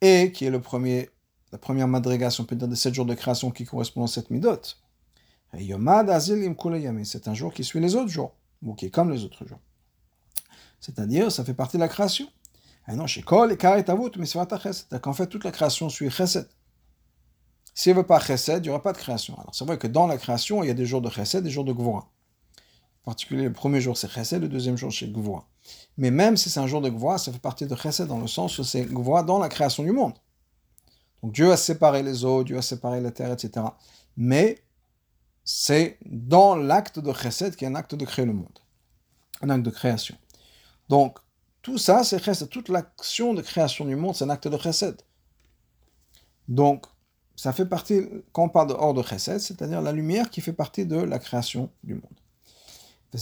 et 0.00 0.32
qui 0.32 0.44
est 0.44 0.50
le 0.50 0.60
premier, 0.60 1.10
la 1.52 1.58
première 1.58 1.88
madriga, 1.88 2.28
on 2.38 2.44
peut 2.44 2.56
dire, 2.56 2.68
de 2.68 2.74
7 2.74 2.92
jours 2.94 3.06
de 3.06 3.14
création 3.14 3.50
qui 3.50 3.64
correspond 3.64 4.04
à 4.04 4.08
cette 4.08 4.30
midot. 4.30 4.60
C'est 5.52 7.28
un 7.28 7.34
jour 7.34 7.54
qui 7.54 7.64
suit 7.64 7.80
les 7.80 7.94
autres 7.94 8.08
jours, 8.08 8.34
ou 8.62 8.74
qui 8.74 8.86
est 8.86 8.90
comme 8.90 9.10
les 9.10 9.24
autres 9.24 9.46
jours. 9.46 9.60
C'est-à-dire, 10.80 11.30
ça 11.30 11.44
fait 11.44 11.54
partie 11.54 11.76
de 11.76 11.82
la 11.82 11.88
création. 11.88 12.28
Qu'en 12.86 13.06
fait, 15.12 15.26
toute 15.26 15.44
la 15.44 15.50
création 15.50 15.88
suit 15.88 16.10
Chesed. 16.10 16.48
S'il 17.74 17.92
n'y 17.92 17.98
avait 17.98 18.06
pas 18.06 18.20
Chesed, 18.20 18.64
il 18.64 18.68
n'y 18.68 18.70
aurait 18.70 18.82
pas 18.82 18.92
de 18.92 18.98
création. 18.98 19.34
Alors, 19.38 19.54
c'est 19.54 19.64
vrai 19.64 19.78
que 19.78 19.86
dans 19.86 20.06
la 20.06 20.18
création, 20.18 20.62
il 20.62 20.68
y 20.68 20.70
a 20.70 20.74
des 20.74 20.86
jours 20.86 21.00
de 21.00 21.10
Chesed, 21.10 21.42
des 21.42 21.50
jours 21.50 21.64
de 21.64 21.72
Gvora. 21.72 22.10
En 23.02 23.06
particulier, 23.06 23.44
le 23.44 23.52
premier 23.52 23.80
jour, 23.80 23.96
c'est 23.96 24.08
Chesed, 24.08 24.40
le 24.40 24.48
deuxième 24.48 24.76
jour, 24.76 24.92
c'est 24.92 25.10
Gvora. 25.10 25.46
Mais 25.96 26.10
même 26.10 26.36
si 26.36 26.50
c'est 26.50 26.60
un 26.60 26.66
jour 26.66 26.80
de 26.80 26.88
Gvoa, 26.88 27.18
ça 27.18 27.32
fait 27.32 27.38
partie 27.38 27.66
de 27.66 27.74
Chesed 27.74 28.06
dans 28.06 28.20
le 28.20 28.26
sens 28.26 28.58
où 28.58 28.64
c'est 28.64 28.84
Gvoa 28.84 29.22
dans 29.22 29.38
la 29.38 29.48
création 29.48 29.82
du 29.82 29.92
monde. 29.92 30.14
Donc 31.22 31.32
Dieu 31.32 31.50
a 31.50 31.56
séparé 31.56 32.02
les 32.02 32.24
eaux, 32.24 32.44
Dieu 32.44 32.58
a 32.58 32.62
séparé 32.62 33.00
la 33.00 33.10
terre, 33.10 33.32
etc. 33.32 33.66
Mais 34.16 34.62
c'est 35.42 35.98
dans 36.04 36.54
l'acte 36.54 36.98
de 36.98 37.12
Chesed 37.12 37.56
qui 37.56 37.64
est 37.64 37.68
un 37.68 37.74
acte 37.74 37.94
de 37.94 38.04
créer 38.04 38.26
le 38.26 38.34
monde. 38.34 38.58
Un 39.42 39.50
acte 39.50 39.64
de 39.64 39.70
création. 39.70 40.16
Donc, 40.88 41.18
tout 41.64 41.78
ça, 41.78 42.04
c'est 42.04 42.22
Chesed. 42.22 42.50
Toute 42.50 42.68
l'action 42.68 43.32
de 43.32 43.40
création 43.40 43.86
du 43.86 43.96
monde, 43.96 44.14
c'est 44.14 44.24
un 44.24 44.30
acte 44.30 44.46
de 44.46 44.58
Chesed. 44.58 45.00
Donc, 46.46 46.84
ça 47.36 47.54
fait 47.54 47.64
partie, 47.64 48.02
quand 48.32 48.44
on 48.44 48.48
parle 48.50 48.68
de 48.68 48.74
hors 48.74 48.92
de 48.92 49.02
Chesed, 49.02 49.40
c'est-à-dire 49.40 49.80
la 49.80 49.90
lumière 49.90 50.28
qui 50.28 50.42
fait 50.42 50.52
partie 50.52 50.84
de 50.84 50.98
la 50.98 51.18
création 51.18 51.70
du 51.82 51.94
monde. 51.94 52.04
Et 53.14 53.18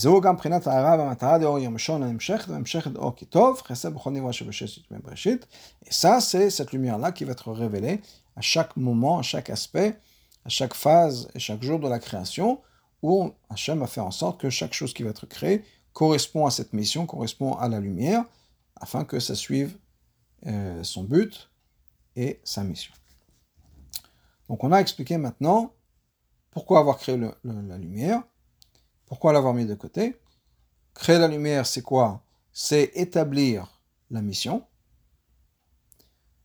ça, 5.91 6.21
c'est 6.21 6.51
cette 6.51 6.73
lumière-là 6.73 7.13
qui 7.13 7.25
va 7.25 7.33
être 7.33 7.53
révélée 7.53 8.01
à 8.35 8.41
chaque 8.41 8.77
moment, 8.77 9.21
à 9.21 9.23
chaque 9.23 9.51
aspect, 9.51 9.97
à 10.45 10.49
chaque 10.49 10.75
phase 10.75 11.29
et 11.37 11.39
chaque 11.39 11.63
jour 11.63 11.79
de 11.79 11.89
la 11.89 12.01
création, 12.01 12.61
où 13.03 13.31
Hachem 13.51 13.79
va 13.79 13.87
faire 13.87 14.07
en 14.07 14.11
sorte 14.11 14.41
que 14.41 14.51
chaque 14.51 14.73
chose 14.73 14.93
qui 14.93 15.05
va 15.05 15.11
être 15.11 15.27
créée 15.27 15.65
correspond 15.93 16.47
à 16.47 16.51
cette 16.51 16.73
mission, 16.73 17.07
correspond 17.07 17.55
à 17.55 17.69
la 17.69 17.81
lumière, 17.81 18.25
afin 18.77 19.05
que 19.05 19.21
ça 19.21 19.35
suive 19.35 19.77
euh, 20.47 20.83
son 20.83 21.05
but 21.05 21.51
et 22.17 22.41
sa 22.45 22.65
mission. 22.65 22.93
Donc 24.49 24.65
on 24.65 24.73
a 24.73 24.79
expliqué 24.79 25.17
maintenant 25.17 25.73
pourquoi 26.51 26.81
avoir 26.81 26.99
créé 26.99 27.17
la 27.45 27.79
lumière, 27.79 28.23
pourquoi 29.07 29.33
l'avoir 29.33 29.55
mis 29.55 29.67
de 29.67 29.75
côté 29.75 30.17
Créer 30.95 31.19
la 31.19 31.29
lumière, 31.29 31.67
c'est 31.67 31.81
quoi? 31.81 32.23
C'est 32.53 32.91
établir 32.95 33.81
la 34.11 34.21
mission. 34.21 34.65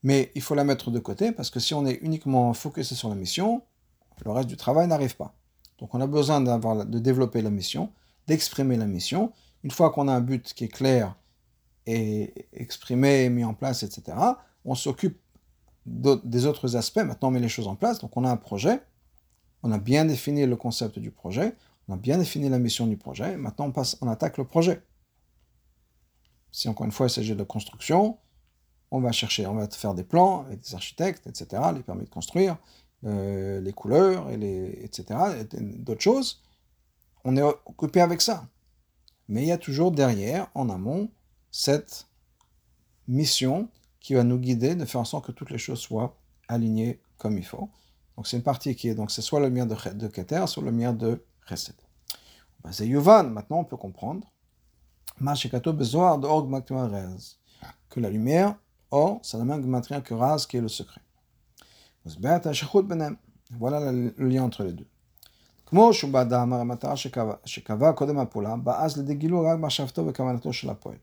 Mais 0.04 0.32
il 0.36 0.42
faut 0.42 0.56
la 0.56 0.64
mettre 0.64 0.90
de 0.90 1.00
côté 1.00 1.34
parce 1.34 1.50
que 1.50 1.60
si 1.60 1.74
on 1.74 1.86
est 1.86 1.96
uniquement 2.02 2.54
focusé 2.54 2.96
sur 2.96 3.10
la 3.10 3.16
mission, 3.16 3.64
le 4.24 4.32
reste 4.32 4.48
du 4.48 4.56
travail 4.56 4.88
n'arrive 4.88 5.18
pas. 5.18 5.34
Donc 5.80 5.94
on 5.94 6.02
a 6.02 6.08
besoin 6.08 6.40
de 6.40 7.00
développer 7.00 7.42
la 7.42 7.50
mission, 7.50 7.92
d'exprimer 8.28 8.78
la 8.78 8.86
mission. 8.86 9.32
Une 9.63 9.72
fois 9.72 9.90
qu'on 9.92 10.08
a 10.08 10.13
un 10.13 10.22
but 10.22 10.54
qui 10.54 10.66
est 10.66 10.70
clair 10.70 11.16
et 11.86 12.34
exprimé, 12.54 13.30
mis 13.30 13.44
en 13.44 13.54
place, 13.54 13.84
etc., 13.84 14.18
on 14.66 14.76
s'occupe 14.76 15.20
des 15.86 16.46
autres 16.46 16.76
aspects. 16.76 16.98
Maintenant, 16.98 17.30
on 17.30 17.32
met 17.32 17.40
les 17.40 17.50
choses 17.50 17.68
en 17.68 17.76
place. 17.76 18.00
Donc 18.00 18.16
on 18.18 18.26
a 18.26 18.30
un 18.30 18.38
projet. 18.38 18.82
On 19.63 19.72
a 19.72 19.78
bien 19.78 20.06
défini 20.06 20.46
le 20.46 20.56
concept 20.56 21.00
du 21.00 21.12
projet. 21.12 21.56
On 21.88 21.94
a 21.94 21.98
bien 21.98 22.18
défini 22.18 22.50
la 22.50 22.60
mission 22.60 22.86
du 22.88 22.98
projet. 22.98 23.38
Maintenant, 23.38 23.68
on, 23.68 23.72
passe, 23.72 23.98
on 24.02 24.08
attaque 24.10 24.38
le 24.38 24.44
projet. 24.44 24.82
Si 26.52 26.68
encore 26.68 26.86
une 26.86 26.92
fois 26.92 27.08
il 27.08 27.10
s'agit 27.10 27.36
de 27.36 27.44
construction, 27.44 28.18
on 28.92 29.00
va 29.00 29.12
chercher, 29.12 29.46
on 29.48 29.56
va 29.56 29.68
faire 29.70 29.94
des 29.94 30.04
plans 30.04 30.46
avec 30.46 30.62
des 30.62 30.76
architectes, 30.76 31.28
etc., 31.28 31.62
les 31.74 31.82
permis 31.82 32.06
de 32.06 32.10
construire, 32.10 32.58
euh, 33.06 33.60
les 33.62 33.74
couleurs, 33.74 34.30
et 34.30 34.38
les, 34.38 34.80
etc., 34.84 35.20
d'autres 35.52 36.02
choses. 36.02 36.42
On 37.30 37.36
est 37.36 37.42
occupé 37.42 38.00
avec 38.00 38.22
ça. 38.22 38.48
Mais 39.28 39.42
il 39.42 39.48
y 39.50 39.52
a 39.52 39.58
toujours 39.58 39.92
derrière, 39.92 40.48
en 40.56 40.70
amont, 40.70 41.10
cette 41.52 42.08
mission 43.10 43.68
qui 44.00 44.13
va 44.13 44.24
nous 44.24 44.38
guider 44.38 44.76
de 44.76 44.86
faire 44.86 45.02
en 45.02 45.06
sorte 45.06 45.26
que 45.26 45.34
toutes 45.34 45.52
les 45.52 45.58
choses 45.58 45.80
soient 45.80 46.16
alignées 46.48 47.02
comme 47.18 47.38
il 47.38 47.46
faut. 47.46 47.70
Donc 48.16 48.28
c'est 48.28 48.38
une 48.38 48.44
partie 48.44 48.78
qui 48.78 48.88
est 48.88 48.96
donc 48.96 49.12
c'est 49.12 49.22
soit 49.22 49.42
le 49.42 49.50
mien 49.50 49.66
de, 49.66 49.76
de 49.94 50.08
Keter, 50.08 50.46
soit 50.48 50.63
le 50.63 50.72
mien 50.72 50.94
de 50.94 51.22
Chesed. 51.50 51.76
C'est 52.72 52.88
Yuvan, 52.88 53.30
maintenant 53.30 53.60
on 53.60 53.66
peut 53.66 53.76
comprendre. 53.76 54.26
Que 57.90 58.00
la 58.00 58.10
lumière, 58.10 58.56
or, 58.90 59.20
c'est 59.22 59.38
la 59.38 59.44
même 59.44 59.62
gematria 59.62 60.00
que 60.00 60.13
Raz 60.13 60.46
qui 60.48 60.56
est 60.56 60.62
le 60.62 60.70
secret. 60.70 61.02
Voilà 63.52 63.92
le 63.92 64.13
lien 64.18 64.44
entre 64.44 64.63
les 64.63 64.72
deux. 64.72 64.88
כמו 65.67 65.95
שהוא 65.95 66.12
באדם, 66.12 66.53
המטרה 66.53 66.95
שקבע 67.45 67.93
קודם 67.93 68.19
הפעולה, 68.19 68.57
באה 68.57 68.85
אז 68.85 68.97
לידי 68.97 69.15
גילוי 69.15 69.51
רק 69.51 69.59
מחשבתו 69.59 70.07
וכוונתו 70.07 70.53
של 70.53 70.71
הפועל. 70.71 70.97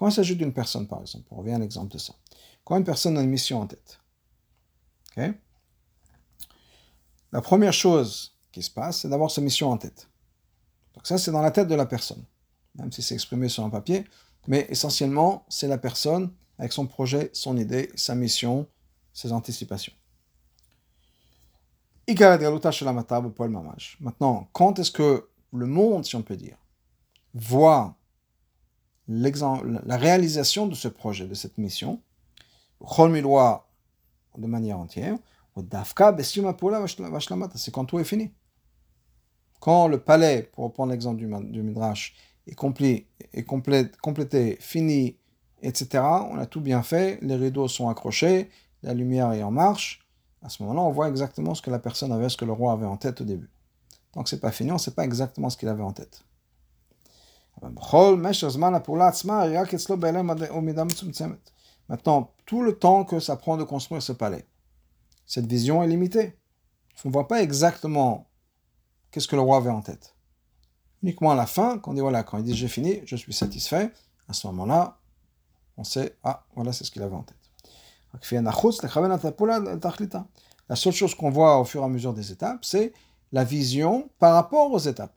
Quand 0.00 0.08
il 0.08 0.12
s'agit 0.12 0.36
d'une 0.36 0.54
personne, 0.54 0.86
par 0.86 1.02
exemple, 1.02 1.26
on 1.30 1.36
revient 1.36 1.52
à 1.52 1.58
l'exemple 1.58 1.92
de 1.92 1.98
ça. 1.98 2.14
Quand 2.64 2.78
une 2.78 2.84
personne 2.84 3.18
a 3.18 3.20
une 3.20 3.28
mission 3.28 3.60
en 3.60 3.66
tête, 3.66 4.00
okay, 5.10 5.34
la 7.32 7.42
première 7.42 7.74
chose 7.74 8.34
qui 8.50 8.62
se 8.62 8.70
passe, 8.70 9.00
c'est 9.00 9.10
d'avoir 9.10 9.30
sa 9.30 9.42
mission 9.42 9.70
en 9.70 9.76
tête. 9.76 10.08
Donc 10.94 11.06
ça, 11.06 11.18
c'est 11.18 11.30
dans 11.30 11.42
la 11.42 11.50
tête 11.50 11.68
de 11.68 11.74
la 11.74 11.84
personne, 11.84 12.24
même 12.76 12.90
si 12.90 13.02
c'est 13.02 13.14
exprimé 13.14 13.50
sur 13.50 13.62
un 13.62 13.70
papier, 13.70 14.06
mais 14.48 14.66
essentiellement, 14.70 15.44
c'est 15.48 15.68
la 15.68 15.78
personne 15.78 16.32
avec 16.58 16.72
son 16.72 16.86
projet, 16.86 17.30
son 17.34 17.56
idée, 17.58 17.90
sa 17.94 18.14
mission, 18.14 18.66
ses 19.12 19.32
anticipations. 19.32 19.92
Maintenant, 23.99 24.47
quand 24.53 24.79
est-ce 24.79 24.91
que 24.91 25.27
le 25.53 25.65
monde, 25.65 26.05
si 26.05 26.15
on 26.15 26.21
peut 26.21 26.35
dire, 26.35 26.57
voit 27.33 27.95
la 29.07 29.97
réalisation 29.97 30.67
de 30.67 30.75
ce 30.75 30.87
projet, 30.87 31.27
de 31.27 31.33
cette 31.33 31.57
mission, 31.57 32.01
de 32.81 34.47
manière 34.47 34.79
entière, 34.79 35.17
c'est 37.55 37.71
quand 37.71 37.85
tout 37.85 37.99
est 37.99 38.03
fini. 38.03 38.31
Quand 39.59 39.87
le 39.87 39.99
palais, 39.99 40.49
pour 40.53 40.65
reprendre 40.65 40.91
l'exemple 40.91 41.17
du, 41.17 41.61
Midrash, 41.63 42.13
est, 42.45 42.55
complet, 42.55 43.07
est 43.33 43.45
complété, 43.45 44.57
fini, 44.59 45.17
etc., 45.61 46.03
on 46.03 46.37
a 46.37 46.45
tout 46.45 46.61
bien 46.61 46.83
fait, 46.83 47.19
les 47.21 47.35
rideaux 47.35 47.67
sont 47.67 47.89
accrochés, 47.89 48.49
la 48.83 48.93
lumière 48.93 49.31
est 49.31 49.41
en 49.43 49.51
marche, 49.51 50.04
à 50.43 50.49
ce 50.49 50.61
moment-là, 50.63 50.81
on 50.81 50.91
voit 50.91 51.09
exactement 51.09 51.55
ce 51.55 51.61
que 51.61 51.71
la 51.71 51.79
personne 51.79 52.11
avait, 52.11 52.29
ce 52.29 52.37
que 52.37 52.45
le 52.45 52.51
roi 52.51 52.73
avait 52.73 52.85
en 52.85 52.97
tête 52.97 53.21
au 53.21 53.23
début. 53.23 53.49
Tant 54.11 54.23
que 54.23 54.29
c'est 54.29 54.39
pas 54.39 54.51
fini, 54.51 54.71
on 54.71 54.75
ne 54.75 54.79
sait 54.79 54.91
pas 54.91 55.03
exactement 55.03 55.49
ce 55.49 55.57
qu'il 55.57 55.69
avait 55.69 55.83
en 55.83 55.91
tête. 55.91 56.23
Maintenant, 61.89 62.31
tout 62.45 62.61
le 62.61 62.77
temps 62.77 63.05
que 63.05 63.19
ça 63.19 63.35
prend 63.35 63.57
de 63.57 63.63
construire 63.63 64.01
ce 64.01 64.11
palais, 64.11 64.45
cette 65.25 65.47
vision 65.47 65.81
est 65.83 65.87
limitée. 65.87 66.37
On 67.03 67.09
ne 67.09 67.13
voit 67.13 67.27
pas 67.27 67.41
exactement 67.41 68.27
qu'est-ce 69.11 69.27
que 69.27 69.35
le 69.35 69.41
roi 69.41 69.57
avait 69.57 69.69
en 69.69 69.81
tête. 69.81 70.15
Uniquement 71.03 71.31
à 71.31 71.35
la 71.35 71.45
fin, 71.45 71.77
quand 71.77 71.91
on 71.91 71.93
dit 71.93 72.01
voilà, 72.01 72.23
quand 72.23 72.37
il 72.37 72.43
dit 72.43 72.55
j'ai 72.55 72.67
fini, 72.67 73.01
je 73.05 73.15
suis 73.15 73.33
satisfait, 73.33 73.91
à 74.27 74.33
ce 74.33 74.47
moment-là, 74.47 74.97
on 75.77 75.83
sait, 75.83 76.17
ah, 76.23 76.45
voilà, 76.55 76.73
c'est 76.73 76.83
ce 76.83 76.91
qu'il 76.91 77.03
avait 77.03 77.15
en 77.15 77.23
tête. 77.23 77.44
La 80.67 80.75
seule 80.75 80.93
chose 80.93 81.15
qu'on 81.15 81.29
voit 81.29 81.59
au 81.59 81.65
fur 81.65 81.81
et 81.81 81.85
à 81.85 81.87
mesure 81.87 82.13
des 82.13 82.31
étapes, 82.31 82.65
c'est 82.65 82.93
la 83.31 83.43
vision 83.43 84.09
par 84.19 84.33
rapport 84.33 84.71
aux 84.71 84.79
étapes. 84.79 85.13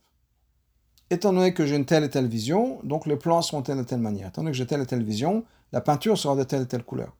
Étant 1.11 1.33
donné 1.33 1.55
que 1.55 1.65
j'ai 1.65 1.77
une 1.77 1.87
telle 1.87 2.05
et 2.05 2.11
telle 2.11 2.27
vision, 2.27 2.81
donc 2.85 3.07
les 3.07 3.17
plans 3.17 3.41
seront 3.41 3.61
de 3.61 3.67
telle 3.67 3.79
et 3.79 3.85
telle 3.85 4.01
manière. 4.01 4.29
Étant 4.29 4.43
donné 4.43 4.53
que 4.53 4.59
j'ai 4.59 4.67
telle 4.67 4.83
et 4.83 4.87
telle 4.87 5.03
vision, 5.03 5.45
la 5.73 5.81
peinture 5.81 6.19
sera 6.19 6.37
de 6.37 6.43
telle 6.43 6.63
et 6.63 6.67
telle 6.67 6.85
couleur. 6.85 7.17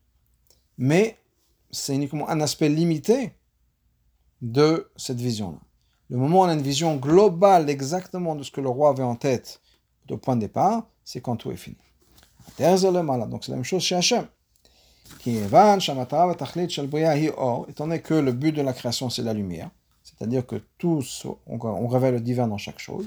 Mais 0.77 1.19
c'est 1.71 1.95
uniquement 1.95 2.29
un 2.29 2.41
aspect 2.41 2.69
limité 2.69 3.33
de 4.43 4.91
cette 4.97 5.21
vision-là. 5.21 5.59
Le 6.11 6.17
moment 6.17 6.41
où 6.41 6.43
on 6.45 6.49
a 6.49 6.55
une 6.55 6.63
vision 6.63 6.97
globale 6.97 7.69
exactement 7.69 8.35
de 8.35 8.43
ce 8.43 8.51
que 8.51 8.61
le 8.61 8.69
roi 8.69 8.91
avait 8.91 9.03
en 9.03 9.17
tête 9.17 9.61
de 10.07 10.15
point 10.15 10.37
de 10.37 10.41
départ, 10.41 10.87
c'est 11.05 11.21
quand 11.21 11.37
tout 11.37 11.51
est 11.51 11.57
fini. 11.57 11.77
Donc 12.59 13.45
c'est 13.45 13.51
la 13.51 13.57
même 13.57 13.65
chose 13.65 13.83
chez 13.83 13.95
Hachem. 13.95 14.27
Étant 17.69 17.85
donné 17.85 18.01
que 18.01 18.15
le 18.15 18.33
but 18.33 18.53
de 18.53 18.63
la 18.63 18.73
création 18.73 19.11
c'est 19.11 19.23
la 19.23 19.35
lumière, 19.35 19.71
c'est-à-dire 20.03 20.47
que 20.47 20.57
tous, 20.79 21.27
on, 21.47 21.89
révèle 21.89 22.15
le 22.15 22.21
divin 22.21 22.47
dans 22.47 22.59
chaque 22.59 22.79
chose. 22.79 23.05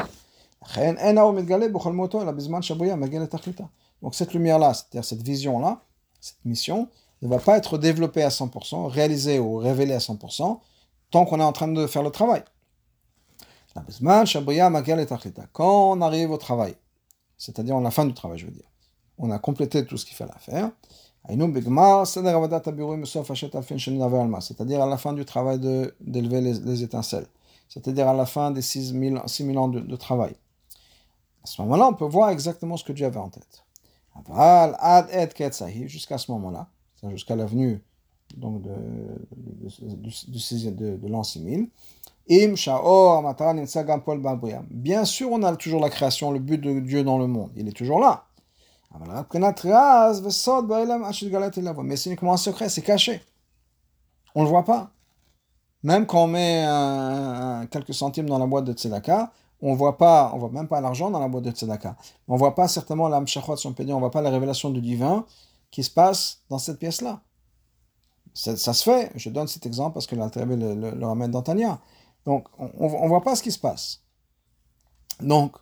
Donc 4.01 4.15
cette 4.15 4.33
lumière-là, 4.33 4.73
c'est-à-dire 4.73 5.05
cette 5.05 5.23
vision-là, 5.23 5.81
cette 6.19 6.45
mission, 6.45 6.87
ne 7.21 7.27
va 7.27 7.39
pas 7.39 7.57
être 7.57 7.77
développée 7.77 8.23
à 8.23 8.29
100%, 8.29 8.87
réalisée 8.87 9.39
ou 9.39 9.57
révélée 9.57 9.93
à 9.93 9.99
100%, 9.99 10.59
tant 11.11 11.25
qu'on 11.25 11.39
est 11.39 11.43
en 11.43 11.51
train 11.51 11.67
de 11.67 11.87
faire 11.87 12.03
le 12.03 12.09
travail. 12.09 12.43
Quand 15.53 15.91
on 15.91 16.01
arrive 16.01 16.31
au 16.31 16.37
travail, 16.37 16.75
c'est-à-dire 17.37 17.77
à 17.77 17.81
la 17.81 17.91
fin 17.91 18.05
du 18.05 18.13
travail, 18.13 18.37
je 18.39 18.45
veux 18.45 18.51
dire, 18.51 18.69
on 19.17 19.31
a 19.31 19.39
complété 19.39 19.85
tout 19.85 19.97
ce 19.97 20.05
qu'il 20.05 20.15
fallait 20.15 20.31
faire, 20.39 20.71
c'est-à-dire 24.41 24.81
à 24.81 24.88
la 24.88 24.97
fin 24.97 25.13
du 25.13 25.23
travail 25.23 25.60
d'élever 25.60 26.41
les, 26.41 26.84
étincelles, 26.84 27.27
c'est-à-dire 27.69 28.07
à 28.07 28.13
la 28.13 28.25
fin 28.25 28.51
des 28.51 28.62
6000 28.62 29.17
ans 29.57 29.67
de, 29.67 29.95
travail. 29.95 30.36
À 31.43 31.47
ce 31.47 31.62
moment-là, 31.62 31.88
on 31.88 31.93
peut 31.93 32.05
voir 32.05 32.29
exactement 32.29 32.77
ce 32.77 32.84
que 32.84 32.91
Dieu 32.91 33.05
avait 33.05 33.19
en 33.19 33.29
tête. 33.29 33.63
Jusqu'à 35.88 36.17
ce 36.17 36.31
moment-là, 36.31 36.67
jusqu'à 37.10 37.36
l'avenue 37.36 37.81
donc 38.38 38.62
de, 38.62 38.71
de, 40.71 40.95
de, 40.97 41.07
l'an 41.07 41.23
6000. 41.23 41.67
Bien 44.69 45.05
sûr, 45.05 45.31
on 45.31 45.43
a 45.43 45.55
toujours 45.55 45.81
la 45.81 45.89
création, 45.89 46.31
le 46.31 46.39
but 46.39 46.60
de 46.60 46.79
Dieu 46.79 47.03
dans 47.03 47.17
le 47.17 47.27
monde. 47.27 47.51
Il 47.55 47.67
est 47.67 47.73
toujours 47.73 47.99
là. 47.99 48.25
Mais 51.84 51.95
c'est 51.95 52.10
uniquement 52.10 52.34
un 52.34 52.38
secret, 52.38 52.69
c'est 52.69 52.82
caché. 52.82 53.21
On 54.36 54.41
ne 54.41 54.45
le 54.45 54.49
voit 54.49 54.65
pas. 54.65 54.91
Même 55.84 56.06
quand 56.06 56.23
on 56.23 56.27
met 56.27 56.65
quelques 57.71 57.93
centimes 57.93 58.27
dans 58.30 58.38
la 58.38 58.45
boîte 58.45 58.65
de 58.65 58.73
tzedaka, 58.73 59.32
on 59.62 59.75
voit 59.75 59.97
pas, 59.97 60.32
on 60.34 60.38
voit 60.38 60.49
même 60.49 60.67
pas 60.67 60.82
l'argent 60.82 61.10
dans 61.12 61.19
la 61.19 61.27
boîte 61.27 61.43
de 61.43 61.51
tzedaka. 61.51 61.95
On 62.27 62.36
voit 62.36 62.56
pas 62.56 62.67
certainement 62.67 63.08
la 63.08 63.21
mshachot, 63.21 63.58
si 63.58 63.67
on 63.67 63.73
peut 63.73 63.84
dire, 63.84 63.95
on 63.95 63.99
voit 63.99 64.12
pas 64.12 64.21
la 64.21 64.30
révélation 64.30 64.69
du 64.69 64.82
divin 64.82 65.25
qui 65.69 65.84
se 65.84 65.89
passe 65.89 66.41
dans 66.49 66.58
cette 66.58 66.80
pièce-là. 66.80 67.21
Ça, 68.34 68.56
se 68.56 68.84
fait, 68.84 69.12
je 69.15 69.30
donne 69.30 69.47
cet 69.47 69.65
exemple 69.65 69.93
parce 69.93 70.08
que 70.08 70.15
la 70.15 70.30
le, 70.36 70.75
le, 70.75 71.06
ramène 71.06 71.32
d'Antania. 71.32 71.80
Donc, 72.25 72.47
on 72.58 73.04
ne 73.04 73.08
voit 73.08 73.21
pas 73.21 73.36
ce 73.36 73.43
qui 73.43 73.51
se 73.51 73.60
passe. 73.60 74.01
Donc, 75.19 75.58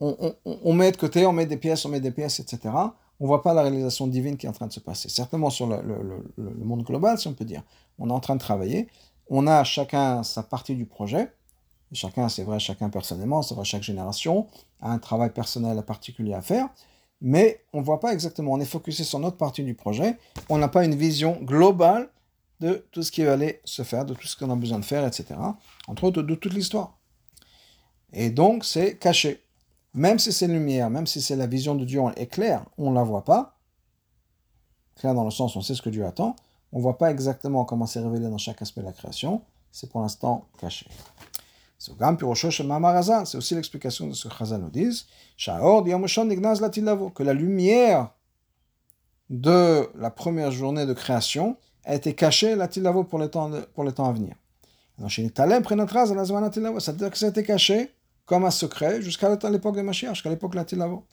on, 0.00 0.72
met 0.74 0.92
de 0.92 0.96
côté, 0.96 1.26
on 1.26 1.32
met 1.32 1.46
des 1.46 1.56
pièces, 1.56 1.84
on 1.84 1.88
met 1.88 2.00
des 2.00 2.10
pièces, 2.10 2.40
etc. 2.40 2.74
On 3.18 3.24
ne 3.24 3.26
voit 3.26 3.42
pas 3.42 3.54
la 3.54 3.62
réalisation 3.62 4.06
divine 4.06 4.36
qui 4.36 4.46
est 4.46 4.48
en 4.48 4.52
train 4.52 4.66
de 4.66 4.72
se 4.72 4.80
passer. 4.80 5.08
Certainement 5.08 5.50
sur 5.50 5.66
le, 5.66 6.22
monde 6.36 6.82
global, 6.82 7.18
si 7.18 7.28
on 7.28 7.32
peut 7.32 7.46
dire. 7.46 7.62
On 7.98 8.10
est 8.10 8.12
en 8.12 8.20
train 8.20 8.34
de 8.34 8.40
travailler. 8.40 8.88
On 9.28 9.46
a 9.46 9.64
chacun 9.64 10.22
sa 10.22 10.42
partie 10.42 10.74
du 10.74 10.84
projet. 10.84 11.32
chacun, 11.92 12.28
c'est 12.28 12.44
vrai, 12.44 12.58
chacun 12.58 12.90
personnellement, 12.90 13.42
c'est 13.42 13.54
vrai, 13.54 13.64
chaque 13.64 13.82
génération 13.82 14.46
a 14.80 14.92
un 14.92 14.98
travail 14.98 15.30
personnel 15.30 15.82
particulier 15.82 16.34
à 16.34 16.42
faire. 16.42 16.68
Mais 17.22 17.64
on 17.72 17.80
ne 17.80 17.84
voit 17.84 18.00
pas 18.00 18.12
exactement. 18.12 18.52
On 18.52 18.60
est 18.60 18.66
focusé 18.66 19.02
sur 19.02 19.18
notre 19.18 19.38
partie 19.38 19.64
du 19.64 19.74
projet. 19.74 20.18
On 20.50 20.58
n'a 20.58 20.68
pas 20.68 20.84
une 20.84 20.94
vision 20.94 21.38
globale 21.42 22.10
de 22.60 22.86
tout 22.92 23.02
ce 23.02 23.10
qui 23.10 23.24
va 23.24 23.32
aller 23.32 23.60
se 23.64 23.82
faire, 23.82 24.04
de 24.04 24.12
tout 24.12 24.26
ce 24.26 24.36
qu'on 24.36 24.50
a 24.50 24.56
besoin 24.56 24.78
de 24.78 24.84
faire, 24.84 25.06
etc. 25.06 25.34
Entre 25.88 26.04
autres, 26.04 26.22
de 26.22 26.34
toute 26.34 26.52
l'histoire. 26.52 26.98
Et 28.12 28.30
donc, 28.30 28.64
c'est 28.64 28.98
caché. 28.98 29.45
Même 29.96 30.18
si 30.18 30.30
c'est 30.30 30.46
lumière, 30.46 30.90
même 30.90 31.06
si 31.06 31.22
c'est 31.22 31.36
la 31.36 31.46
vision 31.46 31.74
de 31.74 31.86
Dieu 31.86 32.02
est 32.16 32.26
claire, 32.26 32.66
on 32.76 32.90
ne 32.90 32.94
la 32.94 33.02
voit 33.02 33.24
pas. 33.24 33.56
Clair 34.96 35.14
dans 35.14 35.24
le 35.24 35.30
sens, 35.30 35.56
on 35.56 35.62
sait 35.62 35.74
ce 35.74 35.80
que 35.80 35.88
Dieu 35.88 36.04
attend. 36.04 36.36
On 36.72 36.78
ne 36.78 36.82
voit 36.82 36.98
pas 36.98 37.10
exactement 37.10 37.64
comment 37.64 37.86
c'est 37.86 38.00
révélé 38.00 38.28
dans 38.28 38.36
chaque 38.36 38.60
aspect 38.60 38.82
de 38.82 38.86
la 38.86 38.92
création. 38.92 39.40
C'est 39.72 39.88
pour 39.88 40.02
l'instant 40.02 40.44
caché. 40.58 40.86
C'est 41.78 41.92
aussi 43.36 43.54
l'explication 43.54 44.06
de 44.06 44.12
ce 44.12 44.28
que 44.28 44.34
Chazal 44.34 44.60
nous 44.60 44.68
dit. 44.68 45.06
Que 45.38 47.22
la 47.22 47.32
lumière 47.32 48.10
de 49.30 49.88
la 49.98 50.10
première 50.10 50.50
journée 50.50 50.84
de 50.84 50.92
création 50.92 51.56
a 51.84 51.94
été 51.94 52.14
cachée 52.14 52.54
pour 53.08 53.18
le 53.18 53.28
temps, 53.28 53.50
pour 53.74 53.84
le 53.84 53.92
temps 53.92 54.10
à 54.10 54.12
venir. 54.12 54.34
C'est-à-dire 55.08 55.62
que 57.10 57.18
ça 57.18 57.26
a 57.26 57.28
été 57.30 57.42
caché 57.42 57.95
comme 58.26 58.44
un 58.44 58.50
secret 58.50 59.00
jusqu'à 59.00 59.30
l'époque 59.48 59.76
de 59.76 59.82
Mashiach, 59.82 60.14
jusqu'à 60.14 60.30
l'époque 60.30 60.54
de 60.54 60.62
Tilavo. 60.62 61.06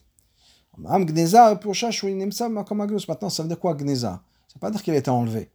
Maintenant, 0.77 1.05
ça 3.29 3.43
veut 3.43 3.47
dire 3.47 3.59
quoi 3.59 3.75
Gneza? 3.75 4.21
Ça 4.47 4.49
ne 4.49 4.53
veut 4.55 4.59
pas 4.59 4.71
dire 4.71 4.83
qu'il 4.83 4.93
a 4.93 4.97
été 4.97 5.11
enlevé. 5.11 5.51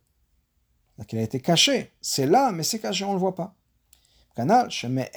qu'il 1.07 1.19
a 1.19 1.23
été 1.23 1.41
caché. 1.41 1.93
C'est 2.01 2.27
là, 2.27 2.53
mais 2.53 2.63
c'est 2.63 2.79
caché, 2.79 3.05
on 3.05 3.09
ne 3.09 3.15
le 3.15 3.21
voit 3.21 3.35
pas. 3.35 3.55
Mais 4.37 5.11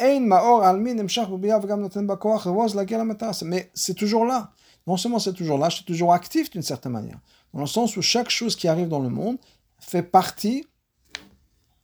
c'est 3.75 3.93
toujours 3.93 4.25
là. 4.25 4.51
Non 4.87 4.97
seulement 4.97 5.19
c'est 5.19 5.33
toujours 5.33 5.59
là, 5.59 5.69
c'est 5.69 5.85
toujours 5.85 6.11
actif 6.11 6.49
d'une 6.49 6.63
certaine 6.63 6.93
manière. 6.93 7.19
Dans 7.53 7.59
le 7.59 7.67
sens 7.67 7.95
où 7.97 8.01
chaque 8.01 8.31
chose 8.31 8.55
qui 8.55 8.67
arrive 8.67 8.87
dans 8.87 8.99
le 8.99 9.09
monde 9.09 9.37
fait 9.77 10.01
partie 10.01 10.65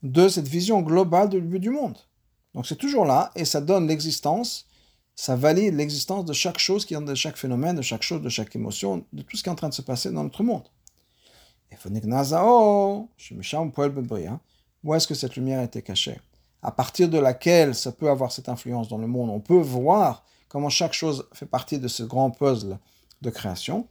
de 0.02 0.28
cette 0.30 0.48
vision 0.48 0.82
globale 0.82 1.30
du 1.30 1.42
but 1.42 1.60
du 1.60 1.70
monde. 1.70 2.00
Donc 2.58 2.66
c'est 2.66 2.76
toujours 2.76 3.06
là 3.06 3.32
et 3.36 3.46
ça 3.46 3.62
donne 3.62 3.88
l'existence, 3.88 4.66
ça 5.14 5.36
valide 5.36 5.76
l'existence 5.76 6.26
de 6.26 6.34
chaque 6.34 6.58
chose, 6.58 6.86
qui 6.86 6.96
est 6.96 7.00
de 7.00 7.14
chaque 7.14 7.38
phénomène, 7.38 7.76
de 7.76 7.84
chaque 7.84 8.02
chose, 8.02 8.20
de 8.20 8.30
chaque 8.30 8.56
émotion, 8.56 9.06
de 9.14 9.22
tout 9.22 9.38
ce 9.38 9.44
qui 9.44 9.50
est 9.50 9.52
en 9.52 9.56
train 9.56 9.70
de 9.70 9.76
se 9.76 9.84
passer 9.84 10.10
dans 10.12 10.24
notre 10.24 10.42
monde. 10.42 10.68
Où 14.84 14.96
est-ce 14.96 15.08
que 15.08 15.14
cette 15.14 15.36
lumière 15.36 15.62
était 15.62 15.84
cachée? 15.84 16.20
À 16.64 16.72
partir 16.72 17.10
de 17.10 17.20
laquelle 17.20 17.76
ça 17.76 17.92
peut 17.92 18.10
avoir 18.10 18.32
cette 18.32 18.50
influence 18.50 18.88
dans 18.88 18.98
le 18.98 19.06
monde, 19.06 19.30
on 19.30 19.40
peut 19.40 19.62
voir 19.62 20.26
comment 20.48 20.70
chaque 20.70 20.94
chose 20.94 21.28
fait 21.34 21.46
partie 21.46 21.78
de 21.78 21.88
ce 21.88 22.02
grand 22.02 22.32
puzzle 22.32 22.80
de 23.22 23.30
création. 23.30 23.88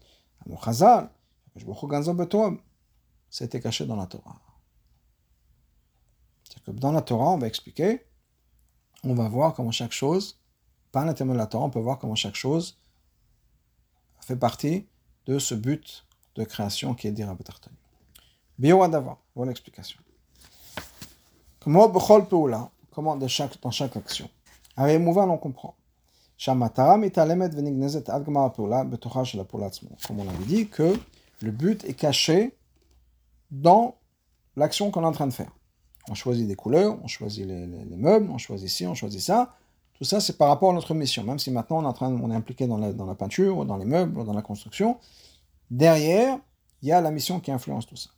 C'était 3.30 3.60
caché 3.60 3.86
dans 3.86 3.94
la 3.94 4.06
Torah. 4.06 4.40
Que 6.64 6.72
dans 6.72 6.90
la 6.90 7.02
Torah, 7.02 7.30
on 7.30 7.38
va 7.38 7.46
expliquer, 7.46 8.04
on 9.07 9.14
va 9.14 9.28
voir 9.28 9.54
comment 9.54 9.70
chaque 9.70 9.92
chose, 9.92 10.38
par 10.92 11.04
l'intermédiaire 11.04 11.48
de 11.48 11.57
on 11.57 11.70
peut 11.70 11.80
voir 11.80 11.98
comment 11.98 12.14
chaque 12.14 12.34
chose 12.34 12.78
fait 14.20 14.36
partie 14.36 14.86
de 15.26 15.38
ce 15.38 15.54
but 15.54 16.04
de 16.34 16.44
création 16.44 16.94
qui 16.94 17.07
est 17.07 17.12
dit 17.12 17.22
Rabbi 17.22 17.44
Tartani. 17.44 17.76
Bio 18.59 18.86
d'avoir, 18.88 19.18
voilà 19.34 19.50
l'explication. 19.50 20.00
Comment 21.61 21.88
comment 22.90 23.16
dans 23.16 23.28
chaque, 23.28 23.61
dans 23.61 23.70
chaque 23.70 23.96
action. 23.96 24.28
Avec 24.76 25.00
Mouvan, 25.00 25.30
on 25.30 25.38
comprend. 25.38 25.76
Comme 26.38 26.61
on 30.20 30.28
avait 30.28 30.44
dit 30.46 30.68
que 30.68 30.98
le 31.40 31.50
but 31.50 31.84
est 31.84 31.94
caché 31.94 32.54
dans 33.50 33.96
l'action 34.57 34.90
qu'on 34.90 35.02
est 35.02 35.07
en 35.07 35.12
train 35.12 35.26
de 35.26 35.32
faire. 35.32 35.50
On 36.09 36.14
choisit 36.14 36.46
des 36.46 36.54
couleurs, 36.54 36.98
on 37.02 37.09
choisit 37.09 37.46
les, 37.46 37.66
meubles, 37.96 38.30
on 38.30 38.38
choisit 38.38 38.68
ci, 38.68 38.86
on 38.86 38.94
choisit 38.94 39.20
ça. 39.20 39.54
Tout 39.94 40.04
ça, 40.04 40.20
c'est 40.20 40.36
par 40.36 40.48
rapport 40.48 40.70
à 40.70 40.74
notre 40.74 40.94
mission. 40.94 41.24
Même 41.24 41.38
si 41.38 41.50
maintenant 41.50 41.78
on 41.78 41.82
est, 41.82 41.86
en 41.86 41.92
train, 41.92 42.12
on 42.12 42.30
est 42.30 42.34
impliqué 42.34 42.66
dans 42.66 42.78
la, 42.78 42.92
dans 42.92 43.07
la 43.07 43.14
peinture, 43.14 43.64
dans 43.64 43.76
les 43.76 43.84
meubles, 43.84 44.24
dans 44.24 44.34
la 44.34 44.42
construction, 44.42 44.98
derrière, 45.70 46.38
il 46.82 46.88
y 46.88 46.92
a 46.92 47.00
la 47.00 47.11
mission 47.11 47.40
qui 47.40 47.50
influence 47.50 47.86
tout 47.86 47.96
ça. 47.96 48.11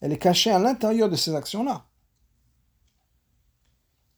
Elle 0.00 0.12
est 0.12 0.18
cachée 0.18 0.50
à 0.50 0.58
l'intérieur 0.58 1.08
de 1.08 1.16
ces 1.16 1.34
actions-là. 1.34 1.84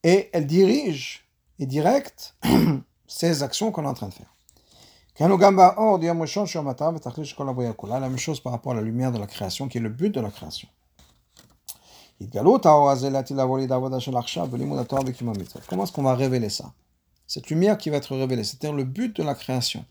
Et 0.03 0.31
elle 0.33 0.47
dirige 0.47 1.29
et 1.59 1.67
directe 1.67 2.37
ces 3.07 3.43
actions 3.43 3.71
qu'on 3.71 3.85
est 3.85 3.89
en 3.89 3.95
train 3.95 4.09
de 4.09 4.15
faire. 4.15 4.35
La 5.19 5.29
même 5.29 5.39
chose 8.19 8.41
par 8.41 8.53
rapport 8.53 8.73
à 8.73 8.75
la 8.75 8.81
lumière 8.81 9.13
de 9.13 9.19
la 9.19 9.27
création, 9.27 9.69
qui 9.69 9.79
est 9.79 9.81
le 9.81 9.91
but 9.91 10.15
de 10.15 10.21
la 10.21 10.31
création. 10.31 10.69
Comment 15.69 15.85
est-ce 15.85 15.93
qu'on 15.93 16.03
va 16.03 16.15
révéler 16.15 16.49
ça? 16.49 16.73
Cette 17.27 17.51
lumière 17.51 17.79
qui 17.79 17.91
va 17.91 17.99
être 17.99 18.17
révélée, 18.17 18.45
c'est-à-dire 18.45 18.73
le 18.73 18.85
but 18.85 19.15
de 19.17 19.23
la 19.23 19.35
création. 19.35 19.85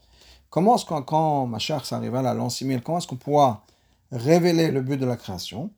Comment 0.49 0.76
est-ce 0.76 0.86
qu'on, 0.86 1.01
quand 1.03 1.45
ma 1.45 1.59
chère 1.59 1.84
à 1.91 2.34
l'an 2.34 2.49
6000, 2.49 2.82
comment 2.82 2.97
est-ce 2.97 3.07
qu'on 3.07 3.15
pourra 3.15 3.63
révéler 4.11 4.72
le 4.72 4.82
but 4.82 4.97
de 4.97 5.05
la 5.05 5.17
création? 5.17 5.69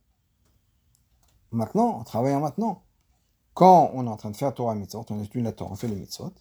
Maintenant, 1.51 1.99
en 1.99 2.03
travaillant 2.03 2.39
maintenant. 2.39 2.81
Quand 3.53 3.91
on 3.93 4.07
est 4.07 4.09
en 4.09 4.17
train 4.17 4.31
de 4.31 4.35
faire 4.35 4.53
Torah 4.53 4.73
Mitzvot, 4.73 5.05
on 5.11 5.21
étudie 5.21 5.43
la 5.43 5.51
Torah, 5.51 5.71
on 5.71 5.75
fait 5.75 5.87
les 5.87 5.95
Mitzvot, 5.95 6.33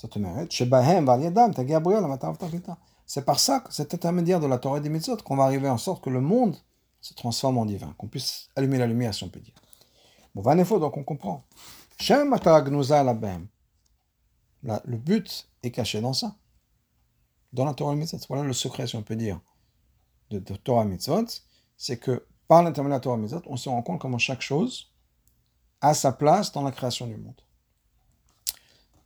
ça 0.00 0.08
te 0.08 0.18
mérite. 0.18 0.50
C'est 3.06 3.24
par 3.24 3.38
ça, 3.38 3.64
cet 3.68 3.92
intermédiaire 3.92 4.40
de 4.40 4.46
la 4.46 4.56
Torah 4.56 4.78
et 4.78 4.80
des 4.80 4.88
Mitzvot, 4.88 5.18
qu'on 5.18 5.36
va 5.36 5.44
arriver 5.44 5.68
en 5.68 5.76
sorte 5.76 6.02
que 6.02 6.08
le 6.08 6.22
monde 6.22 6.56
se 7.02 7.12
transforme 7.12 7.58
en 7.58 7.66
divin, 7.66 7.94
qu'on 7.98 8.08
puisse 8.08 8.48
allumer 8.56 8.78
la 8.78 8.86
lumière, 8.86 9.12
si 9.12 9.24
on 9.24 9.28
peut 9.28 9.40
dire. 9.40 9.52
Bon, 10.34 10.40
va 10.40 10.54
donc 10.54 10.96
on 10.96 11.04
comprend. 11.04 11.44
Le 14.62 14.96
but 14.96 15.50
est 15.62 15.70
caché 15.70 16.00
dans 16.00 16.14
ça 16.14 16.34
dans 17.52 17.66
la 17.66 17.74
Torah 17.74 17.94
Mitzvot. 17.94 18.20
Voilà 18.28 18.44
le 18.44 18.54
secret, 18.54 18.86
si 18.86 18.96
on 18.96 19.02
peut 19.02 19.16
dire, 19.16 19.38
de, 20.30 20.38
Torah 20.38 20.86
Mitzvot, 20.86 21.26
c'est 21.76 21.98
que 21.98 22.26
par 22.48 22.62
l'intermédiaire 22.62 23.00
de 23.00 23.00
la 23.00 23.00
Torah 23.00 23.18
Mitzvot, 23.18 23.42
on 23.48 23.58
se 23.58 23.68
rend 23.68 23.82
compte 23.82 24.00
comment 24.00 24.16
chaque 24.16 24.40
chose 24.40 24.94
a 25.82 25.92
sa 25.92 26.12
place 26.12 26.52
dans 26.52 26.62
la 26.62 26.70
création 26.70 27.06
du 27.06 27.18
monde. 27.18 27.42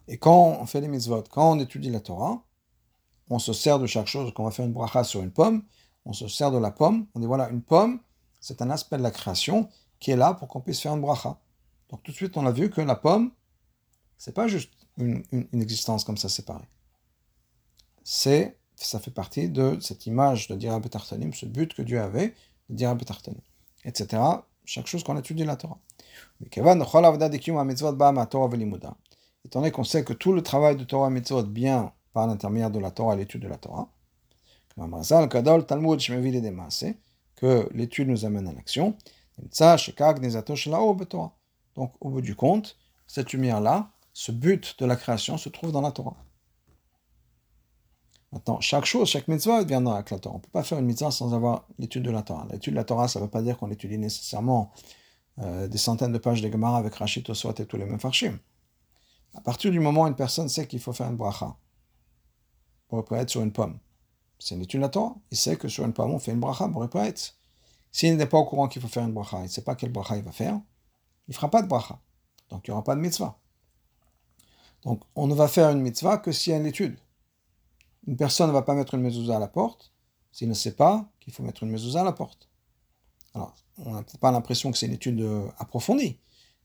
Et 0.08 0.18
quand 0.18 0.58
on 0.60 0.66
fait 0.66 0.80
les 0.80 0.88
mitzvot, 0.88 1.24
quand 1.30 1.52
on 1.52 1.58
étudie 1.58 1.90
la 1.90 2.00
Torah, 2.00 2.42
on 3.30 3.38
se 3.38 3.52
sert 3.52 3.78
de 3.78 3.86
chaque 3.86 4.06
chose. 4.06 4.32
Quand 4.34 4.42
on 4.42 4.46
va 4.46 4.52
faire 4.52 4.66
une 4.66 4.72
bracha 4.72 5.04
sur 5.04 5.22
une 5.22 5.30
pomme, 5.30 5.64
on 6.04 6.12
se 6.12 6.28
sert 6.28 6.50
de 6.50 6.58
la 6.58 6.70
pomme. 6.70 7.06
On 7.14 7.20
dit 7.20 7.26
voilà, 7.26 7.48
une 7.48 7.62
pomme, 7.62 8.00
c'est 8.40 8.60
un 8.60 8.70
aspect 8.70 8.98
de 8.98 9.02
la 9.02 9.10
création 9.10 9.68
qui 9.98 10.10
est 10.10 10.16
là 10.16 10.34
pour 10.34 10.48
qu'on 10.48 10.60
puisse 10.60 10.80
faire 10.80 10.94
une 10.94 11.00
bracha. 11.00 11.38
Donc 11.90 12.02
tout 12.02 12.12
de 12.12 12.16
suite, 12.16 12.36
on 12.36 12.46
a 12.46 12.52
vu 12.52 12.70
que 12.70 12.80
la 12.80 12.96
pomme, 12.96 13.32
c'est 14.18 14.34
pas 14.34 14.48
juste 14.48 14.72
une, 14.98 15.24
existence 15.52 16.04
comme 16.04 16.16
ça 16.16 16.28
séparée 16.28 16.68
c'est, 18.04 18.58
ça 18.76 19.00
fait 19.00 19.10
partie 19.10 19.48
de 19.48 19.78
cette 19.80 20.06
image 20.06 20.46
de 20.48 20.54
Dira 20.54 20.78
Betartanim, 20.78 21.32
ce 21.32 21.46
but 21.46 21.74
que 21.74 21.82
Dieu 21.82 22.00
avait 22.00 22.34
de 22.68 22.76
Dira 22.76 22.94
Betartanim, 22.94 23.40
etc. 23.84 24.22
Chaque 24.66 24.86
chose 24.86 25.02
qu'on 25.02 25.18
étudie 25.18 25.44
la 25.44 25.56
Torah. 25.56 25.78
Étant 29.44 29.60
donné 29.60 29.70
qu'on 29.70 29.84
sait 29.84 30.04
que 30.04 30.12
tout 30.12 30.32
le 30.32 30.42
travail 30.42 30.76
de 30.76 30.84
Torah 30.84 31.10
Mitzvot 31.10 31.44
vient 31.44 31.92
par 32.12 32.26
l'intermédiaire 32.26 32.70
de 32.70 32.78
la 32.78 32.90
Torah 32.90 33.16
l'étude 33.16 33.42
de 33.42 33.48
la 33.48 33.58
Torah, 33.58 33.90
que 37.36 37.68
l'étude 37.74 38.08
nous 38.08 38.24
amène 38.24 38.48
à 38.48 38.52
l'action, 38.52 38.96
donc 41.76 41.92
au 42.00 42.10
bout 42.10 42.20
du 42.20 42.34
compte, 42.34 42.76
cette 43.06 43.32
lumière-là, 43.32 43.90
ce 44.12 44.32
but 44.32 44.78
de 44.78 44.86
la 44.86 44.96
création 44.96 45.36
se 45.36 45.48
trouve 45.48 45.72
dans 45.72 45.80
la 45.80 45.90
Torah. 45.90 46.16
Maintenant, 48.32 48.60
chaque 48.60 48.84
chose, 48.84 49.08
chaque 49.08 49.28
mitzvah 49.28 49.62
viendra 49.62 49.96
avec 49.96 50.10
la 50.10 50.18
Torah. 50.18 50.34
On 50.34 50.38
ne 50.38 50.42
peut 50.42 50.50
pas 50.52 50.64
faire 50.64 50.78
une 50.78 50.86
mitzvah 50.86 51.12
sans 51.12 51.34
avoir 51.34 51.68
l'étude 51.78 52.02
de 52.02 52.10
la 52.10 52.22
Torah. 52.22 52.46
L'étude 52.50 52.72
de 52.72 52.78
la 52.78 52.84
Torah, 52.84 53.06
ça 53.06 53.20
ne 53.20 53.24
veut 53.24 53.30
pas 53.30 53.42
dire 53.42 53.56
qu'on 53.58 53.70
étudie 53.70 53.98
nécessairement 53.98 54.72
euh, 55.38 55.68
des 55.68 55.78
centaines 55.78 56.12
de 56.12 56.18
pages 56.18 56.42
de 56.42 56.50
Gemara 56.50 56.78
avec 56.78 56.94
Rachid, 56.96 57.24
Toswat 57.24 57.54
et 57.58 57.66
tous 57.66 57.76
les 57.76 57.84
mêmes 57.84 58.00
farshim. 58.00 58.38
À 59.34 59.40
partir 59.40 59.70
du 59.70 59.80
moment 59.80 60.02
où 60.02 60.06
une 60.06 60.14
personne 60.14 60.48
sait 60.48 60.66
qu'il 60.66 60.80
faut 60.80 60.92
faire 60.92 61.08
une 61.08 61.16
bracha, 61.16 61.56
pour 62.88 63.16
être 63.16 63.30
sur 63.30 63.42
une 63.42 63.52
pomme, 63.52 63.78
c'est 64.38 64.54
une 64.54 64.62
étude 64.62 64.82
de 64.82 64.86
Torah. 64.86 65.16
Il 65.30 65.36
sait 65.36 65.56
que 65.56 65.68
sur 65.68 65.84
une 65.84 65.92
pomme, 65.92 66.12
on 66.12 66.18
fait 66.18 66.32
une 66.32 66.40
bracha 66.40 66.68
pour 66.68 66.84
être. 66.84 67.36
S'il 67.90 68.16
n'est 68.16 68.26
pas 68.26 68.38
au 68.38 68.44
courant 68.44 68.68
qu'il 68.68 68.82
faut 68.82 68.88
faire 68.88 69.04
une 69.04 69.12
bracha, 69.12 69.38
il 69.38 69.44
ne 69.44 69.48
sait 69.48 69.62
pas 69.62 69.74
quelle 69.74 69.92
bracha 69.92 70.16
il 70.16 70.22
va 70.22 70.32
faire, 70.32 70.60
il 71.26 71.30
ne 71.30 71.34
fera 71.34 71.50
pas 71.50 71.62
de 71.62 71.68
bracha. 71.68 72.00
Donc 72.50 72.66
il 72.66 72.70
n'y 72.70 72.72
aura 72.72 72.84
pas 72.84 72.94
de 72.94 73.00
mitzvah. 73.00 73.38
Donc 74.82 75.02
on 75.14 75.26
ne 75.26 75.34
va 75.34 75.48
faire 75.48 75.70
une 75.70 75.80
mitzvah 75.80 76.18
que 76.18 76.30
s'il 76.30 76.52
y 76.52 76.54
a 76.54 76.58
une 76.58 76.66
étude. 76.66 76.98
Une 78.06 78.16
personne 78.16 78.48
ne 78.48 78.52
va 78.52 78.62
pas 78.62 78.74
mettre 78.74 78.94
une 78.94 79.00
mezouza 79.00 79.36
à 79.36 79.40
la 79.40 79.48
porte 79.48 79.92
s'il 80.30 80.48
ne 80.48 80.54
sait 80.54 80.74
pas 80.74 81.08
qu'il 81.20 81.32
faut 81.32 81.42
mettre 81.42 81.62
une 81.62 81.70
mezouza 81.70 82.00
à 82.00 82.04
la 82.04 82.12
porte. 82.12 82.48
Alors, 83.34 83.54
on 83.78 83.92
n'a 83.92 84.02
peut-être 84.02 84.18
pas 84.18 84.30
l'impression 84.30 84.70
que 84.70 84.78
c'est 84.78 84.86
une 84.86 84.92
étude 84.92 85.20
euh, 85.20 85.48
approfondie, 85.58 86.18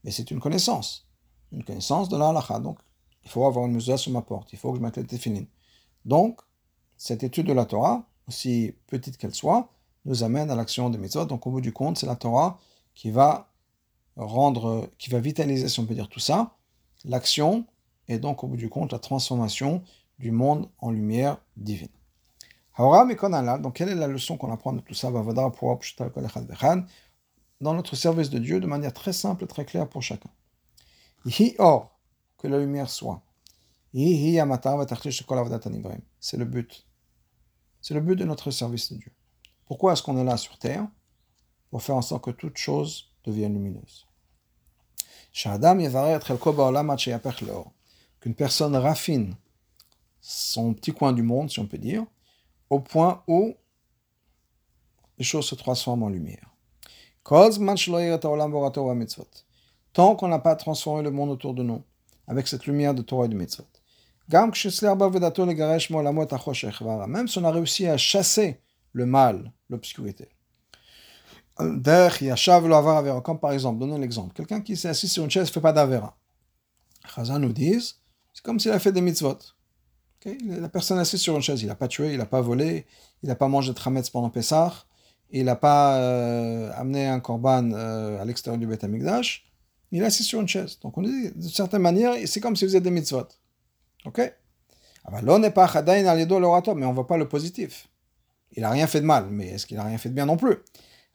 mais 0.03 0.11
c'est 0.11 0.31
une 0.31 0.39
connaissance. 0.39 1.08
Une 1.51 1.63
connaissance 1.63 2.09
de 2.09 2.17
la 2.17 2.29
halakha. 2.29 2.59
Donc, 2.59 2.79
il 3.23 3.29
faut 3.29 3.45
avoir 3.45 3.65
une 3.65 3.73
mezouza 3.73 3.97
sur 3.97 4.11
ma 4.11 4.21
porte, 4.21 4.53
il 4.53 4.59
faut 4.59 4.71
que 4.71 4.77
je 4.77 4.81
mette 4.81 4.97
les. 4.97 5.47
Donc, 6.05 6.39
cette 6.97 7.23
étude 7.23 7.47
de 7.47 7.53
la 7.53 7.65
Torah, 7.65 8.03
aussi 8.27 8.75
petite 8.87 9.17
qu'elle 9.17 9.33
soit, 9.33 9.69
nous 10.05 10.23
amène 10.23 10.51
à 10.51 10.55
l'action 10.55 10.89
des 10.89 10.97
mitzvot. 10.97 11.25
Donc, 11.25 11.45
au 11.47 11.51
bout 11.51 11.61
du 11.61 11.73
compte, 11.73 11.97
c'est 11.97 12.07
la 12.07 12.15
Torah 12.15 12.57
qui 12.95 13.11
va 13.11 13.49
rendre, 14.15 14.89
qui 14.97 15.09
va 15.09 15.19
vitaliser, 15.19 15.67
si 15.69 15.79
on 15.79 15.85
peut 15.85 15.95
dire 15.95 16.09
tout 16.09 16.19
ça, 16.19 16.55
l'action, 17.05 17.65
et 18.07 18.19
donc, 18.19 18.43
au 18.43 18.47
bout 18.47 18.57
du 18.57 18.69
compte, 18.69 18.91
la 18.91 18.99
transformation 18.99 19.81
du 20.17 20.31
monde 20.31 20.69
en 20.79 20.91
lumière 20.91 21.37
divine. 21.57 21.89
Donc, 22.77 23.73
quelle 23.75 23.89
est 23.89 23.95
la 23.95 24.07
leçon 24.07 24.37
qu'on 24.37 24.51
apprend 24.51 24.73
de 24.73 24.79
tout 24.79 24.93
ça? 24.93 25.11
Dans 25.11 25.23
notre 27.73 27.95
service 27.95 28.29
de 28.29 28.39
Dieu, 28.39 28.61
de 28.61 28.67
manière 28.67 28.93
très 28.93 29.13
simple, 29.13 29.47
très 29.47 29.65
claire 29.65 29.87
pour 29.87 30.01
chacun. 30.01 30.29
Or, 31.59 31.99
que 32.37 32.47
la 32.47 32.59
lumière 32.59 32.89
soit. 32.89 33.21
C'est 36.19 36.37
le 36.37 36.45
but. 36.45 36.85
C'est 37.81 37.93
le 37.93 38.01
but 38.01 38.15
de 38.15 38.25
notre 38.25 38.51
service 38.51 38.91
de 38.91 38.97
Dieu. 38.97 39.11
Pourquoi 39.65 39.93
est-ce 39.93 40.03
qu'on 40.03 40.17
est 40.17 40.23
là 40.23 40.37
sur 40.37 40.57
terre? 40.57 40.87
Pour 41.69 41.81
faire 41.81 41.95
en 41.95 42.01
sorte 42.01 42.23
que 42.23 42.31
toute 42.31 42.57
chose 42.57 43.11
devienne 43.23 43.53
lumineuse. 43.53 44.07
Qu'une 48.19 48.35
personne 48.35 48.75
raffine 48.75 49.35
son 50.21 50.73
petit 50.73 50.91
coin 50.91 51.13
du 51.13 51.23
monde, 51.23 51.49
si 51.49 51.59
on 51.59 51.67
peut 51.67 51.77
dire, 51.77 52.05
au 52.69 52.79
point 52.79 53.23
où 53.27 53.55
les 55.17 55.23
choses 55.23 55.45
se 55.45 55.55
transforment 55.55 56.03
en 56.03 56.09
lumière. 56.09 56.55
Tant 59.93 60.15
qu'on 60.15 60.27
n'a 60.27 60.39
pas 60.39 60.55
transformé 60.55 61.03
le 61.03 61.11
monde 61.11 61.29
autour 61.29 61.53
de 61.53 61.63
nous 61.63 61.83
avec 62.27 62.47
cette 62.47 62.67
lumière 62.67 62.93
de 62.93 63.01
Torah 63.01 63.25
et 63.25 63.27
de 63.27 63.35
mitzvot. 63.35 63.65
Même 64.31 64.53
si 64.53 64.67
on 67.39 67.43
a 67.43 67.51
réussi 67.51 67.87
à 67.87 67.97
chasser 67.97 68.61
le 68.93 69.05
mal, 69.05 69.51
l'obscurité. 69.69 70.29
Comme 71.57 73.39
par 73.39 73.51
exemple, 73.51 73.79
donnons 73.79 73.97
l'exemple. 73.97 74.33
Quelqu'un 74.33 74.61
qui 74.61 74.77
s'est 74.77 74.87
assis 74.87 75.07
sur 75.07 75.23
une 75.23 75.31
chaise 75.31 75.47
ne 75.47 75.51
fait 75.51 75.59
pas 75.59 75.73
d'avera. 75.73 76.15
Chazan 77.15 77.39
nous 77.39 77.51
disent, 77.51 77.95
c'est 78.33 78.43
comme 78.43 78.59
s'il 78.59 78.71
a 78.71 78.79
fait 78.79 78.91
des 78.91 79.01
mitzvot. 79.01 79.37
La 80.45 80.69
personne 80.69 80.99
assise 80.99 81.21
sur 81.21 81.35
une 81.35 81.41
chaise, 81.41 81.61
il 81.61 81.67
n'a 81.67 81.75
pas 81.75 81.87
tué, 81.87 82.11
il 82.11 82.17
n'a 82.17 82.25
pas 82.25 82.41
volé, 82.41 82.85
il 83.23 83.29
n'a 83.29 83.35
pas 83.35 83.47
mangé 83.47 83.71
de 83.71 83.75
trametz 83.75 84.09
pendant 84.09 84.29
Pessah, 84.29 84.73
il 85.31 85.45
n'a 85.45 85.55
pas 85.55 85.97
euh, 85.97 86.71
amené 86.75 87.07
un 87.07 87.19
korban 87.19 87.71
euh, 87.71 88.21
à 88.21 88.25
l'extérieur 88.25 88.59
du 88.59 88.67
Beth 88.67 88.83
Amikdash, 88.83 89.48
il 89.91 90.01
est 90.01 90.05
assis 90.05 90.23
sur 90.23 90.41
une 90.41 90.47
chaise. 90.47 90.79
Donc 90.81 90.97
on 90.97 91.01
dit, 91.01 91.31
de 91.35 91.47
certaine 91.47 91.81
manière, 91.81 92.15
c'est 92.25 92.39
comme 92.39 92.55
si 92.55 92.65
vous 92.65 92.69
faisait 92.69 92.81
des 92.81 92.91
mitzvot. 92.91 93.27
Ok? 94.05 94.33
Ah 95.05 95.21
L'on 95.21 95.39
n'est 95.39 95.51
pas 95.51 95.71
mais 95.73 96.85
on 96.85 96.89
ne 96.89 96.93
voit 96.93 97.07
pas 97.07 97.17
le 97.17 97.27
positif. 97.27 97.87
Il 98.53 98.61
n'a 98.61 98.69
rien 98.69 98.87
fait 98.87 99.01
de 99.01 99.05
mal, 99.05 99.27
mais 99.29 99.47
est-ce 99.47 99.65
qu'il 99.65 99.77
n'a 99.77 99.83
rien 99.83 99.97
fait 99.97 100.09
de 100.09 100.13
bien 100.13 100.25
non 100.25 100.37
plus? 100.37 100.57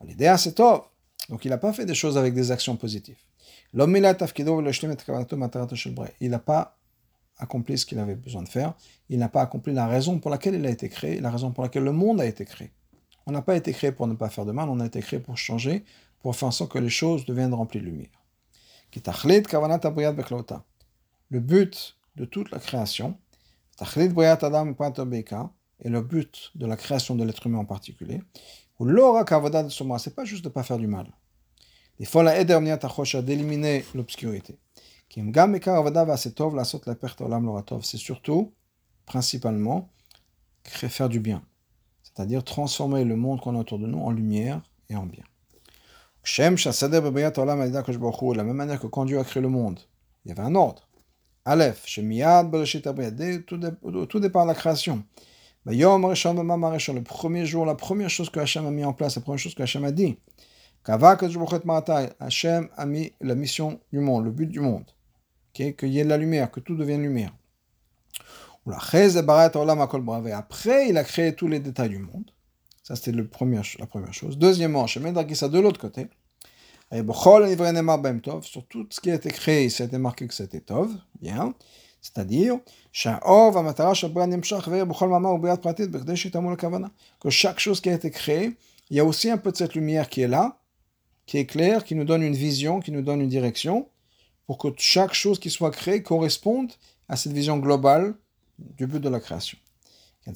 L'idée, 0.05 0.35
c'est 0.39 0.53
top. 0.53 0.91
Donc 1.29 1.45
il 1.45 1.49
n'a 1.49 1.59
pas 1.59 1.73
fait 1.73 1.87
des 1.87 1.95
choses 1.95 2.19
avec 2.19 2.35
des 2.35 2.51
actions 2.51 2.77
positives. 2.77 3.17
Il 3.73 4.01
n'a 6.31 6.39
pas 6.39 6.79
accompli 7.39 7.79
ce 7.79 7.87
qu'il 7.87 7.99
avait 7.99 8.15
besoin 8.15 8.43
de 8.43 8.49
faire. 8.49 8.75
Il 9.09 9.19
n'a 9.19 9.29
pas 9.29 9.43
accompli 9.43 9.73
la 9.73 9.87
raison 9.87 10.19
pour 10.19 10.31
laquelle 10.31 10.55
il 10.55 10.67
a 10.67 10.71
été 10.71 10.89
créé, 10.89 11.21
la 11.21 11.31
raison 11.31 11.51
pour 11.51 11.65
laquelle 11.65 11.85
le 11.85 11.93
monde 11.93 12.21
a 12.21 12.27
été 12.27 12.45
créé. 12.45 12.71
On 13.27 13.33
n'a 13.33 13.43
pas 13.43 13.57
été 13.57 13.73
créé 13.73 13.91
pour 13.91 14.07
ne 14.07 14.15
pas 14.15 14.29
faire 14.29 14.45
de 14.45 14.53
mal, 14.53 14.69
on 14.69 14.81
a 14.81 14.87
été 14.87 15.01
créé 15.01 15.19
pour 15.19 15.39
changer, 15.39 15.85
pour 16.21 16.37
faire 16.37 16.49
en 16.49 16.53
sorte 16.53 16.73
que 16.73 16.79
les 16.79 16.91
choses 16.91 17.25
deviennent 17.25 17.55
remplies 17.55 17.81
de 17.81 17.87
lumière. 17.87 18.24
Le 21.31 21.41
but 21.41 21.97
de 22.17 22.25
toute 22.25 22.51
la 22.51 22.59
création, 22.59 23.17
et 25.81 25.89
le 25.89 26.01
but 26.01 26.53
de 26.55 26.67
la 26.67 26.77
création 26.77 27.17
de 27.17 27.25
l'être 27.25 27.47
humain 27.47 27.59
en 27.59 27.65
particulier, 27.65 28.23
ou 28.79 28.85
l'aura 28.85 29.25
c'est 29.99 30.15
pas 30.15 30.25
juste 30.25 30.45
de 30.45 30.49
ne 30.49 30.53
pas 30.53 30.63
faire 30.63 30.79
du 30.79 30.87
mal. 30.87 31.13
Il 31.99 32.07
faut 32.07 32.23
la 32.23 32.39
aider 32.39 32.55
à 32.55 32.61
d'éliminer 33.23 33.85
l'obscurité. 33.95 34.59
C'est 37.83 37.97
surtout, 37.97 38.53
principalement, 39.07 39.89
faire 40.65 41.09
du 41.09 41.21
bien. 41.21 41.43
C'est-à-dire 42.03 42.43
transformer 42.43 43.05
le 43.05 43.17
monde 43.17 43.41
qu'on 43.41 43.55
a 43.55 43.61
autour 43.61 43.79
de 43.79 43.87
nous 43.87 44.01
en 44.01 44.11
lumière 44.11 44.63
et 44.89 44.97
en 44.97 45.07
bien. 45.07 45.25
De 46.25 48.37
la 48.37 48.45
même 48.45 48.57
manière 48.57 48.81
que 48.81 48.87
quand 48.87 49.05
Dieu 49.05 49.19
a 49.19 49.25
créé 49.25 49.43
le 49.43 49.49
monde, 49.49 49.81
il 50.25 50.31
y 50.31 50.33
avait 50.33 50.43
un 50.43 50.55
ordre. 50.55 50.89
Aleph, 51.45 51.83
Shemiyad, 51.87 52.51
tout 54.09 54.21
dépend 54.21 54.43
de 54.43 54.49
la 54.49 54.55
création. 54.55 55.05
Le 55.67 57.03
premier 57.03 57.47
jour, 57.47 57.67
la 57.67 57.75
première 57.75 58.11
chose 58.11 58.31
que 58.31 58.41
Hachem 58.41 58.67
a 58.67 58.71
mis 58.71 58.85
en 58.85 58.93
place, 58.93 59.17
la 59.17 59.23
première 59.23 59.39
chose 59.39 59.55
que 59.55 59.63
Hachem 59.63 59.85
a 59.85 59.93
dit, 59.93 60.19
Hachem 60.87 62.69
a 62.77 62.87
mis 62.87 63.13
la 63.21 63.35
mission 63.35 63.81
du 63.93 64.01
monde, 64.01 64.25
le 64.25 64.31
but 64.31 64.47
du 64.47 64.61
monde, 64.61 64.85
qu'il 65.53 65.75
y 65.83 65.99
ait 65.99 66.05
de 66.05 66.09
la 66.09 66.19
lumière, 66.19 66.51
que 66.51 66.61
tout 66.61 66.77
devienne 66.77 67.03
lumière. 67.03 67.33
Après, 68.67 69.13
il 70.89 70.97
a 70.97 71.05
créé 71.05 71.35
tous 71.35 71.49
les 71.49 71.61
détails 71.61 71.91
du 71.91 71.99
monde. 71.99 72.31
Ça, 72.85 72.95
c'était 72.97 73.13
la 73.13 73.25
première 73.25 73.65
chose. 73.65 74.37
Deuxièmement, 74.37 74.85
Hachem 74.85 75.07
a 75.07 75.25
de 75.25 75.59
l'autre 75.59 75.81
côté. 75.81 76.07
Sur 76.93 78.67
tout 78.69 78.87
ce 78.91 79.01
qui 79.01 79.11
a 79.11 79.15
été 79.15 79.31
créé, 79.31 79.71
ça 79.71 79.85
été 79.85 79.97
marqué 79.97 80.29
que 80.29 80.35
c'était 80.35 80.61
Tov. 80.61 80.95
Bien. 81.21 81.55
C'est-à-dire, 82.03 82.59
que 87.21 87.31
chaque 87.31 87.59
chose 87.59 87.81
qui 87.81 87.89
a 87.89 87.95
été 87.95 88.11
créée, 88.11 88.57
il 88.91 88.97
y 88.99 89.01
a 89.01 89.05
aussi 89.07 89.31
un 89.31 89.39
peu 89.39 89.51
de 89.51 89.57
cette 89.57 89.75
lumière 89.75 90.11
qui 90.11 90.21
est 90.21 90.29
là, 90.29 90.61
qui 91.25 91.39
est 91.39 91.47
claire, 91.47 91.85
qui 91.85 91.95
nous 91.95 92.05
donne 92.05 92.23
une 92.23 92.37
vision, 92.37 92.81
qui 92.81 92.93
nous 92.93 93.01
donne 93.01 93.23
une 93.23 93.31
direction, 93.31 93.89
pour 94.47 94.59
que 94.59 94.69
chaque 94.77 95.15
chose 95.15 95.39
qui 95.39 95.49
soit 95.49 95.71
créée 95.71 96.03
corresponde 96.03 96.71
à 97.09 97.17
cette 97.17 97.33
vision 97.33 97.57
globale 97.57 98.15
du 98.59 98.87
but 98.87 99.01
de 99.01 99.09
la 99.09 99.21
création. 99.21 99.57
La 100.27 100.33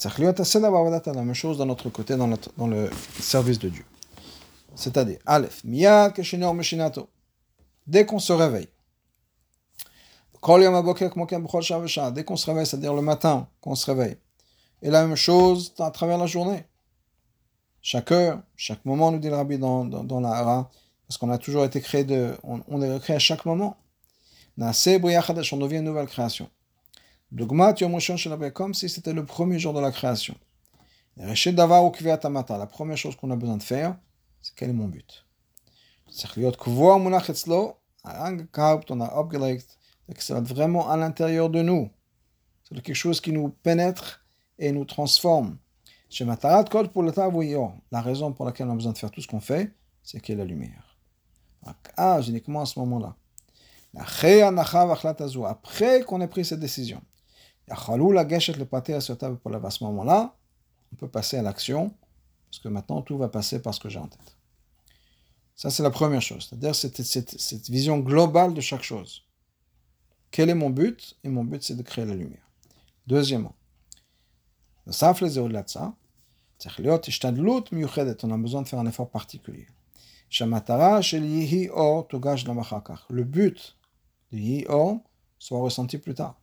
même 1.14 1.34
chose 1.34 1.58
dans 1.58 1.66
notre 1.66 1.88
côté, 1.88 2.16
dans, 2.16 2.28
dans 2.56 2.66
le 2.66 2.90
service 3.20 3.58
de 3.58 3.68
Dieu. 3.68 3.84
C'est-à-dire, 4.74 5.18
Aleph, 5.26 5.64
Miyad 5.64 6.14
Dès 7.86 8.04
qu'on 8.04 8.18
se 8.18 8.32
réveille, 8.32 8.68
Dès 10.40 12.24
qu'on 12.24 12.36
se 12.36 12.46
réveille, 12.46 12.66
c'est-à-dire 12.66 12.94
le 12.94 13.02
matin 13.02 13.48
qu'on 13.60 13.74
se 13.74 13.86
réveille. 13.86 14.16
Et 14.82 14.90
la 14.90 15.04
même 15.04 15.16
chose 15.16 15.74
à 15.78 15.90
travers 15.90 16.18
la 16.18 16.26
journée. 16.26 16.64
Chaque 17.82 18.12
heure, 18.12 18.40
chaque 18.56 18.84
moment, 18.84 19.10
nous 19.10 19.18
dit 19.18 19.28
le 19.28 19.34
Rabbi 19.34 19.58
dans, 19.58 19.84
dans, 19.84 20.20
la 20.20 20.30
Hara, 20.30 20.70
parce 21.06 21.18
qu'on 21.18 21.30
a 21.30 21.38
toujours 21.38 21.64
été 21.64 21.80
créé 21.80 22.04
de. 22.04 22.36
On, 22.44 22.82
est 22.82 23.00
créé 23.00 23.16
à 23.16 23.18
chaque 23.18 23.44
moment. 23.44 23.76
On 24.60 24.66
devient 24.66 25.76
une 25.76 25.84
nouvelle 25.84 26.06
création. 26.06 26.48
Comme 27.30 28.74
si 28.74 28.88
c'était 28.88 29.12
le 29.12 29.24
premier 29.24 29.58
jour 29.58 29.74
de 29.74 29.80
la 29.80 29.90
création. 29.92 30.34
La 31.16 32.66
première 32.66 32.96
chose 32.96 33.16
qu'on 33.16 33.30
a 33.30 33.36
besoin 33.36 33.56
de 33.56 33.62
faire, 33.62 33.96
c'est 34.40 34.54
quel 34.54 34.70
est 34.70 34.74
mon 34.74 34.88
but. 34.88 35.26
On 36.06 37.12
a 37.12 37.20
que 40.14 40.22
ça 40.22 40.34
va 40.34 40.40
être 40.40 40.48
vraiment 40.48 40.88
à 40.88 40.96
l'intérieur 40.96 41.50
de 41.50 41.60
nous. 41.60 41.90
C'est 42.64 42.80
quelque 42.80 42.94
chose 42.94 43.20
qui 43.20 43.32
nous 43.32 43.48
pénètre 43.48 44.24
et 44.58 44.72
nous 44.72 44.84
transforme. 44.84 45.58
La 47.90 48.00
raison 48.00 48.32
pour 48.32 48.46
laquelle 48.46 48.68
on 48.68 48.72
a 48.72 48.74
besoin 48.74 48.92
de 48.92 48.98
faire 48.98 49.10
tout 49.10 49.20
ce 49.20 49.26
qu'on 49.26 49.40
fait, 49.40 49.74
c'est 50.02 50.20
qu'il 50.20 50.36
y 50.36 50.40
a 50.40 50.44
la 50.44 50.48
lumière. 50.48 50.96
Ah, 51.96 52.20
uniquement 52.26 52.62
à 52.62 52.66
ce 52.66 52.78
moment-là. 52.78 53.14
Après 55.46 56.02
qu'on 56.02 56.20
ait 56.20 56.28
pris 56.28 56.44
cette 56.44 56.60
décision, 56.60 57.02
à 57.70 59.70
ce 59.70 59.84
moment-là, 59.84 60.34
on 60.92 60.96
peut 60.96 61.08
passer 61.08 61.36
à 61.36 61.42
l'action, 61.42 61.94
parce 62.50 62.62
que 62.62 62.68
maintenant 62.68 63.02
tout 63.02 63.18
va 63.18 63.28
passer 63.28 63.60
par 63.60 63.74
ce 63.74 63.80
que 63.80 63.88
j'ai 63.88 63.98
en 63.98 64.06
tête. 64.06 64.36
Ça, 65.54 65.70
c'est 65.70 65.82
la 65.82 65.90
première 65.90 66.22
chose, 66.22 66.46
c'est-à-dire 66.48 66.74
cette, 66.74 67.02
cette 67.02 67.68
vision 67.68 67.98
globale 67.98 68.54
de 68.54 68.60
chaque 68.60 68.82
chose. 68.82 69.24
Quel 70.30 70.50
est 70.50 70.54
mon 70.54 70.70
but? 70.70 71.16
Et 71.24 71.28
mon 71.28 71.44
but, 71.44 71.62
c'est 71.62 71.74
de 71.74 71.82
créer 71.82 72.04
la 72.04 72.14
lumière. 72.14 72.46
Deuxièmement, 73.06 73.54
on 74.86 74.90
a 74.90 74.92
besoin 78.38 78.62
de 78.62 78.68
faire 78.68 78.78
un 78.78 78.86
effort 78.86 79.10
particulier. 79.10 79.66
Le 83.08 83.24
but 83.24 83.76
de 84.32 84.38
Yihi 84.38 84.66
soit 85.38 85.60
ressenti 85.60 85.98
plus 85.98 86.14
tard. 86.14 86.38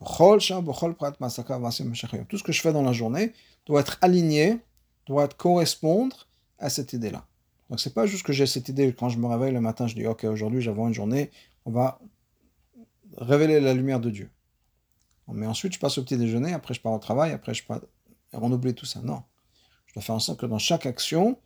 Tout 0.00 0.38
ce 2.38 2.42
que 2.42 2.52
je 2.52 2.60
fais 2.60 2.72
dans 2.72 2.82
la 2.82 2.92
journée 2.92 3.32
doit 3.66 3.80
être 3.80 3.98
aligné, 4.00 4.58
doit 5.06 5.28
correspondre 5.28 6.28
à 6.58 6.68
cette 6.70 6.92
idée-là. 6.92 7.26
Donc 7.70 7.80
c'est 7.80 7.94
pas 7.94 8.06
juste 8.06 8.24
que 8.24 8.32
j'ai 8.32 8.46
cette 8.46 8.68
idée 8.68 8.92
quand 8.92 9.08
je 9.08 9.18
me 9.18 9.26
réveille 9.26 9.52
le 9.52 9.60
matin, 9.60 9.86
je 9.86 9.94
dis 9.94 10.06
ok 10.06 10.24
aujourd'hui 10.24 10.60
j'avais 10.60 10.82
une 10.82 10.92
journée, 10.92 11.30
on 11.64 11.70
va 11.70 11.98
révéler 13.16 13.60
la 13.60 13.74
lumière 13.74 14.00
de 14.00 14.10
Dieu. 14.10 14.30
Mais 15.28 15.46
ensuite, 15.46 15.72
je 15.72 15.78
passe 15.78 15.96
au 15.98 16.02
petit 16.02 16.16
déjeuner, 16.16 16.52
après 16.52 16.74
je 16.74 16.80
pars 16.80 16.92
au 16.92 16.98
travail, 16.98 17.32
après 17.32 17.54
je 17.54 17.64
pars... 17.64 17.80
On 18.32 18.52
oublie 18.52 18.74
tout 18.74 18.84
ça. 18.84 19.00
Non. 19.00 19.22
Je 19.86 19.94
dois 19.94 20.02
faire 20.02 20.14
en 20.14 20.20
sorte 20.20 20.40
que 20.40 20.46
dans 20.46 20.58
chaque 20.58 20.86
action, 20.86 21.38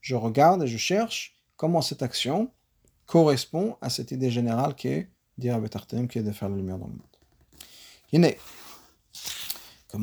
je 0.00 0.14
regarde 0.14 0.62
et 0.62 0.66
je 0.66 0.78
cherche 0.78 1.34
comment 1.56 1.82
cette 1.82 2.02
action 2.02 2.50
correspond 3.06 3.76
à 3.80 3.90
cette 3.90 4.12
idée 4.12 4.30
générale 4.30 4.74
qui 4.74 4.88
est, 4.88 5.10
dire 5.36 5.56
à 5.56 5.68
qui 6.06 6.18
est 6.18 6.22
de 6.22 6.32
faire 6.32 6.48
la 6.48 6.56
lumière 6.56 6.78
dans 6.78 6.86
le 6.86 6.92
monde. 6.92 7.09
Iné. 8.12 8.38
De 9.92 9.98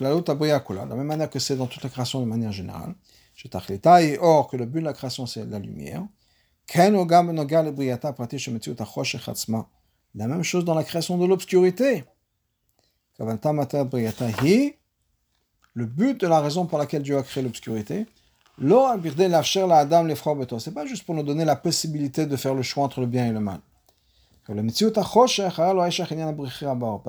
la 0.00 0.94
même 0.94 1.06
manière 1.06 1.30
que 1.30 1.38
c'est 1.38 1.56
dans 1.56 1.66
toute 1.66 1.82
la 1.82 1.88
création 1.88 2.20
de 2.20 2.26
manière 2.26 2.52
générale. 2.52 2.94
Et 4.02 4.18
or 4.20 4.48
que 4.48 4.56
le 4.56 4.66
but 4.66 4.80
de 4.80 4.86
la 4.86 4.92
création 4.92 5.26
c'est 5.26 5.44
la 5.44 5.58
lumière. 5.58 6.04
La 6.74 6.90
même 10.26 10.42
chose 10.42 10.64
dans 10.64 10.74
la 10.74 10.84
création 10.84 11.18
de 11.18 11.26
l'obscurité. 11.26 12.04
Le 15.74 15.86
but 15.86 16.20
de 16.20 16.26
la 16.26 16.40
raison 16.40 16.66
pour 16.66 16.78
laquelle 16.78 17.02
Dieu 17.02 17.16
a 17.16 17.22
créé 17.22 17.42
l'obscurité, 17.42 18.06
c'est 18.58 20.74
pas 20.74 20.86
juste 20.86 21.04
pour 21.04 21.14
nous 21.14 21.22
donner 21.22 21.44
la 21.44 21.56
possibilité 21.56 22.26
de 22.26 22.36
faire 22.36 22.54
le 22.54 22.62
choix 22.62 22.84
entre 22.84 23.00
le 23.00 23.06
bien 23.06 23.26
et 23.26 23.32
le 23.32 23.40
mal. 23.40 23.60
Parce 24.46 24.78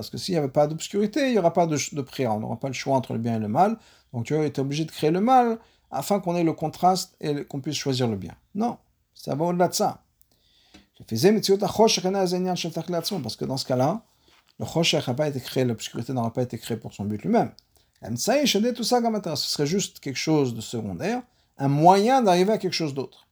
que 0.10 0.18
s'il 0.18 0.34
n'y 0.34 0.40
avait 0.40 0.48
pas 0.48 0.66
d'obscurité, 0.68 1.28
il 1.28 1.34
n'y 1.34 1.38
aura 1.38 1.54
pas 1.54 1.68
de, 1.68 2.02
prière, 2.02 2.34
on 2.34 2.40
n'aura 2.40 2.60
pas 2.60 2.68
le 2.68 2.74
choix 2.74 2.96
entre 2.96 3.14
le 3.14 3.20
bien 3.20 3.36
et 3.36 3.40
le 3.40 3.48
mal. 3.48 3.78
Donc 4.12 4.26
Dieu 4.26 4.44
est 4.44 4.58
obligé 4.58 4.86
de 4.86 4.92
créer 4.92 5.12
le 5.12 5.22
mal 5.22 5.60
afin 5.92 6.20
qu'on 6.20 6.36
ait 6.36 6.44
le 6.44 6.54
contraste 6.54 7.16
et 7.22 7.46
qu'on 7.46 7.62
puisse 7.62 7.76
choisir 7.76 8.08
le 8.08 8.18
bien. 8.18 8.34
Non, 8.56 8.80
ça 9.14 9.36
va 9.36 9.46
au-delà 9.46 9.68
de 9.68 9.76
ça. 9.76 10.04
Parce 10.98 11.22
que 13.36 13.46
dans 13.46 13.58
ce 13.58 13.66
cas-là, 13.66 14.02
le 14.60 15.08
n'a 15.08 15.14
pas 15.14 15.28
été 15.28 15.40
créé, 15.40 15.64
l'obscurité 15.64 16.14
n'aura 16.14 16.34
pas 16.34 16.42
été 16.42 16.58
créée 16.58 16.78
pour 16.78 16.94
son 16.94 17.06
but 17.06 17.22
lui-même. 17.22 17.52
Ce 18.02 19.36
serait 19.36 19.68
juste 19.68 20.00
quelque 20.00 20.18
chose 20.18 20.56
de 20.56 20.62
secondaire, 20.62 21.22
un 21.60 21.68
moyen 21.68 22.24
d'arriver 22.24 22.54
à 22.54 22.58
quelque 22.58 22.74
chose 22.74 22.96
d'autre. 22.96 23.28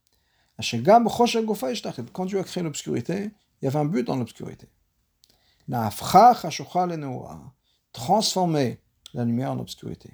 Quand 2.14 2.26
Dieu 2.26 2.40
a 2.40 2.44
créé 2.44 2.64
l'obscurité, 2.64 3.32
il 3.62 3.66
y 3.66 3.68
avait 3.68 3.80
un 3.80 3.86
but 3.86 4.04
dans 4.04 4.16
l'obscurité. 4.16 4.68
Transformer 7.94 8.80
la 9.14 9.26
lumière 9.26 9.52
en 9.52 9.60
obscurité. 9.60 10.12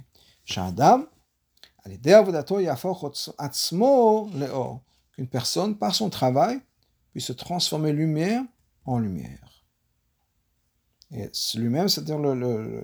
Qu'une 5.13 5.27
personne, 5.27 5.77
par 5.77 5.95
son 5.95 6.09
travail, 6.09 6.61
puisse 7.11 7.25
se 7.25 7.33
transformer 7.33 7.91
lumière 7.91 8.43
en 8.85 8.99
lumière. 8.99 9.65
Et 11.11 11.29
lui-même, 11.55 11.89
c'est-à-dire, 11.89 12.17
le, 12.19 12.83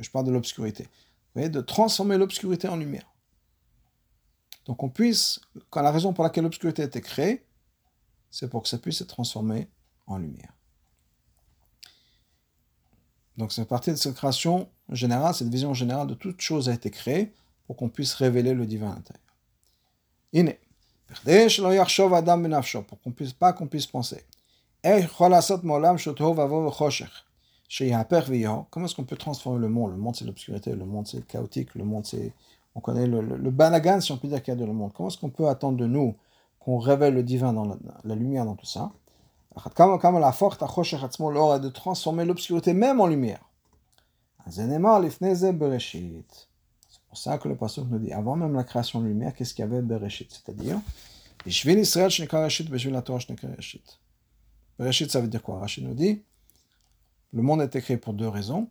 je 0.00 0.10
parle 0.10 0.24
de 0.24 0.30
l'obscurité. 0.32 0.88
De 1.34 1.60
transformer 1.60 2.16
l'obscurité 2.16 2.68
en 2.68 2.76
lumière. 2.76 3.12
Donc 4.64 4.82
on 4.82 4.88
puisse, 4.88 5.40
quand 5.70 5.82
la 5.82 5.90
raison 5.90 6.12
pour 6.14 6.24
laquelle 6.24 6.44
l'obscurité 6.44 6.82
a 6.82 6.86
été 6.86 7.00
créée, 7.00 7.46
c'est 8.30 8.48
pour 8.48 8.62
que 8.62 8.68
ça 8.68 8.78
puisse 8.78 8.98
se 8.98 9.04
transformer 9.04 9.68
en 10.06 10.18
lumière. 10.18 10.52
Donc 13.36 13.52
c'est 13.52 13.66
partie 13.66 13.90
de 13.90 13.96
cette 13.96 14.14
création 14.14 14.68
générale, 14.88 15.34
cette 15.34 15.48
vision 15.48 15.74
générale 15.74 16.06
de 16.06 16.14
toute 16.14 16.40
chose 16.40 16.68
a 16.68 16.74
été 16.74 16.90
créée 16.90 17.32
pour 17.66 17.76
qu'on 17.76 17.88
puisse 17.88 18.14
révéler 18.14 18.54
le 18.54 18.66
divin 18.66 18.90
intérieur. 18.90 19.34
Iné. 20.32 20.60
Pour 22.88 23.00
qu'on 23.00 23.12
puisse 23.12 23.32
pas 23.32 23.52
qu'on 23.52 23.66
puisse 23.66 23.86
penser. 23.86 24.24
Comment 24.82 25.38
est-ce 28.86 28.94
qu'on 28.94 29.04
peut 29.04 29.16
transformer 29.16 29.60
le 29.60 29.68
monde? 29.68 29.90
Le 29.90 29.96
monde 29.96 30.16
c'est 30.16 30.24
l'obscurité, 30.24 30.74
le 30.74 30.84
monde 30.84 31.06
c'est 31.06 31.26
chaotique, 31.26 31.74
le 31.74 31.84
monde 31.84 32.06
c'est 32.06 32.32
on 32.76 32.80
connaît 32.80 33.06
le, 33.06 33.50
balagan, 33.50 34.02
si 34.02 34.12
on 34.12 34.18
peut 34.18 34.28
dire, 34.28 34.42
qu'il 34.42 34.52
y 34.52 34.56
a 34.56 34.60
dans 34.60 34.66
le 34.66 34.74
monde. 34.74 34.92
Comment 34.92 35.08
est-ce 35.08 35.16
qu'on 35.16 35.30
peut 35.30 35.48
attendre 35.48 35.78
de 35.78 35.86
nous 35.86 36.14
qu'on 36.60 36.78
révèle 36.78 37.14
le 37.14 37.22
divin 37.22 37.54
dans 37.54 37.78
la, 38.04 38.14
lumière, 38.14 38.44
dans 38.44 38.54
tout 38.54 38.66
ça? 38.66 38.92
De 41.60 41.68
transformer 41.68 42.24
l'obscurité 42.24 42.74
même 42.74 43.00
en 43.00 43.06
lumière. 43.06 43.40
C'est 46.88 47.00
pour 47.08 47.18
ça 47.18 47.38
que 47.38 47.48
le 47.48 47.56
passage 47.56 47.84
nous 47.86 47.98
dit, 47.98 48.12
avant 48.12 48.36
même 48.36 48.54
la 48.54 48.64
création 48.64 49.00
de 49.00 49.06
lumière, 49.06 49.34
qu'est-ce 49.34 49.54
qu'il 49.54 49.64
y 49.64 49.68
avait 49.68 49.82
Bereshit 49.82 50.30
C'est-à-dire, 50.30 50.78
Bereshit, 54.78 55.10
ça 55.10 55.20
veut 55.20 55.28
dire 55.28 55.42
quoi 55.42 55.58
Rachid 55.58 55.84
nous 55.84 55.94
dit, 55.94 56.22
le 57.32 57.42
monde 57.42 57.60
a 57.60 57.64
été 57.64 57.80
créé 57.80 57.96
pour 57.96 58.12
deux 58.12 58.28
raisons, 58.28 58.68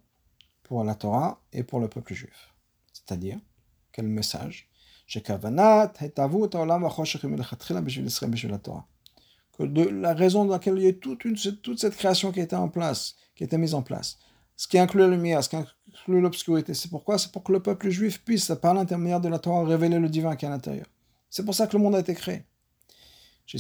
pour 0.63 0.83
la 0.83 0.95
Torah 0.95 1.41
et 1.51 1.63
pour 1.63 1.79
le 1.79 1.87
peuple 1.87 2.13
juif. 2.13 2.53
C'est-à-dire, 2.93 3.39
quel 3.91 4.07
message 4.07 4.69
Que 9.57 9.63
de 9.63 9.83
la 9.83 10.13
raison 10.13 10.45
dans 10.45 10.53
laquelle 10.53 10.77
il 10.77 10.83
y 10.83 10.87
a 10.87 10.93
toute, 10.93 11.79
cette 11.79 11.95
création 11.95 12.31
qui 12.31 12.41
était 12.41 12.55
en 12.55 12.67
place, 12.67 13.15
qui 13.35 13.43
était 13.43 13.57
mise 13.57 13.73
en 13.73 13.81
place, 13.81 14.17
ce 14.57 14.67
qui 14.67 14.77
inclut 14.77 15.01
la 15.01 15.07
lumière, 15.07 15.43
ce 15.43 15.49
qui 15.49 15.55
inclut 15.55 16.21
l'obscurité, 16.21 16.73
c'est 16.73 16.89
pourquoi 16.89 17.17
C'est 17.17 17.31
pour 17.31 17.43
que 17.43 17.53
le 17.53 17.61
peuple 17.61 17.89
juif 17.89 18.21
puisse, 18.23 18.51
par 18.61 18.73
l'intermédiaire 18.73 19.21
de 19.21 19.29
la 19.29 19.39
Torah, 19.39 19.65
révéler 19.65 19.99
le 19.99 20.09
divin 20.09 20.35
qui 20.35 20.45
est 20.45 20.49
à 20.49 20.51
l'intérieur. 20.51 20.87
C'est 21.29 21.45
pour 21.45 21.55
ça 21.55 21.67
que 21.67 21.77
le 21.77 21.83
monde 21.83 21.95
a 21.95 21.99
été 21.99 22.13
créé. 22.13 22.43
Que 23.47 23.57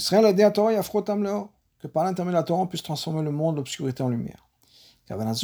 par 1.87 2.03
l'intermédiaire 2.03 2.41
de 2.41 2.43
la 2.43 2.47
Torah, 2.47 2.61
on 2.61 2.67
puisse 2.67 2.83
transformer 2.83 3.21
le 3.21 3.31
monde, 3.31 3.57
l'obscurité 3.57 4.03
en 4.03 4.09
lumière. 4.09 4.45
Tandis 5.07 5.41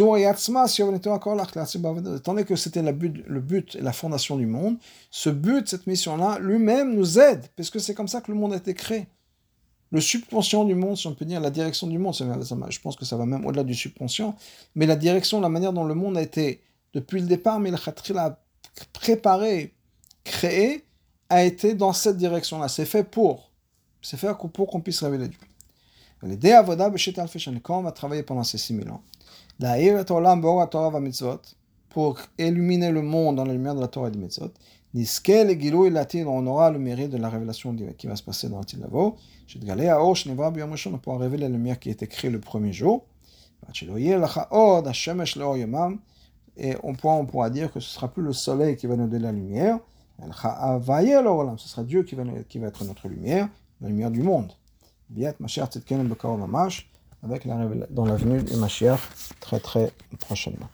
que 2.45 2.55
c'était 2.55 2.81
le 2.81 3.39
but 3.39 3.75
et 3.75 3.81
la 3.81 3.93
fondation 3.93 4.35
du 4.35 4.47
monde, 4.47 4.77
ce 5.11 5.29
but, 5.29 5.67
cette 5.67 5.85
mission-là, 5.85 6.39
lui-même 6.39 6.95
nous 6.95 7.19
aide, 7.19 7.45
parce 7.55 7.69
que 7.69 7.77
c'est 7.77 7.93
comme 7.93 8.07
ça 8.07 8.21
que 8.21 8.31
le 8.31 8.37
monde 8.37 8.53
a 8.53 8.57
été 8.57 8.73
créé. 8.73 9.07
Le 9.91 9.99
subconscient 9.99 10.63
du 10.63 10.75
monde, 10.75 10.97
si 10.97 11.07
on 11.07 11.13
peut 11.13 11.25
dire, 11.25 11.41
la 11.41 11.49
direction 11.49 11.87
du 11.87 11.97
monde, 11.97 12.15
je 12.15 12.79
pense 12.79 12.95
que 12.95 13.05
ça 13.05 13.17
va 13.17 13.25
même 13.25 13.45
au-delà 13.45 13.63
du 13.63 13.73
subconscient, 13.73 14.35
mais 14.75 14.85
la 14.85 14.95
direction, 14.95 15.41
la 15.41 15.49
manière 15.49 15.73
dont 15.73 15.83
le 15.83 15.95
monde 15.95 16.17
a 16.17 16.21
été, 16.21 16.61
depuis 16.93 17.19
le 17.19 17.27
départ, 17.27 17.59
mais 17.59 17.71
le 17.71 17.77
Khatril 17.77 18.17
a 18.17 18.39
préparé, 18.93 19.73
créé, 20.23 20.85
a 21.29 21.43
été 21.43 21.73
dans 21.73 21.93
cette 21.93 22.17
direction-là. 22.17 22.67
C'est 22.67 22.85
fait 22.85 23.03
pour. 23.03 23.51
C'est 24.01 24.17
fait 24.17 24.33
pour 24.53 24.67
qu'on 24.67 24.81
puisse 24.81 25.03
révéler 25.03 25.27
Dieu. 25.27 25.39
L'idée 26.23 26.51
Avoda 26.51 26.91
quand 27.63 27.79
on 27.79 27.83
va 27.83 27.91
travailler 27.91 28.23
pendant 28.23 28.43
ces 28.43 28.57
6000 28.57 28.89
ans 28.89 29.01
pour 31.89 32.19
illuminer 32.37 32.91
le 32.91 33.01
monde 33.01 33.35
dans 33.35 33.45
la 33.45 33.53
lumière 33.53 33.75
de 33.75 33.81
la 33.81 33.87
Torah 33.87 34.07
et 34.07 34.11
des 34.11 34.17
mitzvot. 34.17 34.51
On 34.93 36.47
aura 36.47 36.69
le 36.69 36.79
mérite 36.79 37.09
de 37.11 37.17
la 37.17 37.29
révélation 37.29 37.75
qui 37.97 38.07
va 38.07 38.15
se 38.15 38.23
passer 38.23 38.49
dans 38.49 38.61
Tilavo. 38.63 39.15
On 39.55 40.97
pourra 40.97 41.17
révéler 41.17 41.43
la 41.43 41.49
lumière 41.49 41.79
qui 41.79 41.89
a 41.89 41.91
été 41.93 42.07
créée 42.07 42.29
le 42.29 42.39
premier 42.39 42.73
jour. 42.73 43.05
Et 46.57 46.75
on 46.83 46.93
pourra, 46.93 47.49
dire 47.49 47.71
que 47.71 47.79
ce 47.79 47.87
ne 47.87 47.93
sera 47.93 48.07
plus 48.09 48.23
le 48.23 48.33
soleil 48.33 48.75
qui 48.75 48.87
va 48.87 48.97
nous 48.97 49.07
donner 49.07 49.23
la 49.23 49.31
lumière. 49.31 49.79
Ce 50.19 51.67
sera 51.67 51.83
Dieu 51.83 52.03
qui 52.03 52.15
va, 52.15 52.23
être 52.67 52.83
notre 52.83 53.07
lumière, 53.07 53.47
la 53.79 53.87
lumière 53.87 54.11
du 54.11 54.21
monde. 54.23 54.51
Avec 57.23 57.45
la, 57.45 57.55
dans 57.91 58.05
la 58.05 58.15
venue 58.15 58.41
du 58.43 58.55
Mashiach 58.55 58.99
très 59.39 59.59
très 59.59 59.91
prochainement. 60.19 60.67